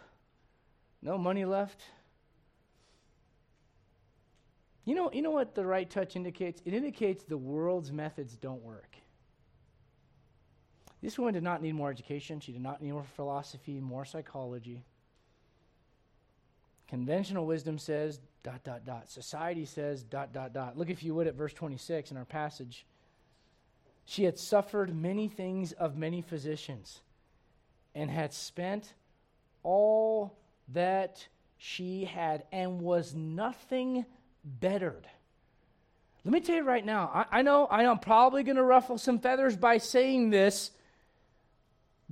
no 1.02 1.18
money 1.18 1.44
left. 1.44 1.82
You 4.84 4.94
know, 4.94 5.10
you 5.12 5.20
know 5.20 5.32
what 5.32 5.56
the 5.56 5.66
right 5.66 5.90
touch 5.90 6.14
indicates? 6.14 6.62
It 6.64 6.74
indicates 6.74 7.24
the 7.24 7.36
world's 7.36 7.90
methods 7.90 8.36
don't 8.36 8.62
work. 8.62 8.98
This 11.02 11.18
woman 11.18 11.34
did 11.34 11.42
not 11.42 11.62
need 11.62 11.74
more 11.74 11.90
education. 11.90 12.40
She 12.40 12.52
did 12.52 12.62
not 12.62 12.80
need 12.80 12.92
more 12.92 13.04
philosophy, 13.16 13.80
more 13.80 14.04
psychology. 14.04 14.84
Conventional 16.88 17.46
wisdom 17.46 17.78
says 17.78 18.20
dot 18.42 18.62
dot 18.64 18.84
dot. 18.84 19.10
Society 19.10 19.64
says 19.64 20.02
dot 20.02 20.32
dot 20.32 20.52
dot. 20.52 20.76
Look 20.76 20.90
if 20.90 21.02
you 21.02 21.14
would 21.14 21.26
at 21.26 21.34
verse 21.34 21.52
26 21.52 22.10
in 22.10 22.16
our 22.16 22.24
passage. 22.24 22.86
She 24.04 24.24
had 24.24 24.38
suffered 24.38 24.94
many 24.94 25.28
things 25.28 25.72
of 25.72 25.96
many 25.96 26.22
physicians 26.22 27.00
and 27.94 28.10
had 28.10 28.32
spent 28.32 28.94
all 29.62 30.36
that 30.68 31.26
she 31.56 32.04
had 32.04 32.44
and 32.52 32.80
was 32.80 33.14
nothing 33.14 34.04
bettered. 34.44 35.06
Let 36.24 36.32
me 36.32 36.40
tell 36.40 36.56
you 36.56 36.62
right 36.62 36.84
now, 36.84 37.10
I, 37.12 37.38
I 37.38 37.42
know 37.42 37.66
I 37.66 37.84
am 37.84 37.98
probably 37.98 38.42
going 38.42 38.56
to 38.56 38.62
ruffle 38.62 38.98
some 38.98 39.18
feathers 39.18 39.56
by 39.56 39.78
saying 39.78 40.30
this, 40.30 40.70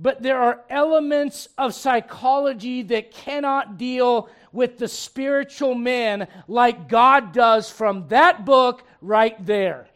but 0.01 0.23
there 0.23 0.41
are 0.41 0.61
elements 0.69 1.47
of 1.57 1.75
psychology 1.75 2.81
that 2.81 3.11
cannot 3.11 3.77
deal 3.77 4.29
with 4.51 4.79
the 4.79 4.87
spiritual 4.87 5.75
man 5.75 6.27
like 6.47 6.89
God 6.89 7.31
does 7.31 7.69
from 7.69 8.07
that 8.07 8.43
book 8.43 8.83
right 9.01 9.43
there 9.45 9.87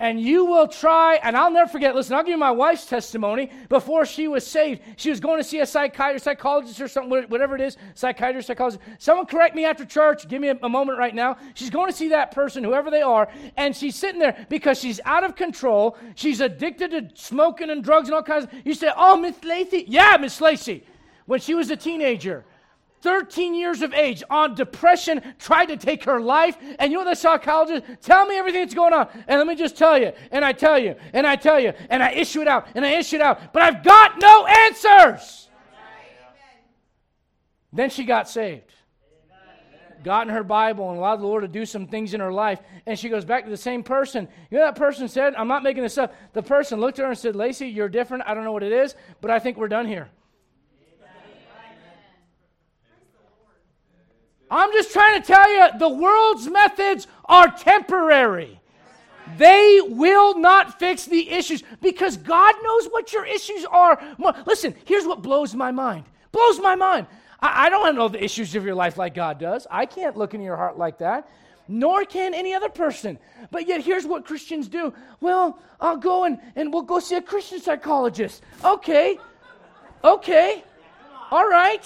and 0.00 0.18
you 0.18 0.46
will 0.46 0.66
try, 0.66 1.20
and 1.22 1.36
I'll 1.36 1.50
never 1.50 1.70
forget. 1.70 1.94
Listen, 1.94 2.16
I'll 2.16 2.22
give 2.22 2.30
you 2.30 2.38
my 2.38 2.50
wife's 2.50 2.86
testimony. 2.86 3.50
Before 3.68 4.06
she 4.06 4.28
was 4.28 4.46
saved, 4.46 4.80
she 4.96 5.10
was 5.10 5.20
going 5.20 5.38
to 5.38 5.44
see 5.44 5.60
a 5.60 5.66
psychiatrist, 5.66 6.24
psychologist, 6.24 6.80
or 6.80 6.88
something, 6.88 7.10
whatever 7.28 7.54
it 7.54 7.60
is, 7.60 7.76
psychiatrist, 7.94 8.46
psychologist. 8.46 8.82
Someone 8.98 9.26
correct 9.26 9.54
me 9.54 9.66
after 9.66 9.84
church. 9.84 10.26
Give 10.26 10.40
me 10.40 10.48
a, 10.48 10.58
a 10.62 10.68
moment 10.70 10.98
right 10.98 11.14
now. 11.14 11.36
She's 11.52 11.68
going 11.68 11.90
to 11.90 11.96
see 11.96 12.08
that 12.08 12.30
person, 12.30 12.64
whoever 12.64 12.90
they 12.90 13.02
are, 13.02 13.28
and 13.58 13.76
she's 13.76 13.94
sitting 13.94 14.18
there 14.18 14.46
because 14.48 14.80
she's 14.80 15.00
out 15.04 15.22
of 15.22 15.36
control. 15.36 15.98
She's 16.14 16.40
addicted 16.40 16.90
to 16.92 17.10
smoking 17.14 17.68
and 17.68 17.84
drugs 17.84 18.08
and 18.08 18.14
all 18.14 18.22
kinds. 18.22 18.44
Of, 18.44 18.52
you 18.64 18.72
say, 18.72 18.90
"Oh, 18.96 19.18
Miss 19.18 19.44
Lacey, 19.44 19.84
yeah, 19.86 20.16
Miss 20.18 20.40
Lacey." 20.40 20.84
When 21.26 21.40
she 21.40 21.54
was 21.54 21.70
a 21.70 21.76
teenager, 21.76 22.44
13 23.02 23.54
years 23.54 23.82
of 23.82 23.94
age 23.94 24.22
on 24.30 24.54
depression, 24.54 25.22
tried 25.38 25.66
to 25.66 25.76
take 25.76 26.04
her 26.04 26.20
life. 26.20 26.56
And 26.78 26.92
you 26.92 26.98
know 26.98 27.04
the 27.04 27.14
psychologist? 27.14 27.84
Tell 28.02 28.26
me 28.26 28.36
everything 28.36 28.62
that's 28.62 28.74
going 28.74 28.92
on. 28.92 29.08
And 29.26 29.38
let 29.38 29.46
me 29.46 29.54
just 29.54 29.76
tell 29.76 29.98
you, 29.98 30.12
and 30.30 30.44
I 30.44 30.52
tell 30.52 30.78
you, 30.78 30.94
and 31.12 31.26
I 31.26 31.36
tell 31.36 31.58
you, 31.58 31.72
and 31.88 32.02
I 32.02 32.12
issue 32.12 32.40
it 32.40 32.48
out, 32.48 32.68
and 32.74 32.84
I 32.84 32.90
issue 32.92 33.16
it 33.16 33.22
out. 33.22 33.52
But 33.52 33.62
I've 33.62 33.82
got 33.82 34.20
no 34.20 34.46
answers. 34.46 35.48
Then 37.72 37.90
she 37.90 38.04
got 38.04 38.28
saved. 38.28 38.72
Got 40.02 40.28
in 40.28 40.34
her 40.34 40.42
Bible 40.42 40.88
and 40.88 40.98
allowed 40.98 41.16
the 41.16 41.26
Lord 41.26 41.42
to 41.42 41.48
do 41.48 41.66
some 41.66 41.86
things 41.86 42.14
in 42.14 42.20
her 42.20 42.32
life. 42.32 42.60
And 42.86 42.98
she 42.98 43.10
goes 43.10 43.24
back 43.24 43.44
to 43.44 43.50
the 43.50 43.56
same 43.56 43.82
person. 43.82 44.28
You 44.50 44.58
know 44.58 44.64
that 44.64 44.74
person 44.74 45.08
said, 45.08 45.34
I'm 45.34 45.46
not 45.46 45.62
making 45.62 45.82
this 45.82 45.98
up. 45.98 46.14
The 46.32 46.42
person 46.42 46.80
looked 46.80 46.98
at 46.98 47.02
her 47.02 47.10
and 47.10 47.18
said, 47.18 47.36
Lacey, 47.36 47.68
you're 47.68 47.88
different. 47.88 48.24
I 48.26 48.32
don't 48.32 48.44
know 48.44 48.52
what 48.52 48.62
it 48.62 48.72
is, 48.72 48.94
but 49.20 49.30
I 49.30 49.38
think 49.38 49.58
we're 49.58 49.68
done 49.68 49.86
here. 49.86 50.08
I'm 54.50 54.72
just 54.72 54.92
trying 54.92 55.20
to 55.20 55.26
tell 55.26 55.50
you 55.52 55.78
the 55.78 55.88
world's 55.88 56.48
methods 56.48 57.06
are 57.26 57.50
temporary. 57.50 58.60
They 59.36 59.80
will 59.84 60.38
not 60.38 60.78
fix 60.78 61.04
the 61.04 61.30
issues 61.30 61.62
because 61.80 62.16
God 62.16 62.54
knows 62.62 62.86
what 62.86 63.12
your 63.12 63.24
issues 63.24 63.64
are. 63.64 64.02
Listen, 64.46 64.74
here's 64.84 65.06
what 65.06 65.22
blows 65.22 65.54
my 65.54 65.70
mind. 65.70 66.04
Blows 66.32 66.58
my 66.58 66.74
mind. 66.74 67.06
I, 67.40 67.66
I 67.66 67.68
don't 67.68 67.94
know 67.94 68.08
the 68.08 68.22
issues 68.22 68.54
of 68.56 68.64
your 68.64 68.74
life 68.74 68.98
like 68.98 69.14
God 69.14 69.38
does. 69.38 69.66
I 69.70 69.86
can't 69.86 70.16
look 70.16 70.34
into 70.34 70.44
your 70.44 70.56
heart 70.56 70.78
like 70.78 70.98
that 70.98 71.28
nor 71.70 72.04
can 72.04 72.34
any 72.34 72.52
other 72.52 72.68
person. 72.68 73.16
But 73.52 73.68
yet, 73.68 73.80
here's 73.80 74.04
what 74.04 74.26
Christians 74.26 74.68
do. 74.68 74.92
Well, 75.20 75.58
I'll 75.80 75.96
go 75.96 76.24
and, 76.24 76.38
and 76.56 76.72
we'll 76.72 76.82
go 76.82 76.98
see 76.98 77.14
a 77.14 77.22
Christian 77.22 77.60
psychologist. 77.60 78.42
Okay. 78.64 79.18
Okay. 80.02 80.64
All 81.30 81.48
right. 81.48 81.84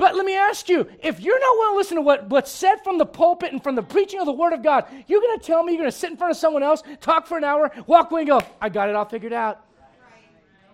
But 0.00 0.16
let 0.16 0.24
me 0.24 0.34
ask 0.34 0.70
you 0.70 0.88
if 1.02 1.20
you're 1.20 1.38
not 1.38 1.56
willing 1.58 1.74
to 1.74 1.76
listen 1.76 1.96
to 1.96 2.00
what, 2.00 2.26
what's 2.30 2.50
said 2.50 2.76
from 2.82 2.96
the 2.96 3.04
pulpit 3.04 3.52
and 3.52 3.62
from 3.62 3.74
the 3.74 3.82
preaching 3.82 4.18
of 4.18 4.24
the 4.24 4.32
Word 4.32 4.54
of 4.54 4.62
God, 4.62 4.86
you're 5.06 5.20
going 5.20 5.38
to 5.38 5.44
tell 5.44 5.62
me 5.62 5.72
you're 5.72 5.82
going 5.82 5.90
to 5.90 5.96
sit 5.96 6.10
in 6.10 6.16
front 6.16 6.30
of 6.30 6.38
someone 6.38 6.62
else, 6.62 6.82
talk 7.02 7.26
for 7.26 7.36
an 7.36 7.44
hour, 7.44 7.70
walk 7.86 8.10
away 8.10 8.22
and 8.22 8.28
go, 8.28 8.40
I 8.62 8.70
got 8.70 8.88
it 8.88 8.94
all 8.94 9.04
figured 9.04 9.34
out. 9.34 9.62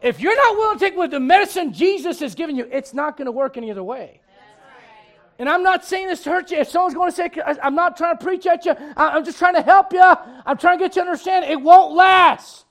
If 0.01 0.21
you're 0.21 0.37
not 0.37 0.57
willing 0.57 0.79
to 0.79 0.85
take 0.85 0.97
what 0.97 1.11
the 1.11 1.19
medicine 1.19 1.73
Jesus 1.73 2.21
has 2.21 2.37
given 2.37 2.55
you, 2.55 2.69
it's 2.71 2.95
not 2.95 3.17
going 3.17 3.27
to 3.27 3.33
work 3.33 3.57
any 3.57 3.69
other 3.69 3.83
way. 3.83 4.21
And 5.41 5.49
I'm 5.49 5.65
not 5.65 5.85
saying 5.85 6.07
this 6.07 6.23
to 6.23 6.31
hurt 6.31 6.53
you. 6.53 6.59
If 6.59 6.69
someone's 6.69 6.95
going 6.95 7.11
to 7.11 7.17
say, 7.17 7.29
I'm 7.65 7.75
not 7.75 7.97
trying 7.97 8.17
to 8.17 8.25
preach 8.25 8.47
at 8.47 8.65
you, 8.65 8.77
I'm 8.97 9.25
just 9.25 9.39
trying 9.39 9.55
to 9.55 9.63
help 9.63 9.93
you. 9.93 10.05
I'm 10.05 10.57
trying 10.57 10.79
to 10.79 10.85
get 10.85 10.95
you 10.95 11.03
to 11.03 11.09
understand 11.09 11.47
it 11.47 11.61
won't 11.61 11.97
last. 11.97 12.66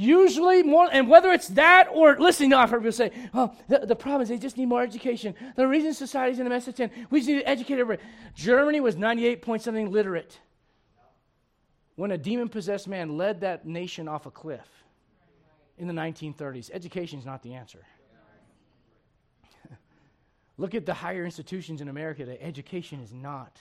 Usually 0.00 0.62
more, 0.62 0.88
and 0.92 1.08
whether 1.08 1.32
it's 1.32 1.48
that 1.48 1.88
or, 1.92 2.16
listen, 2.20 2.52
I've 2.52 2.70
heard 2.70 2.82
people 2.82 2.92
say, 2.92 3.10
oh, 3.34 3.52
the, 3.66 3.80
the 3.80 3.96
problem 3.96 4.22
is 4.22 4.28
they 4.28 4.38
just 4.38 4.56
need 4.56 4.66
more 4.66 4.80
education. 4.80 5.34
The 5.56 5.66
reason 5.66 5.92
society's 5.92 6.38
in 6.38 6.44
the 6.44 6.50
mess 6.50 6.68
it's 6.68 6.78
in, 6.78 6.92
we 7.10 7.18
just 7.18 7.28
need 7.28 7.40
to 7.40 7.48
educate 7.48 7.80
everybody. 7.80 8.08
Germany 8.36 8.78
was 8.78 8.94
98 8.94 9.42
point 9.42 9.60
something 9.60 9.90
literate 9.90 10.38
when 11.96 12.12
a 12.12 12.16
demon 12.16 12.48
possessed 12.48 12.86
man 12.86 13.16
led 13.16 13.40
that 13.40 13.66
nation 13.66 14.06
off 14.06 14.26
a 14.26 14.30
cliff 14.30 14.68
in 15.78 15.88
the 15.88 15.94
1930s. 15.94 16.70
Education 16.72 17.18
is 17.18 17.26
not 17.26 17.42
the 17.42 17.54
answer. 17.54 17.84
Look 20.58 20.76
at 20.76 20.86
the 20.86 20.94
higher 20.94 21.24
institutions 21.24 21.80
in 21.80 21.88
America 21.88 22.24
that 22.24 22.40
education 22.40 23.00
is 23.00 23.12
not. 23.12 23.60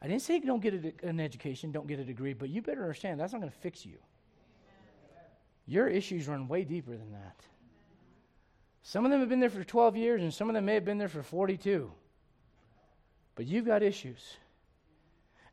I 0.00 0.06
didn't 0.06 0.22
say 0.22 0.38
don't 0.38 0.62
get 0.62 0.72
a, 1.02 1.08
an 1.08 1.18
education, 1.18 1.72
don't 1.72 1.88
get 1.88 1.98
a 1.98 2.04
degree, 2.04 2.32
but 2.32 2.48
you 2.48 2.62
better 2.62 2.82
understand 2.82 3.18
that's 3.18 3.32
not 3.32 3.40
going 3.40 3.50
to 3.50 3.58
fix 3.58 3.84
you. 3.84 3.96
Your 5.66 5.88
issues 5.88 6.28
run 6.28 6.48
way 6.48 6.64
deeper 6.64 6.90
than 6.90 7.12
that. 7.12 7.36
Some 8.82 9.04
of 9.04 9.10
them 9.10 9.20
have 9.20 9.28
been 9.28 9.40
there 9.40 9.50
for 9.50 9.62
12 9.62 9.96
years, 9.96 10.22
and 10.22 10.34
some 10.34 10.48
of 10.48 10.54
them 10.54 10.64
may 10.64 10.74
have 10.74 10.84
been 10.84 10.98
there 10.98 11.08
for 11.08 11.22
42. 11.22 11.90
But 13.36 13.46
you've 13.46 13.66
got 13.66 13.82
issues. 13.82 14.36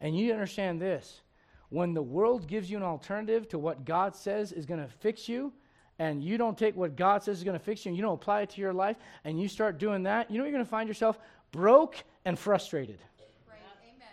And 0.01 0.18
you 0.18 0.32
understand 0.34 0.82
this 0.82 1.22
when 1.70 1.93
the 1.93 2.01
world 2.01 2.47
gives 2.47 2.70
you 2.70 2.78
an 2.78 2.84
alternative 2.84 3.47
to 3.49 3.60
what 3.60 3.86
God 3.86 4.16
says 4.16 4.51
is 4.51 4.66
going 4.66 4.82
to 4.82 4.88
fix 4.88 5.30
you, 5.30 5.53
and 5.99 6.24
you 6.24 6.38
don't 6.38 6.57
take 6.57 6.76
what 6.76 6.95
God 6.95 7.24
says 7.24 7.38
is 7.38 7.43
going 7.43 7.57
to 7.57 7.64
fix 7.64 7.86
you 7.86 7.89
and 7.89 7.97
you 7.97 8.01
don't 8.01 8.16
apply 8.16 8.41
it 8.41 8.49
to 8.51 8.62
your 8.62 8.74
life, 8.74 8.97
and 9.24 9.39
you 9.39 9.47
start 9.47 9.78
doing 9.78 10.03
that, 10.03 10.32
you 10.32 10.38
know 10.38 10.45
you're 10.45 10.53
going 10.53 10.64
to 10.64 10.70
find 10.70 10.88
yourself 10.88 11.20
broke 11.51 12.03
and 12.26 12.39
frustrated. 12.39 12.99
Right. 13.47 13.60
Amen. 13.84 14.07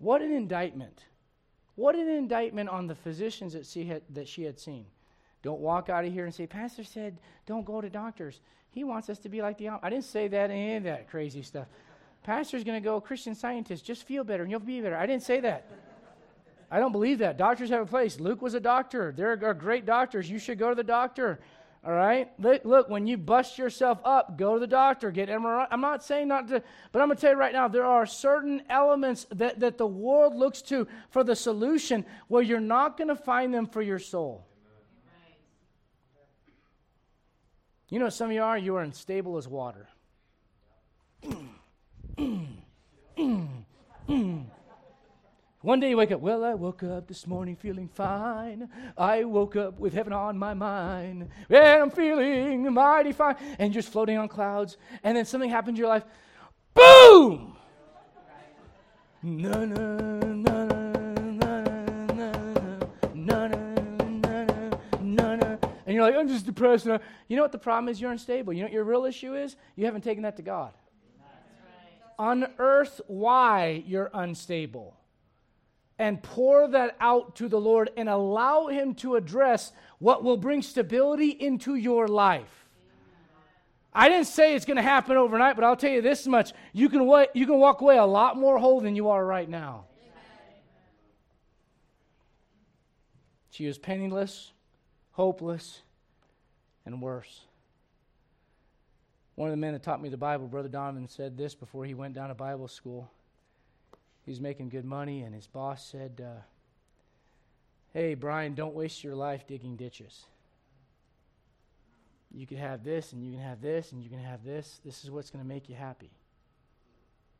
What 0.00 0.22
an 0.22 0.32
indictment. 0.32 1.04
What 1.78 1.94
an 1.94 2.08
indictment 2.08 2.68
on 2.68 2.88
the 2.88 2.96
physicians 2.96 3.52
that 3.52 3.64
she 3.64 3.84
had, 3.84 4.02
that 4.10 4.26
she 4.26 4.42
had 4.42 4.58
seen. 4.58 4.84
Don't 5.44 5.60
walk 5.60 5.88
out 5.88 6.04
of 6.04 6.12
here 6.12 6.24
and 6.24 6.34
say, 6.34 6.44
Pastor 6.44 6.82
said, 6.82 7.16
don't 7.46 7.64
go 7.64 7.80
to 7.80 7.88
doctors. 7.88 8.40
He 8.70 8.82
wants 8.82 9.08
us 9.08 9.20
to 9.20 9.28
be 9.28 9.42
like 9.42 9.58
the. 9.58 9.68
I 9.68 9.88
didn't 9.88 10.06
say 10.06 10.26
that, 10.26 10.50
any 10.50 10.74
of 10.74 10.82
that 10.82 11.08
crazy 11.08 11.40
stuff. 11.40 11.68
Pastor's 12.24 12.64
going 12.64 12.82
to 12.82 12.84
go, 12.84 13.00
Christian 13.00 13.32
scientist, 13.32 13.84
just 13.84 14.02
feel 14.02 14.24
better 14.24 14.42
and 14.42 14.50
you'll 14.50 14.58
be 14.58 14.80
better. 14.80 14.96
I 14.96 15.06
didn't 15.06 15.22
say 15.22 15.38
that. 15.38 15.70
I 16.68 16.80
don't 16.80 16.90
believe 16.90 17.18
that. 17.18 17.36
Doctors 17.36 17.70
have 17.70 17.82
a 17.82 17.86
place. 17.86 18.18
Luke 18.18 18.42
was 18.42 18.54
a 18.54 18.60
doctor. 18.60 19.14
There 19.16 19.38
are 19.40 19.54
great 19.54 19.86
doctors. 19.86 20.28
You 20.28 20.40
should 20.40 20.58
go 20.58 20.70
to 20.70 20.74
the 20.74 20.82
doctor. 20.82 21.38
All 21.88 21.94
right? 21.94 22.28
Look, 22.38 22.66
look, 22.66 22.90
when 22.90 23.06
you 23.06 23.16
bust 23.16 23.56
yourself 23.56 23.98
up, 24.04 24.36
go 24.36 24.52
to 24.52 24.60
the 24.60 24.66
doctor, 24.66 25.10
get 25.10 25.30
MRI. 25.30 25.66
I'm 25.70 25.80
not 25.80 26.04
saying 26.04 26.28
not 26.28 26.46
to, 26.48 26.62
but 26.92 27.00
I'm 27.00 27.08
going 27.08 27.16
to 27.16 27.20
tell 27.22 27.30
you 27.30 27.38
right 27.38 27.54
now, 27.54 27.66
there 27.66 27.86
are 27.86 28.04
certain 28.04 28.60
elements 28.68 29.26
that, 29.30 29.58
that 29.60 29.78
the 29.78 29.86
world 29.86 30.36
looks 30.36 30.60
to 30.62 30.86
for 31.08 31.24
the 31.24 31.34
solution 31.34 32.04
where 32.26 32.42
you're 32.42 32.60
not 32.60 32.98
going 32.98 33.08
to 33.08 33.16
find 33.16 33.54
them 33.54 33.66
for 33.66 33.80
your 33.80 33.98
soul. 33.98 34.44
You 37.88 38.00
know, 38.00 38.10
some 38.10 38.28
of 38.28 38.34
you 38.34 38.42
are, 38.42 38.58
you 38.58 38.76
are 38.76 38.82
unstable 38.82 39.38
as 39.38 39.48
water. 39.48 39.88
One 45.60 45.80
day 45.80 45.90
you 45.90 45.96
wake 45.96 46.12
up, 46.12 46.20
well, 46.20 46.44
I 46.44 46.54
woke 46.54 46.84
up 46.84 47.08
this 47.08 47.26
morning 47.26 47.56
feeling 47.56 47.88
fine. 47.88 48.68
I 48.96 49.24
woke 49.24 49.56
up 49.56 49.80
with 49.80 49.92
heaven 49.92 50.12
on 50.12 50.38
my 50.38 50.54
mind. 50.54 51.30
And 51.50 51.82
I'm 51.82 51.90
feeling 51.90 52.72
mighty 52.72 53.10
fine. 53.10 53.34
And 53.58 53.74
you're 53.74 53.82
just 53.82 53.92
floating 53.92 54.16
on 54.18 54.28
clouds. 54.28 54.76
And 55.02 55.16
then 55.16 55.24
something 55.24 55.50
happens 55.50 55.76
in 55.76 55.80
your 55.80 55.88
life. 55.88 56.04
Boom! 56.74 57.56
Na 59.20 59.64
na 59.64 59.96
na 59.96 60.64
na 60.64 60.88
And 65.86 65.94
you're 65.94 66.04
like, 66.04 66.14
I'm 66.14 66.28
just 66.28 66.44
depressed. 66.44 66.84
You 66.84 67.00
know 67.36 67.42
what 67.42 67.50
the 67.50 67.58
problem 67.58 67.88
is? 67.88 67.98
You're 67.98 68.12
unstable. 68.12 68.52
You 68.52 68.60
know 68.60 68.66
what 68.66 68.72
your 68.72 68.84
real 68.84 69.06
issue 69.06 69.34
is? 69.34 69.56
You 69.74 69.86
haven't 69.86 70.02
taken 70.02 70.22
that 70.24 70.36
to 70.36 70.42
God. 70.42 70.72
Unearth 72.18 73.00
why 73.06 73.82
you're 73.86 74.10
unstable 74.12 74.97
and 75.98 76.22
pour 76.22 76.68
that 76.68 76.96
out 77.00 77.36
to 77.36 77.48
the 77.48 77.60
Lord 77.60 77.90
and 77.96 78.08
allow 78.08 78.68
Him 78.68 78.94
to 78.96 79.16
address 79.16 79.72
what 79.98 80.22
will 80.22 80.36
bring 80.36 80.62
stability 80.62 81.30
into 81.30 81.74
your 81.74 82.06
life. 82.06 82.66
I 83.92 84.08
didn't 84.08 84.26
say 84.26 84.54
it's 84.54 84.64
going 84.64 84.76
to 84.76 84.82
happen 84.82 85.16
overnight, 85.16 85.56
but 85.56 85.64
I'll 85.64 85.76
tell 85.76 85.90
you 85.90 86.02
this 86.02 86.26
much. 86.26 86.52
You 86.72 86.88
can, 86.88 87.04
wa- 87.06 87.26
you 87.34 87.46
can 87.46 87.58
walk 87.58 87.80
away 87.80 87.98
a 87.98 88.04
lot 88.04 88.36
more 88.36 88.58
whole 88.58 88.80
than 88.80 88.94
you 88.94 89.08
are 89.08 89.24
right 89.24 89.48
now. 89.48 89.86
She 93.50 93.66
was 93.66 93.76
penniless, 93.76 94.52
hopeless, 95.12 95.82
and 96.86 97.02
worse. 97.02 97.40
One 99.34 99.48
of 99.48 99.52
the 99.52 99.56
men 99.56 99.72
that 99.72 99.82
taught 99.82 100.00
me 100.00 100.10
the 100.10 100.16
Bible, 100.16 100.46
Brother 100.46 100.68
Donovan, 100.68 101.08
said 101.08 101.36
this 101.36 101.56
before 101.56 101.84
he 101.84 101.94
went 101.94 102.14
down 102.14 102.28
to 102.28 102.34
Bible 102.34 102.68
school. 102.68 103.10
He 104.28 104.30
was 104.30 104.42
making 104.42 104.68
good 104.68 104.84
money, 104.84 105.22
and 105.22 105.34
his 105.34 105.46
boss 105.46 105.82
said, 105.82 106.22
uh, 106.22 106.42
Hey, 107.94 108.12
Brian, 108.12 108.54
don't 108.54 108.74
waste 108.74 109.02
your 109.02 109.14
life 109.14 109.46
digging 109.46 109.74
ditches. 109.74 110.26
You 112.30 112.46
can 112.46 112.58
have 112.58 112.84
this, 112.84 113.14
and 113.14 113.24
you 113.24 113.32
can 113.32 113.40
have 113.40 113.62
this, 113.62 113.92
and 113.92 114.02
you 114.02 114.10
can 114.10 114.18
have 114.18 114.44
this. 114.44 114.82
This 114.84 115.02
is 115.02 115.10
what's 115.10 115.30
going 115.30 115.42
to 115.42 115.48
make 115.48 115.70
you 115.70 115.76
happy. 115.76 116.10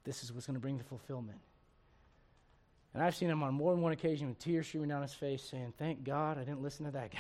This 0.05 0.25
is 0.25 0.33
what's 0.33 0.47
going 0.47 0.55
to 0.55 0.63
bring 0.63 0.79
the 0.79 0.85
fulfillment. 0.85 1.41
And 2.95 3.03
I've 3.03 3.15
seen 3.15 3.29
him 3.29 3.43
on 3.43 3.53
more 3.53 3.75
than 3.75 3.83
one 3.83 3.93
occasion 3.93 4.27
with 4.27 4.39
tears 4.39 4.67
streaming 4.67 4.89
down 4.89 5.03
his 5.03 5.13
face 5.13 5.43
saying, 5.43 5.75
Thank 5.77 6.05
God 6.05 6.39
I 6.39 6.45
didn't 6.45 6.63
listen 6.63 6.87
to 6.87 6.93
that 6.93 7.11
guy. 7.11 7.19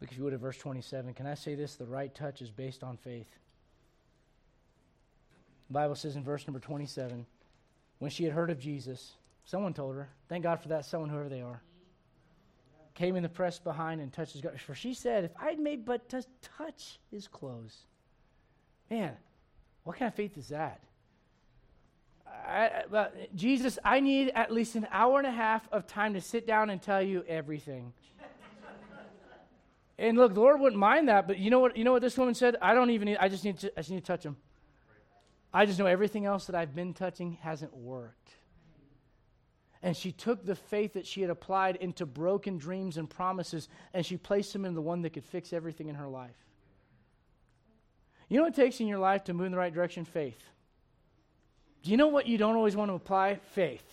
Look, 0.00 0.12
if 0.12 0.16
you 0.16 0.22
would, 0.22 0.34
at 0.34 0.38
verse 0.38 0.58
27. 0.58 1.14
Can 1.14 1.26
I 1.26 1.34
say 1.34 1.56
this? 1.56 1.74
The 1.74 1.84
right 1.84 2.14
touch 2.14 2.42
is 2.42 2.52
based 2.52 2.84
on 2.84 2.96
faith. 2.96 3.26
The 5.68 5.74
Bible 5.74 5.94
says 5.94 6.16
in 6.16 6.24
verse 6.24 6.46
number 6.46 6.60
27 6.60 7.26
when 7.98 8.10
she 8.10 8.24
had 8.24 8.32
heard 8.32 8.50
of 8.50 8.58
Jesus, 8.58 9.14
someone 9.44 9.74
told 9.74 9.96
her, 9.96 10.08
thank 10.28 10.42
God 10.42 10.60
for 10.60 10.68
that 10.68 10.84
someone, 10.84 11.08
whoever 11.08 11.28
they 11.28 11.40
are, 11.40 11.62
came 12.96 13.14
in 13.14 13.22
the 13.22 13.28
press 13.28 13.58
behind 13.58 14.00
and 14.00 14.12
touched 14.12 14.32
his 14.32 14.42
garment. 14.42 14.62
For 14.62 14.74
she 14.74 14.94
said, 14.94 15.24
If 15.24 15.30
I'd 15.38 15.60
made 15.60 15.84
but 15.84 16.08
to 16.08 16.24
touch 16.56 16.98
his 17.10 17.28
clothes. 17.28 17.76
Man, 18.90 19.12
what 19.84 19.98
kind 19.98 20.08
of 20.08 20.14
faith 20.14 20.36
is 20.36 20.48
that? 20.48 20.80
I, 22.26 22.82
I, 22.92 23.08
Jesus, 23.34 23.78
I 23.84 24.00
need 24.00 24.32
at 24.34 24.50
least 24.50 24.74
an 24.74 24.86
hour 24.90 25.18
and 25.18 25.26
a 25.26 25.32
half 25.32 25.68
of 25.72 25.86
time 25.86 26.14
to 26.14 26.20
sit 26.20 26.46
down 26.46 26.70
and 26.70 26.80
tell 26.80 27.02
you 27.02 27.24
everything. 27.28 27.92
And 29.98 30.18
look, 30.18 30.34
the 30.34 30.40
Lord 30.40 30.60
wouldn't 30.60 30.78
mind 30.78 31.08
that, 31.08 31.26
but 31.26 31.38
you 31.38 31.50
know 31.50 31.60
what? 31.60 31.76
You 31.76 31.84
know 31.84 31.92
what 31.92 32.02
this 32.02 32.18
woman 32.18 32.34
said? 32.34 32.56
I 32.60 32.74
don't 32.74 32.90
even 32.90 33.06
need. 33.06 33.16
I 33.18 33.28
just 33.28 33.44
need 33.44 33.58
to. 33.60 33.72
I 33.76 33.80
just 33.80 33.90
need 33.90 34.00
to 34.00 34.06
touch 34.06 34.24
him. 34.24 34.36
I 35.52 35.66
just 35.66 35.78
know 35.78 35.86
everything 35.86 36.26
else 36.26 36.46
that 36.46 36.54
I've 36.54 36.74
been 36.74 36.94
touching 36.94 37.38
hasn't 37.42 37.74
worked. 37.74 38.30
And 39.82 39.96
she 39.96 40.12
took 40.12 40.44
the 40.44 40.54
faith 40.54 40.94
that 40.94 41.06
she 41.06 41.20
had 41.20 41.30
applied 41.30 41.76
into 41.76 42.06
broken 42.06 42.58
dreams 42.58 42.96
and 42.96 43.08
promises, 43.08 43.68
and 43.94 44.04
she 44.04 44.16
placed 44.16 44.52
them 44.52 44.64
in 44.64 44.74
the 44.74 44.82
one 44.82 45.02
that 45.02 45.10
could 45.10 45.24
fix 45.24 45.52
everything 45.52 45.88
in 45.88 45.94
her 45.94 46.08
life. 46.08 46.36
You 48.28 48.38
know 48.38 48.44
what 48.44 48.58
it 48.58 48.60
takes 48.60 48.80
in 48.80 48.88
your 48.88 48.98
life 48.98 49.24
to 49.24 49.34
move 49.34 49.46
in 49.46 49.52
the 49.52 49.58
right 49.58 49.72
direction? 49.72 50.04
Faith. 50.04 50.42
Do 51.82 51.90
you 51.90 51.96
know 51.96 52.08
what 52.08 52.26
you 52.26 52.36
don't 52.36 52.56
always 52.56 52.74
want 52.74 52.90
to 52.90 52.94
apply? 52.94 53.36
Faith. 53.54 53.84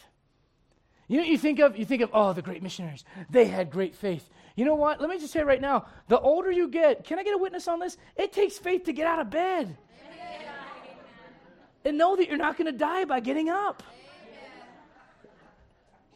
You 1.07 1.19
know 1.19 1.25
you 1.25 1.37
think 1.37 1.59
of? 1.59 1.77
You 1.77 1.85
think 1.85 2.01
of, 2.01 2.09
oh, 2.13 2.33
the 2.33 2.41
great 2.41 2.63
missionaries. 2.63 3.03
They 3.29 3.45
had 3.45 3.69
great 3.69 3.93
faith. 3.93 4.27
You 4.55 4.65
know 4.65 4.75
what? 4.75 4.99
Let 4.99 5.09
me 5.09 5.19
just 5.19 5.33
say 5.33 5.43
right 5.43 5.61
now 5.61 5.85
the 6.07 6.19
older 6.19 6.51
you 6.51 6.69
get, 6.69 7.03
can 7.03 7.19
I 7.19 7.23
get 7.23 7.35
a 7.35 7.37
witness 7.37 7.67
on 7.67 7.79
this? 7.79 7.97
It 8.15 8.33
takes 8.33 8.57
faith 8.57 8.85
to 8.85 8.93
get 8.93 9.05
out 9.05 9.19
of 9.19 9.29
bed. 9.29 9.77
Amen. 11.85 11.91
And 11.91 11.97
know 11.97 12.15
that 12.15 12.27
you're 12.27 12.37
not 12.37 12.57
going 12.57 12.71
to 12.71 12.77
die 12.77 13.05
by 13.05 13.19
getting 13.19 13.49
up. 13.49 13.83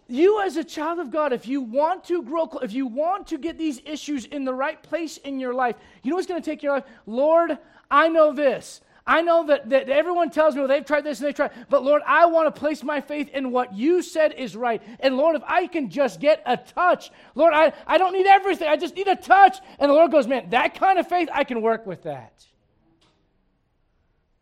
You, 0.10 0.42
as 0.42 0.56
a 0.56 0.64
child 0.64 1.00
of 1.00 1.12
God, 1.12 1.34
if 1.34 1.48
you 1.48 1.60
want 1.62 2.06
to 2.06 2.24
grow, 2.24 2.50
if 2.62 2.72
you 2.72 2.88
want 2.88 3.28
to 3.28 3.38
get 3.38 3.58
these 3.58 3.82
issues 3.86 4.26
in 4.26 4.46
the 4.46 4.54
right 4.54 4.82
place 4.82 5.18
in 5.18 5.40
your 5.40 5.54
life, 5.54 5.76
you 6.02 6.12
know 6.12 6.16
what's 6.16 6.28
going 6.28 6.42
to 6.42 6.50
take 6.50 6.64
your 6.64 6.76
life? 6.76 6.86
Lord, 7.06 7.58
I 7.92 8.08
know 8.08 8.32
this. 8.32 8.80
I 9.06 9.22
know 9.22 9.46
that, 9.48 9.70
that 9.70 9.90
everyone 9.90 10.30
tells 10.30 10.54
me, 10.54 10.62
well, 10.62 10.68
they've 10.68 10.86
tried 10.86 11.06
this 11.06 11.20
and 11.20 11.28
they've 11.28 11.36
tried, 11.36 11.52
but 11.70 11.82
Lord, 11.82 12.02
I 12.06 12.26
want 12.26 12.54
to 12.54 12.60
place 12.60 12.84
my 12.84 13.00
faith 13.00 13.30
in 13.30 13.52
what 13.52 13.74
you 13.74 14.02
said 14.02 14.34
is 14.34 14.54
right. 14.54 14.82
And 15.00 15.16
Lord, 15.16 15.38
if 15.38 15.44
I 15.46 15.68
can 15.68 15.90
just 15.90 16.20
get 16.20 16.42
a 16.46 16.58
touch, 16.58 17.10
Lord, 17.34 17.54
I, 17.54 17.72
I 17.86 17.98
don't 17.98 18.12
need 18.12 18.28
everything. 18.28 18.68
I 18.68 18.76
just 18.76 18.96
need 18.96 19.08
a 19.08 19.16
touch. 19.16 19.60
And 19.80 19.90
the 19.90 19.94
Lord 19.94 20.12
goes, 20.12 20.28
man, 20.28 20.50
that 20.50 20.78
kind 20.78 21.00
of 21.00 21.08
faith, 21.08 21.30
I 21.34 21.46
can 21.46 21.62
work 21.62 21.86
with 21.86 22.04
that. 22.04 22.46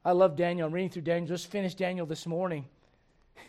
I 0.06 0.12
love 0.12 0.36
Daniel. 0.36 0.68
I'm 0.68 0.74
reading 0.74 0.91
through 0.91 1.01
Daniel. 1.01 1.28
Just 1.28 1.47
finished 1.47 1.80
Daniel 1.80 2.06
this 2.06 2.28
morning. 2.28 2.66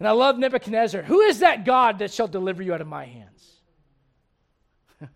And 0.00 0.08
I 0.08 0.12
love 0.12 0.36
Nebuchadnezzar. 0.36 1.02
Who 1.02 1.20
is 1.20 1.38
that 1.38 1.64
God 1.64 2.00
that 2.00 2.10
shall 2.10 2.26
deliver 2.26 2.60
you 2.60 2.74
out 2.74 2.80
of 2.80 2.88
my 2.88 3.04
hands? 3.04 3.60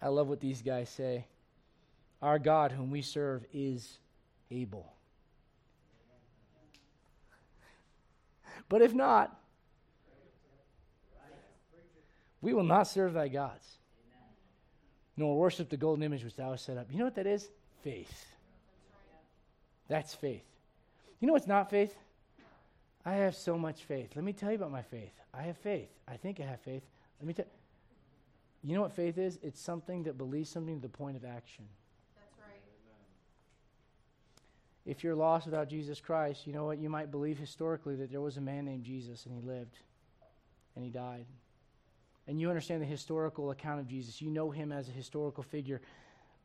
I 0.00 0.06
love 0.06 0.28
what 0.28 0.38
these 0.38 0.62
guys 0.62 0.88
say. 0.88 1.26
Our 2.22 2.38
God, 2.38 2.70
whom 2.70 2.92
we 2.92 3.02
serve, 3.02 3.44
is 3.52 3.98
able. 4.52 4.92
But 8.68 8.82
if 8.82 8.94
not, 8.94 9.36
we 12.40 12.54
will 12.54 12.62
not 12.62 12.84
serve 12.84 13.14
thy 13.14 13.26
gods, 13.26 13.66
nor 15.16 15.36
worship 15.36 15.70
the 15.70 15.76
golden 15.76 16.04
image 16.04 16.22
which 16.22 16.36
thou 16.36 16.52
hast 16.52 16.66
set 16.66 16.78
up. 16.78 16.86
You 16.92 16.98
know 16.98 17.06
what 17.06 17.16
that 17.16 17.26
is? 17.26 17.50
Faith. 17.82 18.26
That's 19.88 20.14
faith. 20.14 20.44
You 21.20 21.26
know 21.26 21.32
what's 21.32 21.46
not 21.46 21.70
faith? 21.70 21.94
I 23.04 23.14
have 23.14 23.34
so 23.34 23.56
much 23.56 23.84
faith. 23.84 24.10
Let 24.14 24.24
me 24.24 24.32
tell 24.32 24.50
you 24.50 24.56
about 24.56 24.70
my 24.70 24.82
faith. 24.82 25.12
I 25.32 25.42
have 25.42 25.56
faith. 25.56 25.88
I 26.06 26.16
think 26.16 26.40
I 26.40 26.44
have 26.44 26.60
faith. 26.60 26.82
Let 27.20 27.26
me 27.26 27.34
tell 27.34 27.46
you 28.62 28.74
know 28.74 28.82
what 28.82 28.92
faith 28.92 29.16
is? 29.16 29.38
It's 29.42 29.60
something 29.60 30.02
that 30.02 30.18
believes 30.18 30.50
something 30.50 30.76
to 30.76 30.82
the 30.82 30.88
point 30.88 31.16
of 31.16 31.24
action 31.24 31.64
That's 32.14 32.46
right. 32.46 32.60
if 34.84 35.02
you're 35.02 35.14
lost 35.14 35.46
without 35.46 35.68
Jesus 35.68 36.00
Christ, 36.00 36.46
you 36.46 36.52
know 36.52 36.66
what? 36.66 36.78
You 36.78 36.90
might 36.90 37.10
believe 37.10 37.38
historically 37.38 37.96
that 37.96 38.10
there 38.10 38.20
was 38.20 38.36
a 38.36 38.40
man 38.40 38.66
named 38.66 38.84
Jesus 38.84 39.24
and 39.24 39.34
he 39.34 39.40
lived 39.40 39.78
and 40.76 40.84
he 40.84 40.90
died. 40.90 41.24
And 42.28 42.38
you 42.38 42.48
understand 42.48 42.82
the 42.82 42.86
historical 42.86 43.50
account 43.50 43.80
of 43.80 43.88
Jesus. 43.88 44.20
You 44.20 44.30
know 44.30 44.50
him 44.50 44.72
as 44.72 44.88
a 44.88 44.92
historical 44.92 45.42
figure. 45.42 45.80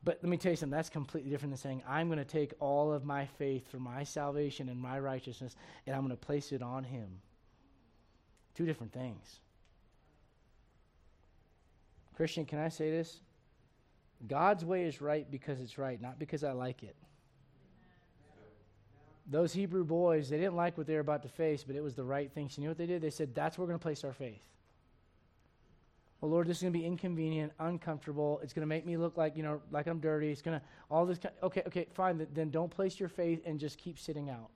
But 0.06 0.20
let 0.22 0.30
me 0.30 0.38
tell 0.38 0.52
you 0.52 0.56
something, 0.56 0.74
that's 0.74 0.88
completely 0.88 1.30
different 1.30 1.52
than 1.52 1.58
saying, 1.58 1.82
I'm 1.86 2.06
going 2.06 2.18
to 2.18 2.24
take 2.24 2.54
all 2.60 2.92
of 2.92 3.04
my 3.04 3.26
faith 3.26 3.70
for 3.70 3.78
my 3.78 4.04
salvation 4.04 4.70
and 4.70 4.80
my 4.80 4.98
righteousness 4.98 5.54
and 5.86 5.94
I'm 5.94 6.00
going 6.02 6.16
to 6.16 6.26
place 6.26 6.52
it 6.52 6.62
on 6.62 6.84
him. 6.84 7.08
Two 8.54 8.64
different 8.64 8.92
things. 8.92 9.40
Christian, 12.16 12.46
can 12.46 12.58
I 12.58 12.70
say 12.70 12.90
this? 12.90 13.20
God's 14.26 14.64
way 14.64 14.84
is 14.84 15.02
right 15.02 15.30
because 15.30 15.60
it's 15.60 15.76
right, 15.76 16.00
not 16.00 16.18
because 16.18 16.42
I 16.42 16.52
like 16.52 16.82
it 16.82 16.96
those 19.28 19.52
Hebrew 19.52 19.84
boys, 19.84 20.28
they 20.28 20.36
didn't 20.36 20.54
like 20.54 20.78
what 20.78 20.86
they 20.86 20.94
were 20.94 21.00
about 21.00 21.22
to 21.22 21.28
face, 21.28 21.64
but 21.64 21.74
it 21.74 21.82
was 21.82 21.94
the 21.94 22.04
right 22.04 22.30
thing. 22.32 22.48
So 22.48 22.60
you 22.60 22.68
know 22.68 22.70
what 22.70 22.78
they 22.78 22.86
did? 22.86 23.02
They 23.02 23.10
said, 23.10 23.34
That's 23.34 23.58
where 23.58 23.64
we're 23.64 23.70
going 23.70 23.80
to 23.80 23.82
place 23.82 24.04
our 24.04 24.12
faith. 24.12 24.42
Well, 26.20 26.30
Lord, 26.30 26.46
this 26.46 26.58
is 26.58 26.62
going 26.62 26.72
to 26.72 26.78
be 26.78 26.86
inconvenient, 26.86 27.52
uncomfortable. 27.58 28.40
It's 28.42 28.52
going 28.52 28.62
to 28.62 28.66
make 28.66 28.86
me 28.86 28.96
look 28.96 29.16
like, 29.16 29.36
you 29.36 29.42
know, 29.42 29.60
like 29.70 29.86
I'm 29.86 30.00
dirty. 30.00 30.30
It's 30.30 30.42
going 30.42 30.58
to, 30.58 30.64
all 30.90 31.04
this. 31.04 31.18
Kind 31.18 31.34
okay, 31.42 31.62
okay, 31.66 31.86
fine. 31.92 32.26
Then 32.32 32.50
don't 32.50 32.70
place 32.70 32.98
your 32.98 33.10
faith 33.10 33.42
and 33.44 33.60
just 33.60 33.76
keep 33.76 33.98
sitting 33.98 34.30
out. 34.30 34.50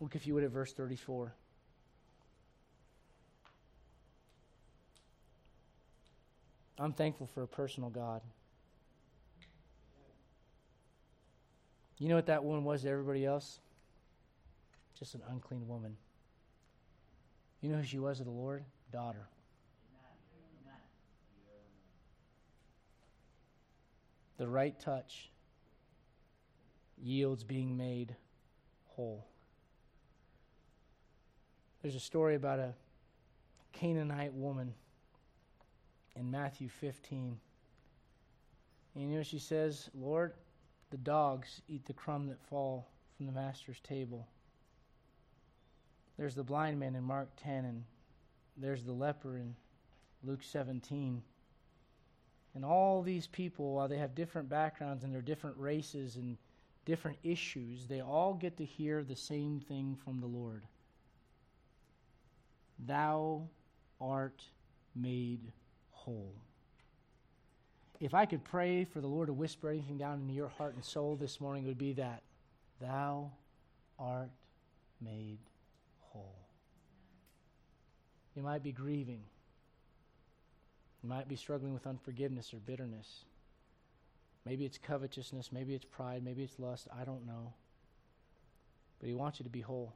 Look, 0.00 0.14
if 0.14 0.26
you 0.26 0.34
would, 0.34 0.44
at 0.44 0.50
verse 0.50 0.72
34. 0.72 1.34
I'm 6.78 6.92
thankful 6.92 7.26
for 7.26 7.42
a 7.42 7.48
personal 7.48 7.90
God. 7.90 8.22
You 11.98 12.08
know 12.08 12.16
what 12.16 12.26
that 12.26 12.42
woman 12.42 12.64
was 12.64 12.82
to 12.82 12.88
everybody 12.88 13.24
else? 13.24 13.60
Just 14.98 15.14
an 15.14 15.22
unclean 15.30 15.68
woman. 15.68 15.96
You 17.60 17.70
know 17.70 17.76
who 17.76 17.84
she 17.84 18.00
was 18.00 18.18
to 18.18 18.24
the 18.24 18.30
Lord? 18.30 18.64
Daughter. 18.92 19.26
The 24.36 24.46
right 24.46 24.78
touch 24.78 25.30
yields 27.02 27.42
being 27.42 27.76
made 27.76 28.14
whole. 28.88 29.26
There's 31.80 31.94
a 31.94 32.00
story 32.00 32.34
about 32.34 32.58
a 32.58 32.74
Canaanite 33.72 34.34
woman 34.34 34.74
in 36.14 36.30
Matthew 36.30 36.68
15. 36.68 37.38
And 38.94 39.10
you 39.10 39.16
know 39.16 39.22
she 39.22 39.38
says? 39.38 39.88
Lord, 39.94 40.34
the 40.90 40.98
dogs 40.98 41.62
eat 41.66 41.86
the 41.86 41.94
crumb 41.94 42.28
that 42.28 42.40
fall 42.42 42.88
from 43.16 43.24
the 43.26 43.32
master's 43.32 43.80
table. 43.80 44.28
There's 46.18 46.34
the 46.34 46.44
blind 46.44 46.78
man 46.78 46.94
in 46.94 47.02
Mark 47.02 47.30
10, 47.42 47.64
and 47.64 47.84
there's 48.56 48.84
the 48.84 48.92
leper 48.92 49.36
in 49.36 49.54
Luke 50.24 50.42
17. 50.42 51.22
And 52.54 52.64
all 52.64 53.02
these 53.02 53.26
people, 53.26 53.74
while 53.74 53.88
they 53.88 53.98
have 53.98 54.14
different 54.14 54.48
backgrounds 54.48 55.04
and 55.04 55.14
they're 55.14 55.22
different 55.22 55.56
races 55.56 56.16
and 56.16 56.36
different 56.84 57.18
issues, 57.22 57.86
they 57.86 58.00
all 58.00 58.34
get 58.34 58.56
to 58.58 58.64
hear 58.64 59.02
the 59.02 59.16
same 59.16 59.60
thing 59.60 59.96
from 60.04 60.20
the 60.20 60.26
Lord 60.26 60.62
Thou 62.84 63.48
art 64.00 64.42
made 64.96 65.52
whole 65.92 66.34
if 68.02 68.14
I 68.14 68.26
could 68.26 68.42
pray 68.42 68.84
for 68.84 69.00
the 69.00 69.06
Lord 69.06 69.28
to 69.28 69.32
whisper 69.32 69.70
anything 69.70 69.96
down 69.96 70.22
into 70.22 70.34
your 70.34 70.48
heart 70.48 70.74
and 70.74 70.84
soul 70.84 71.14
this 71.14 71.40
morning, 71.40 71.62
it 71.64 71.68
would 71.68 71.78
be 71.78 71.92
that 71.92 72.22
Thou 72.80 73.30
art 73.96 74.32
made. 75.00 75.38
You 78.34 78.42
might 78.42 78.62
be 78.62 78.72
grieving. 78.72 79.20
You 81.02 81.08
might 81.08 81.28
be 81.28 81.36
struggling 81.36 81.74
with 81.74 81.86
unforgiveness 81.86 82.54
or 82.54 82.58
bitterness. 82.58 83.24
Maybe 84.44 84.64
it's 84.64 84.78
covetousness, 84.78 85.52
maybe 85.52 85.74
it's 85.74 85.84
pride, 85.84 86.24
maybe 86.24 86.42
it's 86.42 86.58
lust. 86.58 86.88
I 86.98 87.04
don't 87.04 87.26
know. 87.26 87.52
But 88.98 89.08
He 89.08 89.14
wants 89.14 89.38
you 89.38 89.44
to 89.44 89.50
be 89.50 89.60
whole. 89.60 89.92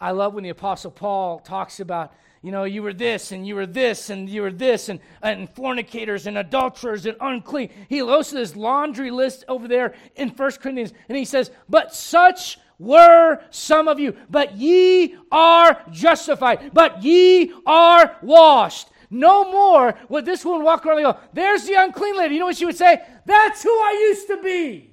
I 0.00 0.12
love 0.12 0.32
when 0.32 0.44
the 0.44 0.50
Apostle 0.50 0.90
Paul 0.90 1.40
talks 1.40 1.78
about, 1.78 2.14
you 2.40 2.50
know, 2.50 2.64
you 2.64 2.82
were 2.82 2.94
this 2.94 3.32
and 3.32 3.46
you 3.46 3.54
were 3.54 3.66
this 3.66 4.08
and 4.08 4.30
you 4.30 4.40
were 4.40 4.52
this 4.52 4.88
and, 4.88 4.98
and 5.20 5.48
fornicators 5.50 6.26
and 6.26 6.38
adulterers 6.38 7.04
and 7.04 7.16
unclean. 7.20 7.68
He 7.88 8.02
lists 8.02 8.32
this 8.32 8.56
laundry 8.56 9.10
list 9.10 9.44
over 9.46 9.68
there 9.68 9.94
in 10.16 10.30
First 10.30 10.62
Corinthians 10.62 10.94
and 11.08 11.18
he 11.18 11.26
says, 11.26 11.50
But 11.68 11.94
such 11.94 12.58
were 12.80 13.40
some 13.50 13.86
of 13.86 14.00
you, 14.00 14.16
but 14.28 14.56
ye 14.56 15.14
are 15.30 15.80
justified, 15.92 16.72
but 16.72 17.04
ye 17.04 17.52
are 17.66 18.16
washed. 18.22 18.88
No 19.10 19.50
more 19.50 19.94
would 20.08 20.24
this 20.24 20.44
woman 20.44 20.64
walk 20.64 20.86
around 20.86 20.98
and 20.98 21.12
go, 21.12 21.18
There's 21.32 21.64
the 21.64 21.74
unclean 21.74 22.16
lady. 22.16 22.34
You 22.34 22.40
know 22.40 22.46
what 22.46 22.56
she 22.56 22.64
would 22.64 22.76
say? 22.76 23.02
That's 23.26 23.62
who 23.62 23.70
I 23.70 24.08
used 24.08 24.26
to 24.28 24.42
be. 24.42 24.86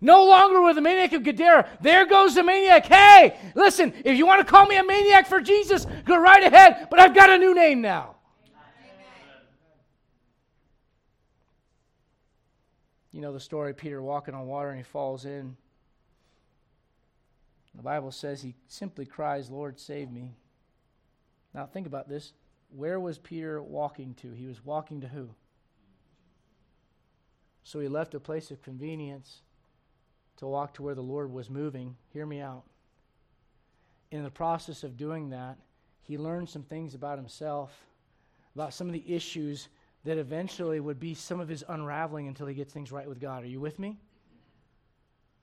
No 0.00 0.24
longer 0.24 0.60
with 0.60 0.74
the 0.76 0.82
maniac 0.82 1.14
of 1.14 1.22
Gadara. 1.22 1.66
There 1.80 2.04
goes 2.04 2.34
the 2.34 2.42
maniac. 2.42 2.84
Hey, 2.84 3.38
listen, 3.54 3.94
if 4.04 4.18
you 4.18 4.26
want 4.26 4.46
to 4.46 4.50
call 4.50 4.66
me 4.66 4.76
a 4.76 4.84
maniac 4.84 5.26
for 5.26 5.40
Jesus, 5.40 5.86
go 6.04 6.18
right 6.18 6.44
ahead, 6.44 6.88
but 6.90 7.00
I've 7.00 7.14
got 7.14 7.30
a 7.30 7.38
new 7.38 7.54
name 7.54 7.80
now. 7.80 8.13
You 13.14 13.20
know 13.20 13.32
the 13.32 13.38
story 13.38 13.72
Peter 13.72 14.02
walking 14.02 14.34
on 14.34 14.44
water 14.48 14.70
and 14.70 14.76
he 14.76 14.82
falls 14.82 15.24
in. 15.24 15.56
The 17.76 17.82
Bible 17.82 18.10
says 18.10 18.42
he 18.42 18.56
simply 18.66 19.06
cries, 19.06 19.48
Lord, 19.48 19.78
save 19.78 20.10
me. 20.10 20.34
Now 21.54 21.64
think 21.66 21.86
about 21.86 22.08
this. 22.08 22.32
Where 22.74 22.98
was 22.98 23.18
Peter 23.18 23.62
walking 23.62 24.14
to? 24.14 24.32
He 24.32 24.46
was 24.46 24.64
walking 24.64 25.00
to 25.02 25.06
who? 25.06 25.30
So 27.62 27.78
he 27.78 27.86
left 27.86 28.16
a 28.16 28.20
place 28.20 28.50
of 28.50 28.62
convenience 28.62 29.42
to 30.38 30.46
walk 30.48 30.74
to 30.74 30.82
where 30.82 30.96
the 30.96 31.00
Lord 31.00 31.32
was 31.32 31.48
moving. 31.48 31.94
Hear 32.12 32.26
me 32.26 32.40
out. 32.40 32.64
In 34.10 34.24
the 34.24 34.30
process 34.30 34.82
of 34.82 34.96
doing 34.96 35.30
that, 35.30 35.56
he 36.02 36.18
learned 36.18 36.48
some 36.48 36.64
things 36.64 36.96
about 36.96 37.18
himself, 37.18 37.86
about 38.56 38.74
some 38.74 38.88
of 38.88 38.92
the 38.92 39.04
issues 39.06 39.68
that 40.04 40.18
eventually 40.18 40.80
would 40.80 41.00
be 41.00 41.14
some 41.14 41.40
of 41.40 41.48
his 41.48 41.64
unraveling 41.68 42.28
until 42.28 42.46
he 42.46 42.54
gets 42.54 42.72
things 42.72 42.92
right 42.92 43.08
with 43.08 43.20
God. 43.20 43.42
Are 43.42 43.48
you 43.48 43.60
with 43.60 43.78
me? 43.78 43.98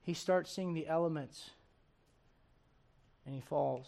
He 0.04 0.14
starts 0.14 0.52
seeing 0.52 0.74
the 0.74 0.88
elements 0.88 1.50
and 3.26 3.36
he 3.36 3.42
falls. 3.42 3.88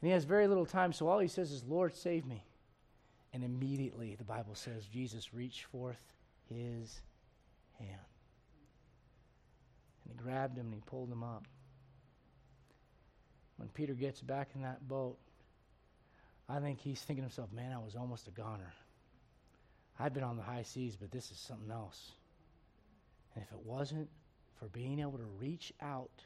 And 0.00 0.08
he 0.08 0.12
has 0.12 0.24
very 0.24 0.46
little 0.46 0.66
time, 0.66 0.92
so 0.92 1.08
all 1.08 1.18
he 1.18 1.28
says 1.28 1.50
is, 1.50 1.64
Lord, 1.64 1.94
save 1.94 2.24
me. 2.24 2.44
And 3.32 3.44
immediately, 3.44 4.14
the 4.14 4.24
Bible 4.24 4.54
says, 4.54 4.86
Jesus 4.86 5.34
reached 5.34 5.64
forth 5.64 6.00
his 6.48 7.00
hand. 7.78 8.00
And 10.04 10.16
he 10.16 10.22
grabbed 10.22 10.56
him 10.56 10.66
and 10.66 10.74
he 10.74 10.82
pulled 10.86 11.10
him 11.10 11.22
up. 11.22 11.44
When 13.56 13.68
Peter 13.70 13.94
gets 13.94 14.20
back 14.20 14.50
in 14.54 14.62
that 14.62 14.86
boat, 14.86 15.18
I 16.48 16.60
think 16.60 16.80
he's 16.80 17.00
thinking 17.00 17.24
to 17.24 17.28
himself, 17.28 17.52
man, 17.52 17.72
I 17.72 17.78
was 17.78 17.96
almost 17.96 18.28
a 18.28 18.30
goner. 18.30 18.72
I've 19.98 20.14
been 20.14 20.22
on 20.22 20.36
the 20.36 20.42
high 20.42 20.62
seas, 20.62 20.96
but 20.96 21.10
this 21.10 21.30
is 21.30 21.38
something 21.38 21.70
else. 21.70 22.12
And 23.34 23.44
if 23.44 23.52
it 23.52 23.64
wasn't 23.64 24.08
for 24.58 24.66
being 24.66 25.00
able 25.00 25.18
to 25.18 25.26
reach 25.38 25.72
out 25.80 26.22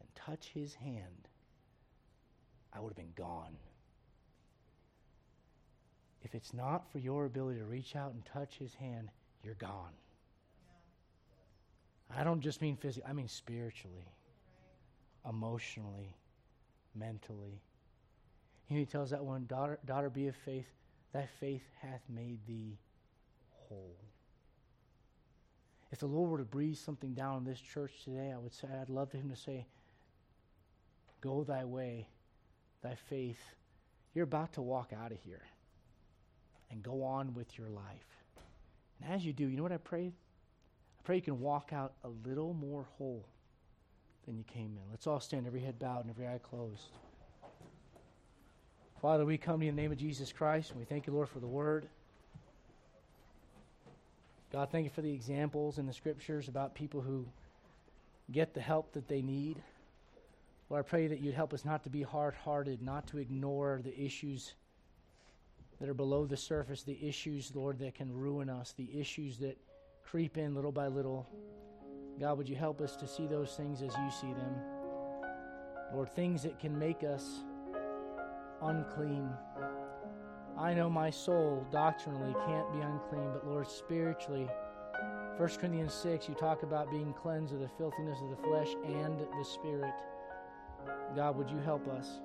and 0.00 0.08
touch 0.14 0.50
his 0.52 0.74
hand, 0.74 1.28
I 2.72 2.80
would 2.80 2.90
have 2.90 2.96
been 2.96 3.14
gone. 3.16 3.56
If 6.22 6.34
it's 6.34 6.52
not 6.52 6.90
for 6.90 6.98
your 6.98 7.24
ability 7.24 7.60
to 7.60 7.64
reach 7.64 7.96
out 7.96 8.12
and 8.12 8.24
touch 8.24 8.56
his 8.58 8.74
hand, 8.74 9.08
you're 9.42 9.54
gone. 9.54 9.92
I 12.14 12.24
don't 12.24 12.40
just 12.40 12.60
mean 12.60 12.76
physically, 12.76 13.08
I 13.08 13.12
mean 13.12 13.28
spiritually, 13.28 14.12
emotionally, 15.28 16.16
mentally. 16.94 17.60
he 18.66 18.84
tells 18.86 19.10
that 19.10 19.24
one, 19.24 19.46
daughter, 19.46 19.78
daughter, 19.84 20.10
be 20.10 20.28
of 20.28 20.36
faith. 20.36 20.66
thy 21.12 21.26
faith 21.40 21.62
hath 21.80 22.02
made 22.08 22.38
thee 22.46 22.78
whole. 23.68 23.96
If 25.90 26.00
the 26.00 26.06
Lord 26.06 26.30
were 26.30 26.38
to 26.38 26.44
breathe 26.44 26.76
something 26.76 27.14
down 27.14 27.38
in 27.38 27.44
this 27.44 27.60
church 27.60 27.92
today, 28.04 28.32
I 28.34 28.38
would 28.38 28.52
say, 28.52 28.68
I'd 28.68 28.90
love 28.90 29.10
for 29.10 29.16
him 29.16 29.30
to 29.30 29.36
say, 29.36 29.66
Go 31.20 31.44
thy 31.44 31.64
way, 31.64 32.08
thy 32.82 32.94
faith. 33.08 33.40
You're 34.14 34.24
about 34.24 34.52
to 34.54 34.62
walk 34.62 34.92
out 34.92 35.12
of 35.12 35.18
here 35.18 35.42
and 36.70 36.82
go 36.82 37.02
on 37.02 37.34
with 37.34 37.58
your 37.58 37.68
life. 37.68 37.84
And 39.02 39.12
as 39.12 39.24
you 39.24 39.32
do, 39.32 39.48
you 39.48 39.56
know 39.56 39.62
what 39.62 39.72
I 39.72 39.78
pray? 39.78 40.06
I 40.06 41.02
pray 41.04 41.16
you 41.16 41.22
can 41.22 41.40
walk 41.40 41.72
out 41.72 41.94
a 42.04 42.08
little 42.28 42.54
more 42.54 42.86
whole 42.98 43.26
than 44.26 44.36
you 44.36 44.44
came 44.44 44.76
in. 44.76 44.90
Let's 44.90 45.06
all 45.06 45.20
stand, 45.20 45.46
every 45.46 45.60
head 45.60 45.78
bowed 45.78 46.02
and 46.02 46.10
every 46.10 46.26
eye 46.26 46.40
closed. 46.42 46.90
Father, 49.00 49.24
we 49.24 49.38
come 49.38 49.60
to 49.60 49.66
you 49.66 49.70
in 49.70 49.76
the 49.76 49.82
name 49.82 49.92
of 49.92 49.98
Jesus 49.98 50.32
Christ, 50.32 50.70
and 50.70 50.78
we 50.78 50.84
thank 50.84 51.06
you, 51.06 51.12
Lord, 51.12 51.28
for 51.28 51.38
the 51.38 51.46
word. 51.46 51.88
God, 54.52 54.70
thank 54.70 54.84
you 54.84 54.90
for 54.90 55.02
the 55.02 55.12
examples 55.12 55.78
in 55.78 55.86
the 55.86 55.92
scriptures 55.92 56.48
about 56.48 56.74
people 56.74 57.02
who 57.02 57.26
get 58.32 58.54
the 58.54 58.60
help 58.60 58.92
that 58.92 59.06
they 59.06 59.20
need. 59.20 59.62
Lord, 60.70 60.84
I 60.84 60.88
pray 60.88 61.06
that 61.06 61.20
you'd 61.20 61.34
help 61.34 61.52
us 61.52 61.64
not 61.64 61.82
to 61.84 61.90
be 61.90 62.02
hard 62.02 62.34
hearted, 62.34 62.82
not 62.82 63.06
to 63.08 63.18
ignore 63.18 63.80
the 63.82 63.98
issues 63.98 64.54
that 65.80 65.88
are 65.88 65.94
below 65.94 66.26
the 66.26 66.36
surface, 66.36 66.82
the 66.82 66.98
issues, 67.06 67.52
Lord, 67.54 67.78
that 67.80 67.94
can 67.94 68.12
ruin 68.12 68.48
us, 68.48 68.74
the 68.76 68.88
issues 68.98 69.38
that 69.38 69.56
creep 70.02 70.38
in 70.38 70.54
little 70.54 70.72
by 70.72 70.88
little. 70.88 71.28
God, 72.18 72.38
would 72.38 72.48
you 72.48 72.56
help 72.56 72.80
us 72.80 72.96
to 72.96 73.06
see 73.06 73.26
those 73.26 73.54
things 73.54 73.82
as 73.82 73.94
you 73.96 74.10
see 74.10 74.32
them? 74.32 74.54
Lord, 75.94 76.10
things 76.10 76.42
that 76.42 76.58
can 76.58 76.78
make 76.78 77.04
us 77.04 77.40
unclean. 78.62 79.30
I 80.58 80.74
know 80.74 80.90
my 80.90 81.08
soul 81.08 81.64
doctrinally 81.70 82.34
can't 82.44 82.72
be 82.72 82.80
unclean, 82.80 83.30
but 83.32 83.46
Lord, 83.46 83.70
spiritually, 83.70 84.48
1 85.36 85.48
Corinthians 85.50 85.94
6, 85.94 86.28
you 86.28 86.34
talk 86.34 86.64
about 86.64 86.90
being 86.90 87.12
cleansed 87.12 87.54
of 87.54 87.60
the 87.60 87.68
filthiness 87.78 88.18
of 88.20 88.30
the 88.30 88.36
flesh 88.42 88.74
and 88.84 89.20
the 89.20 89.44
spirit. 89.44 89.94
God, 91.14 91.36
would 91.36 91.48
you 91.48 91.58
help 91.58 91.86
us? 91.86 92.18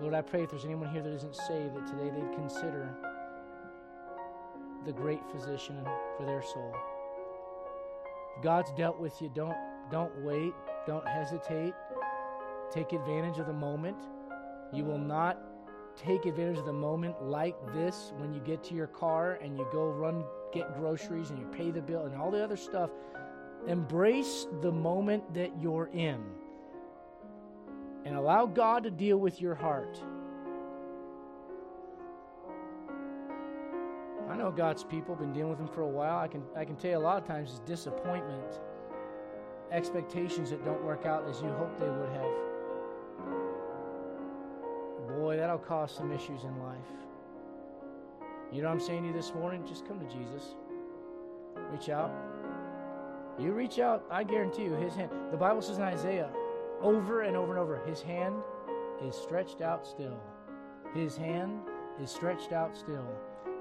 Lord, 0.00 0.14
I 0.14 0.22
pray 0.22 0.42
if 0.42 0.50
there's 0.50 0.64
anyone 0.64 0.90
here 0.90 1.02
that 1.02 1.12
isn't 1.12 1.36
saved, 1.36 1.76
that 1.76 1.86
today 1.86 2.08
they'd 2.08 2.34
consider 2.34 2.96
the 4.86 4.92
great 4.92 5.20
physician 5.30 5.76
for 6.16 6.24
their 6.24 6.42
soul. 6.42 6.74
If 8.38 8.42
God's 8.42 8.72
dealt 8.72 8.98
with 8.98 9.20
you, 9.20 9.30
don't, 9.34 9.56
don't 9.90 10.12
wait, 10.22 10.54
don't 10.86 11.06
hesitate. 11.06 11.74
Take 12.70 12.94
advantage 12.94 13.38
of 13.38 13.46
the 13.46 13.52
moment. 13.52 13.98
You 14.72 14.84
will 14.84 14.98
not 14.98 15.38
take 15.96 16.26
advantage 16.26 16.58
of 16.58 16.66
the 16.66 16.72
moment 16.72 17.22
like 17.22 17.56
this 17.72 18.12
when 18.16 18.32
you 18.32 18.40
get 18.40 18.64
to 18.64 18.74
your 18.74 18.88
car 18.88 19.38
and 19.42 19.56
you 19.56 19.66
go 19.72 19.86
run 19.86 20.24
get 20.52 20.76
groceries 20.78 21.30
and 21.30 21.38
you 21.38 21.46
pay 21.46 21.70
the 21.70 21.82
bill 21.82 22.06
and 22.06 22.14
all 22.14 22.30
the 22.30 22.42
other 22.42 22.56
stuff. 22.56 22.90
Embrace 23.66 24.46
the 24.62 24.70
moment 24.70 25.34
that 25.34 25.50
you're 25.60 25.90
in 25.92 26.22
and 28.04 28.16
allow 28.16 28.46
God 28.46 28.84
to 28.84 28.90
deal 28.90 29.16
with 29.16 29.40
your 29.40 29.54
heart. 29.54 29.98
I 34.30 34.36
know 34.36 34.50
God's 34.50 34.84
people, 34.84 35.14
been 35.14 35.32
dealing 35.32 35.50
with 35.50 35.60
Him 35.60 35.68
for 35.68 35.82
a 35.82 35.88
while. 35.88 36.18
I 36.18 36.28
can, 36.28 36.42
I 36.56 36.64
can 36.64 36.76
tell 36.76 36.90
you 36.90 36.96
a 36.96 36.98
lot 36.98 37.20
of 37.20 37.26
times 37.26 37.50
it's 37.50 37.60
disappointment, 37.60 38.60
expectations 39.70 40.50
that 40.50 40.64
don't 40.64 40.82
work 40.84 41.06
out 41.06 41.28
as 41.28 41.40
you 41.40 41.48
hope 41.48 41.78
they 41.78 41.88
would 41.88 42.10
have. 42.10 42.53
Boy, 45.24 45.38
that'll 45.38 45.56
cause 45.56 45.90
some 45.90 46.12
issues 46.12 46.44
in 46.44 46.62
life. 46.62 46.76
You 48.52 48.60
know 48.60 48.68
what 48.68 48.74
I'm 48.74 48.80
saying 48.80 49.04
to 49.04 49.08
you 49.08 49.14
this 49.14 49.32
morning? 49.32 49.66
Just 49.66 49.88
come 49.88 49.98
to 49.98 50.04
Jesus. 50.14 50.54
Reach 51.72 51.88
out. 51.88 52.12
You 53.38 53.52
reach 53.52 53.78
out, 53.78 54.04
I 54.10 54.22
guarantee 54.22 54.64
you, 54.64 54.74
His 54.74 54.94
hand. 54.94 55.10
The 55.30 55.38
Bible 55.38 55.62
says 55.62 55.78
in 55.78 55.82
Isaiah, 55.82 56.28
over 56.82 57.22
and 57.22 57.38
over 57.38 57.52
and 57.52 57.58
over, 57.58 57.82
His 57.86 58.02
hand 58.02 58.34
is 59.02 59.14
stretched 59.14 59.62
out 59.62 59.86
still. 59.86 60.20
His 60.92 61.16
hand 61.16 61.60
is 61.98 62.10
stretched 62.10 62.52
out 62.52 62.76
still. 62.76 63.08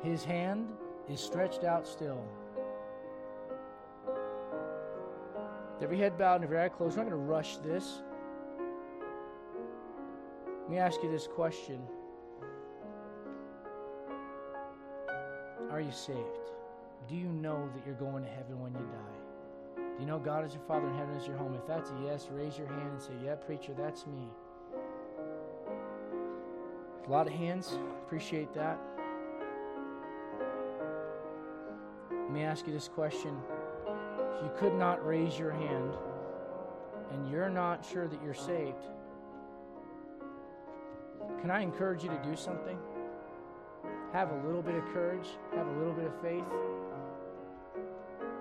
His 0.03 0.26
hand 0.26 0.68
is 1.07 1.22
stretched 1.22 1.64
out 1.64 1.88
still. 1.88 2.22
Every 5.82 5.97
head 5.97 6.18
bowed 6.18 6.36
and 6.36 6.43
every 6.43 6.59
eye 6.59 6.68
closed. 6.68 6.97
I'm 6.97 7.05
not 7.05 7.11
going 7.11 7.22
to 7.22 7.26
rush 7.26 7.55
this. 7.59 8.01
Let 10.74 10.80
me 10.80 10.86
ask 10.88 11.03
you 11.03 11.11
this 11.11 11.28
question 11.28 11.80
Are 15.69 15.80
you 15.80 15.91
saved? 15.91 16.17
Do 17.07 17.13
you 17.13 17.28
know 17.28 17.69
that 17.76 17.86
you're 17.86 17.93
going 17.93 18.24
to 18.24 18.30
heaven 18.32 18.59
when 18.59 18.74
you 18.74 18.80
die? 18.80 19.84
Do 19.95 19.99
you 19.99 20.07
know 20.07 20.17
God 20.17 20.43
is 20.43 20.55
your 20.55 20.63
Father 20.63 20.88
and 20.88 20.97
heaven 20.97 21.13
is 21.15 21.28
your 21.28 21.38
home? 21.38 21.53
If 21.53 21.67
that's 21.67 21.91
a 21.91 21.93
yes, 22.03 22.28
raise 22.32 22.57
your 22.57 22.65
hand 22.65 22.89
and 22.91 22.99
say, 22.99 23.11
Yeah, 23.24 23.36
preacher, 23.36 23.76
that's 23.78 24.07
me. 24.07 24.28
A 27.05 27.11
lot 27.11 27.28
of 27.28 27.34
hands. 27.34 27.78
Appreciate 28.07 28.51
that. 28.55 28.80
Let 32.09 32.32
me 32.32 32.41
ask 32.41 32.65
you 32.65 32.74
this 32.74 32.88
question. 32.88 33.38
If 33.86 34.41
you 34.41 34.51
could 34.57 34.74
not 34.74 35.05
raise 35.05 35.38
your 35.38 35.51
hand 35.51 35.93
and 37.11 37.30
you're 37.30 37.51
not 37.51 37.86
sure 37.86 38.07
that 38.07 38.24
you're 38.24 38.34
saved, 38.34 38.88
can 41.44 41.52
I 41.52 41.60
encourage 41.60 42.06
you 42.06 42.10
to 42.10 42.22
do 42.24 42.38
something? 42.38 42.78
Have 44.14 44.32
a 44.32 44.48
little 44.48 44.62
bit 44.62 44.76
of 44.76 44.86
courage, 44.94 45.28
have 45.54 45.68
a 45.68 45.72
little 45.72 45.91
bit 45.91 46.06
of 46.06 46.22
faith, 46.22 46.46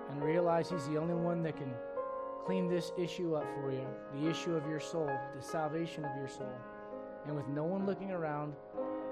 and 0.09 0.23
realize 0.23 0.69
He's 0.69 0.87
the 0.87 0.95
only 0.95 1.13
one 1.13 1.43
that 1.43 1.57
can 1.57 1.73
clean 2.45 2.69
this 2.69 2.93
issue 2.97 3.35
up 3.35 3.45
for 3.55 3.73
you 3.73 3.85
the 4.15 4.29
issue 4.29 4.55
of 4.55 4.65
your 4.69 4.79
soul, 4.79 5.11
the 5.35 5.41
salvation 5.41 6.05
of 6.05 6.15
your 6.15 6.29
soul. 6.29 6.53
And 7.27 7.35
with 7.35 7.49
no 7.49 7.65
one 7.65 7.85
looking 7.85 8.11
around, 8.11 8.53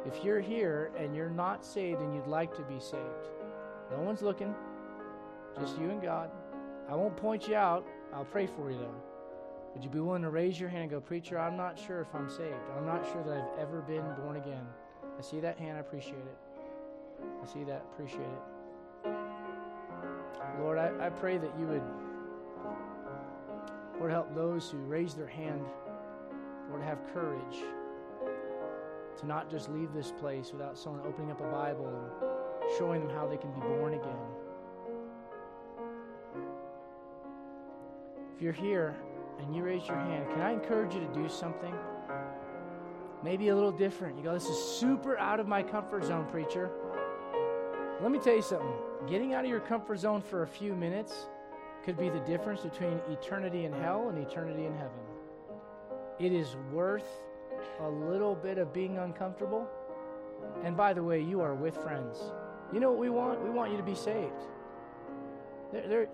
if 0.06 0.24
you're 0.24 0.39
here 0.39 0.92
and 0.98 1.14
you're 1.14 1.30
not 1.30 1.66
saved 1.66 2.00
and 2.00 2.16
you'd 2.16 2.28
like 2.28 2.56
to 2.56 2.62
be 2.62 2.80
saved, 2.80 3.28
no 3.92 4.00
one's 4.00 4.22
looking, 4.22 4.56
just 5.60 5.78
you 5.78 5.89
and 5.89 6.02
God. 6.02 6.32
I 6.89 6.96
won't 6.96 7.18
point 7.18 7.46
you 7.46 7.56
out, 7.56 7.86
I'll 8.14 8.24
pray 8.24 8.48
for 8.48 8.72
you 8.72 8.78
though. 8.78 9.11
Would 9.74 9.84
you 9.84 9.89
be 9.89 9.99
willing 9.99 10.24
to 10.24 10.30
raise 10.30 10.59
your 10.59 10.69
hand 10.69 10.84
and 10.84 10.91
go, 10.91 10.99
Preacher, 10.99 11.39
I'm 11.39 11.55
not 11.55 11.80
sure 11.80 12.01
if 12.01 12.13
I'm 12.13 12.30
saved. 12.30 12.55
I'm 12.78 12.86
not 12.86 13.05
sure 13.05 13.24
that 13.24 13.34
I've 13.34 13.59
ever 13.59 13.82
been 13.82 14.03
born 14.22 14.36
again. 14.36 14.65
I 15.17 15.22
see 15.22 15.39
that 15.39 15.57
hand, 15.57 15.78
I 15.78 15.80
appreciate 15.80 16.15
it. 16.15 16.38
I 17.41 17.45
see 17.45 17.63
that, 17.63 17.86
I 17.88 17.93
appreciate 17.93 18.22
it. 18.22 18.41
Lord, 20.59 20.78
I, 20.78 20.91
I 21.07 21.09
pray 21.09 21.38
that 21.38 21.51
you 21.57 21.65
would, 21.67 21.84
Lord, 23.97 24.11
help 24.11 24.36
those 24.36 24.69
who 24.69 24.78
raise 24.80 25.13
their 25.13 25.28
hand, 25.28 25.65
Lord, 26.69 26.84
have 26.84 26.99
courage 27.13 27.63
to 29.19 29.26
not 29.26 29.49
just 29.49 29.69
leave 29.69 29.93
this 29.93 30.11
place 30.11 30.51
without 30.51 30.78
someone 30.78 31.05
opening 31.07 31.32
up 31.32 31.39
a 31.39 31.51
Bible 31.51 31.88
and 31.88 32.78
showing 32.78 33.05
them 33.05 33.15
how 33.15 33.28
they 33.28 33.38
can 33.38 33.51
be 33.51 33.59
born 33.61 33.93
again. 33.93 34.17
If 38.36 38.41
you're 38.41 38.53
here 38.53 38.95
and 39.42 39.56
you 39.56 39.64
raise 39.64 39.88
your 39.88 39.98
hand, 39.98 40.30
can 40.30 40.42
I 40.42 40.52
encourage 40.52 40.94
you 40.94 41.02
to 41.02 41.14
do 41.14 41.28
something? 41.28 41.74
Maybe 43.24 43.50
a 43.50 43.56
little 43.56 43.72
different. 43.72 44.18
You 44.18 44.24
go, 44.24 44.34
this 44.34 44.48
is 44.48 44.58
super 44.58 45.18
out 45.18 45.39
of 45.39 45.48
my 45.48 45.62
comfort 45.62 46.06
zone, 46.06 46.26
preacher. 46.32 46.72
Let 48.02 48.12
me 48.12 48.20
tell 48.20 48.36
you 48.36 48.42
something. 48.42 48.74
Getting 49.08 49.34
out 49.34 49.44
of 49.44 49.50
your 49.50 49.60
comfort 49.60 50.00
zone 50.00 50.22
for 50.22 50.44
a 50.44 50.48
few 50.48 50.74
minutes 50.74 51.28
could 51.84 51.98
be 51.98 52.10
the 52.10 52.20
difference 52.22 52.62
between 52.62 53.00
eternity 53.10 53.66
in 53.66 53.74
hell 53.74 54.10
and 54.10 54.18
eternity 54.18 54.66
in 54.66 54.74
heaven. 54.74 55.00
It 56.20 56.32
is 56.32 56.56
worth 56.72 57.06
a 57.80 57.89
little 57.89 58.36
bit 58.36 58.58
of 58.58 58.74
being 58.74 58.98
uncomfortable. 58.98 59.68
And 60.64 60.76
by 60.76 60.94
the 60.94 61.04
way, 61.04 61.22
you 61.22 61.42
are 61.42 61.54
with 61.54 61.76
friends. 61.78 62.18
You 62.74 62.80
know 62.80 62.89
what 62.89 63.00
we 63.00 63.10
want? 63.10 63.44
We 63.44 63.50
want 63.50 63.72
you 63.72 63.78
to 63.78 63.84
be 63.84 63.96
saved. 63.96 64.42
There, 65.72 65.88
there, 65.88 66.08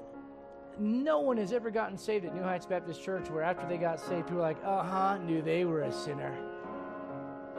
no 0.80 1.19
one 1.19 1.38
has 1.38 1.51
ever 1.51 1.71
gotten 1.71 1.97
saved 1.97 2.25
at 2.25 2.36
New 2.36 2.43
Heights 2.43 2.65
Baptist 2.65 3.03
Church 3.03 3.30
where 3.30 3.43
after 3.43 3.67
they 3.67 3.78
got 3.78 3.99
saved, 3.99 4.28
people 4.28 4.39
are 4.39 4.41
like, 4.41 4.57
uh 4.63 4.84
huh, 4.84 5.17
knew 5.17 5.41
they 5.41 5.65
were 5.65 5.82
a 5.82 5.91
sinner. 5.91 6.36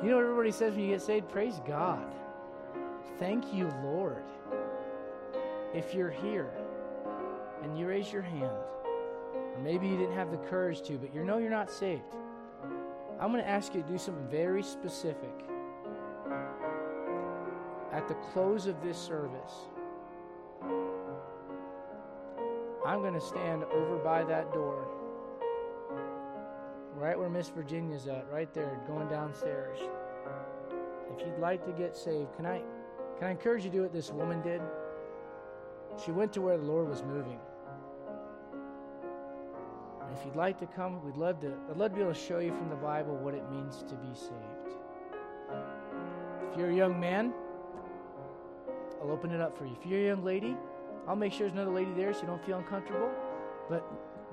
You 0.03 0.11
know 0.11 0.17
what 0.17 0.25
everybody 0.25 0.53
says 0.53 0.75
when 0.75 0.85
you 0.85 0.91
get 0.91 1.03
saved? 1.03 1.29
Praise 1.29 1.61
God. 1.67 2.07
Thank 3.19 3.53
you, 3.53 3.69
Lord. 3.83 4.23
If 5.75 5.93
you're 5.93 6.11
here 6.11 6.51
and 7.63 7.77
you 7.77 7.87
raise 7.87 8.13
your 8.13 8.23
hand, 8.23 8.45
or 8.45 9.61
maybe 9.63 9.89
you 9.89 9.97
didn't 9.97 10.15
have 10.15 10.31
the 10.31 10.37
courage 10.37 10.83
to, 10.83 10.99
but 10.99 11.13
you 11.13 11.25
know 11.25 11.39
you're 11.39 11.51
not 11.51 11.71
saved, 11.71 12.03
I'm 13.21 13.33
going 13.33 13.43
to 13.43 13.49
ask 13.49 13.75
you 13.75 13.83
to 13.83 13.89
do 13.89 13.99
something 13.99 14.29
very 14.29 14.63
specific. 14.63 15.35
At 17.93 18.07
the 18.07 18.15
close 18.33 18.67
of 18.67 18.81
this 18.83 18.97
service, 18.97 19.67
I'm 22.89 23.03
going 23.03 23.13
to 23.13 23.21
stand 23.21 23.65
over 23.65 23.99
by 23.99 24.25
that 24.25 24.51
door, 24.51 24.89
right 26.95 27.19
where 27.19 27.29
Miss 27.29 27.51
Virginia's 27.51 28.09
at, 28.09 28.27
right 28.33 28.51
there, 28.55 28.81
going 28.87 29.09
downstairs. 29.09 29.79
If 31.15 31.21
you'd 31.21 31.39
like 31.39 31.67
to 31.67 31.73
get 31.73 31.95
saved, 31.95 32.35
can 32.35 32.47
I, 32.47 32.63
can 33.19 33.29
I 33.29 33.31
encourage 33.33 33.63
you 33.63 33.71
to 33.71 33.77
do 33.77 33.83
what 33.83 33.93
this 33.93 34.11
woman 34.11 34.41
did? 34.41 34.63
She 36.03 36.13
went 36.13 36.33
to 36.33 36.41
where 36.41 36.57
the 36.57 36.65
Lord 36.65 36.89
was 36.89 37.03
moving. 37.03 37.39
If 40.19 40.25
you'd 40.25 40.37
like 40.37 40.59
to 40.61 40.67
come, 40.67 41.05
we'd 41.05 41.19
love 41.19 41.41
to. 41.41 41.53
I'd 41.71 41.77
love 41.77 41.91
to 41.91 41.97
be 41.97 42.01
able 42.01 42.15
to 42.15 42.19
show 42.19 42.39
you 42.39 42.55
from 42.55 42.71
the 42.71 42.77
Bible 42.77 43.17
what 43.17 43.35
it 43.35 43.45
means 43.51 43.85
to 43.87 43.97
be 43.97 44.15
saved. 44.15 44.79
If 46.51 46.57
you're 46.57 46.71
a 46.71 46.75
young 46.75 46.99
man, 46.99 47.35
I'll 49.03 49.11
open 49.11 49.31
it 49.31 49.43
up 49.43 49.59
for 49.59 49.67
you. 49.67 49.77
If 49.79 49.87
you're 49.87 50.01
a 50.01 50.07
young 50.07 50.25
lady, 50.25 50.57
I'll 51.09 51.17
make 51.17 51.33
sure 51.33 51.49
there's 51.49 51.55
another 51.55 51.75
lady 51.75 51.93
there 51.97 52.13
so 52.13 52.21
you 52.21 52.27
don't 52.27 52.45
feel 52.45 52.59
uncomfortable. 52.59 53.11
But 53.71 53.83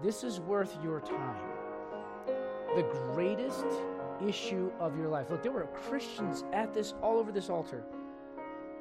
this 0.04 0.24
is 0.24 0.42
worth 0.42 0.78
your 0.84 1.00
time. 1.00 1.38
The 2.76 2.84
greatest 3.14 3.66
issue 4.26 4.72
of 4.80 4.98
your 4.98 5.08
life. 5.08 5.30
Look, 5.30 5.42
there 5.42 5.54
were 5.54 5.68
Christians 5.68 6.44
at 6.52 6.74
this 6.74 6.94
all 7.02 7.18
over 7.18 7.32
this 7.32 7.50
altar. 7.50 7.84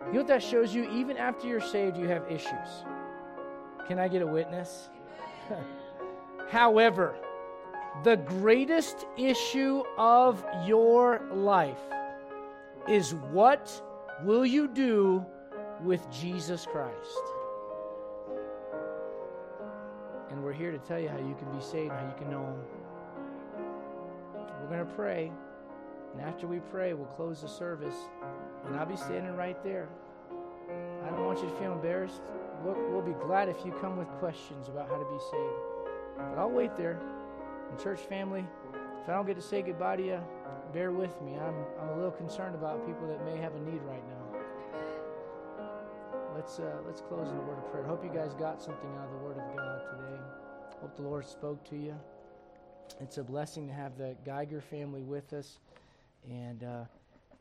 You 0.07 0.13
know 0.13 0.19
what 0.19 0.27
that 0.27 0.43
shows 0.43 0.75
you? 0.75 0.91
Even 0.91 1.17
after 1.17 1.47
you're 1.47 1.61
saved, 1.61 1.97
you 1.97 2.09
have 2.09 2.31
issues. 2.31 2.85
Can 3.87 3.99
I 3.99 4.09
get 4.09 4.23
a 4.23 4.27
witness? 4.27 4.91
However, 6.51 7.15
the 8.03 8.17
greatest 8.17 9.07
issue 9.17 9.85
of 9.97 10.45
your 10.67 11.23
life 11.33 11.79
is 12.89 13.15
what 13.15 13.81
will 14.25 14.45
you 14.45 14.67
do 14.69 15.25
with 15.83 16.11
Jesus 16.11 16.67
Christ? 16.67 17.34
Here 20.55 20.73
to 20.73 20.79
tell 20.79 20.99
you 20.99 21.09
how 21.09 21.19
you 21.19 21.35
can 21.39 21.51
be 21.53 21.63
saved, 21.63 21.91
how 21.91 22.07
you 22.07 22.15
can 22.17 22.31
know 22.31 22.47
Him. 22.47 22.57
We're 24.61 24.77
going 24.77 24.87
to 24.87 24.95
pray. 24.95 25.33
And 26.13 26.23
after 26.23 26.47
we 26.47 26.61
pray, 26.71 26.95
we'll 26.95 27.07
close 27.07 27.43
the 27.43 27.49
service. 27.49 27.97
And 28.65 28.77
I'll 28.77 28.87
be 28.87 28.97
standing 28.97 29.37
right 29.37 29.63
there. 29.63 29.89
I 31.05 31.11
don't 31.11 31.27
want 31.27 31.43
you 31.43 31.49
to 31.49 31.55
feel 31.57 31.73
embarrassed. 31.73 32.23
We'll, 32.63 32.81
we'll 32.91 33.03
be 33.03 33.13
glad 33.25 33.49
if 33.49 33.57
you 33.65 33.73
come 33.81 33.97
with 33.99 34.09
questions 34.21 34.69
about 34.69 34.89
how 34.89 34.97
to 34.97 35.05
be 35.05 35.19
saved. 35.31 35.85
But 36.17 36.39
I'll 36.39 36.51
wait 36.51 36.77
there. 36.77 36.99
And, 37.71 37.79
church 37.79 38.01
family, 38.01 38.47
if 39.03 39.09
I 39.09 39.13
don't 39.13 39.27
get 39.27 39.37
to 39.37 39.43
say 39.43 39.61
goodbye 39.61 39.97
to 39.97 40.03
you, 40.03 40.21
bear 40.73 40.93
with 40.93 41.21
me. 41.21 41.35
I'm, 41.35 41.55
I'm 41.81 41.89
a 41.91 41.97
little 41.97 42.13
concerned 42.13 42.55
about 42.55 42.87
people 42.87 43.07
that 43.09 43.25
may 43.25 43.37
have 43.41 43.55
a 43.55 43.61
need 43.61 43.83
right 43.83 44.03
now. 44.09 44.25
Let's, 46.35 46.59
uh, 46.59 46.79
let's 46.87 47.01
close 47.01 47.29
in 47.31 47.37
a 47.37 47.43
word 47.43 47.59
of 47.59 47.71
prayer. 47.71 47.85
Hope 47.85 48.03
you 48.03 48.11
guys 48.11 48.35
got 48.35 48.63
something 48.63 48.91
out 48.99 49.07
of 49.07 49.13
the 49.13 49.19
Word 49.19 49.37
of 49.37 49.57
God 49.57 49.81
today. 49.91 50.44
Hope 50.85 50.97
the 50.97 51.03
Lord 51.03 51.27
spoke 51.27 51.65
to 51.71 51.77
you. 51.77 51.99
It's 53.01 53.17
a 53.17 53.23
blessing 53.23 53.67
to 53.69 53.73
have 53.73 53.97
the 53.97 54.15
Geiger 54.23 54.61
family 54.61 55.03
with 55.03 55.33
us. 55.33 55.59
And 56.29 56.63
uh, 56.63 56.85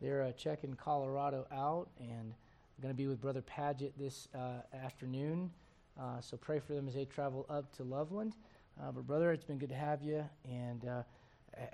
they're 0.01 0.23
uh, 0.23 0.31
checking 0.31 0.75
Colorado 0.75 1.45
out. 1.51 1.89
And 1.99 2.33
going 2.81 2.93
to 2.93 2.97
be 2.97 3.05
with 3.07 3.19
Brother 3.19 3.41
Paget 3.41 3.99
this 3.99 4.29
uh, 4.33 4.61
afternoon. 4.73 5.51
Uh, 5.99 6.21
so 6.21 6.37
pray 6.37 6.61
for 6.61 6.71
them 6.71 6.87
as 6.87 6.93
they 6.93 7.03
travel 7.03 7.45
up 7.49 7.69
to 7.75 7.83
Loveland. 7.83 8.37
Uh, 8.81 8.93
but, 8.93 9.05
brother, 9.05 9.33
it's 9.33 9.43
been 9.43 9.57
good 9.57 9.67
to 9.67 9.75
have 9.75 10.01
you. 10.01 10.23
And, 10.49 10.87
uh, 10.87 11.03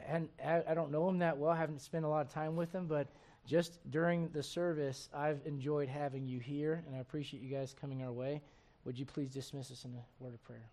and 0.08 0.28
I 0.44 0.74
don't 0.74 0.90
know 0.90 1.08
him 1.08 1.20
that 1.20 1.38
well. 1.38 1.52
I 1.52 1.58
haven't 1.58 1.84
spent 1.84 2.04
a 2.04 2.08
lot 2.08 2.26
of 2.26 2.34
time 2.34 2.56
with 2.56 2.74
him. 2.74 2.88
But 2.88 3.10
just 3.46 3.78
during 3.92 4.30
the 4.30 4.42
service, 4.42 5.08
I've 5.14 5.42
enjoyed 5.46 5.88
having 5.88 6.28
you 6.28 6.40
here. 6.40 6.84
And 6.88 6.96
I 6.96 7.00
appreciate 7.00 7.44
you 7.44 7.56
guys 7.56 7.76
coming 7.80 8.02
our 8.02 8.12
way. 8.12 8.42
Would 8.86 8.98
you 8.98 9.06
please 9.06 9.30
dismiss 9.30 9.70
us 9.70 9.86
in 9.86 9.92
a 9.92 10.24
word 10.24 10.34
of 10.34 10.44
prayer? 10.44 10.66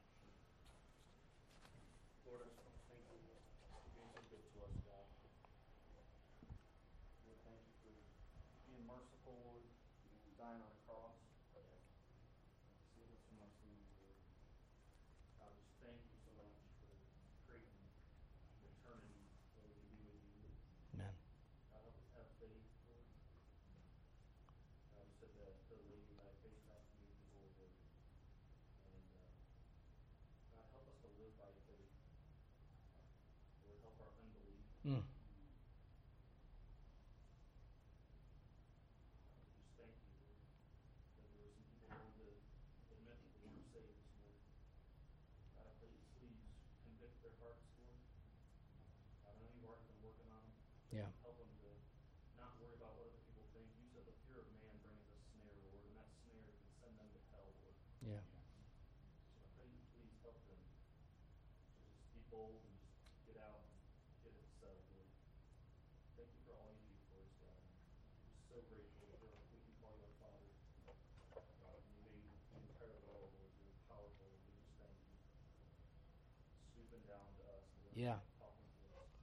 Yeah. 77.97 78.13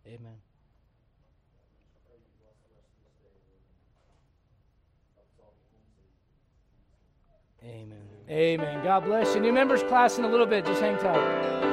Amen. 0.07 0.33
Amen. 7.63 7.97
Amen. 8.29 8.83
God 8.83 9.05
bless 9.05 9.35
you. 9.35 9.41
New 9.41 9.53
members 9.53 9.83
class 9.83 10.17
in 10.17 10.25
a 10.25 10.27
little 10.27 10.47
bit. 10.47 10.65
Just 10.65 10.81
hang 10.81 10.97
tight. 10.97 11.72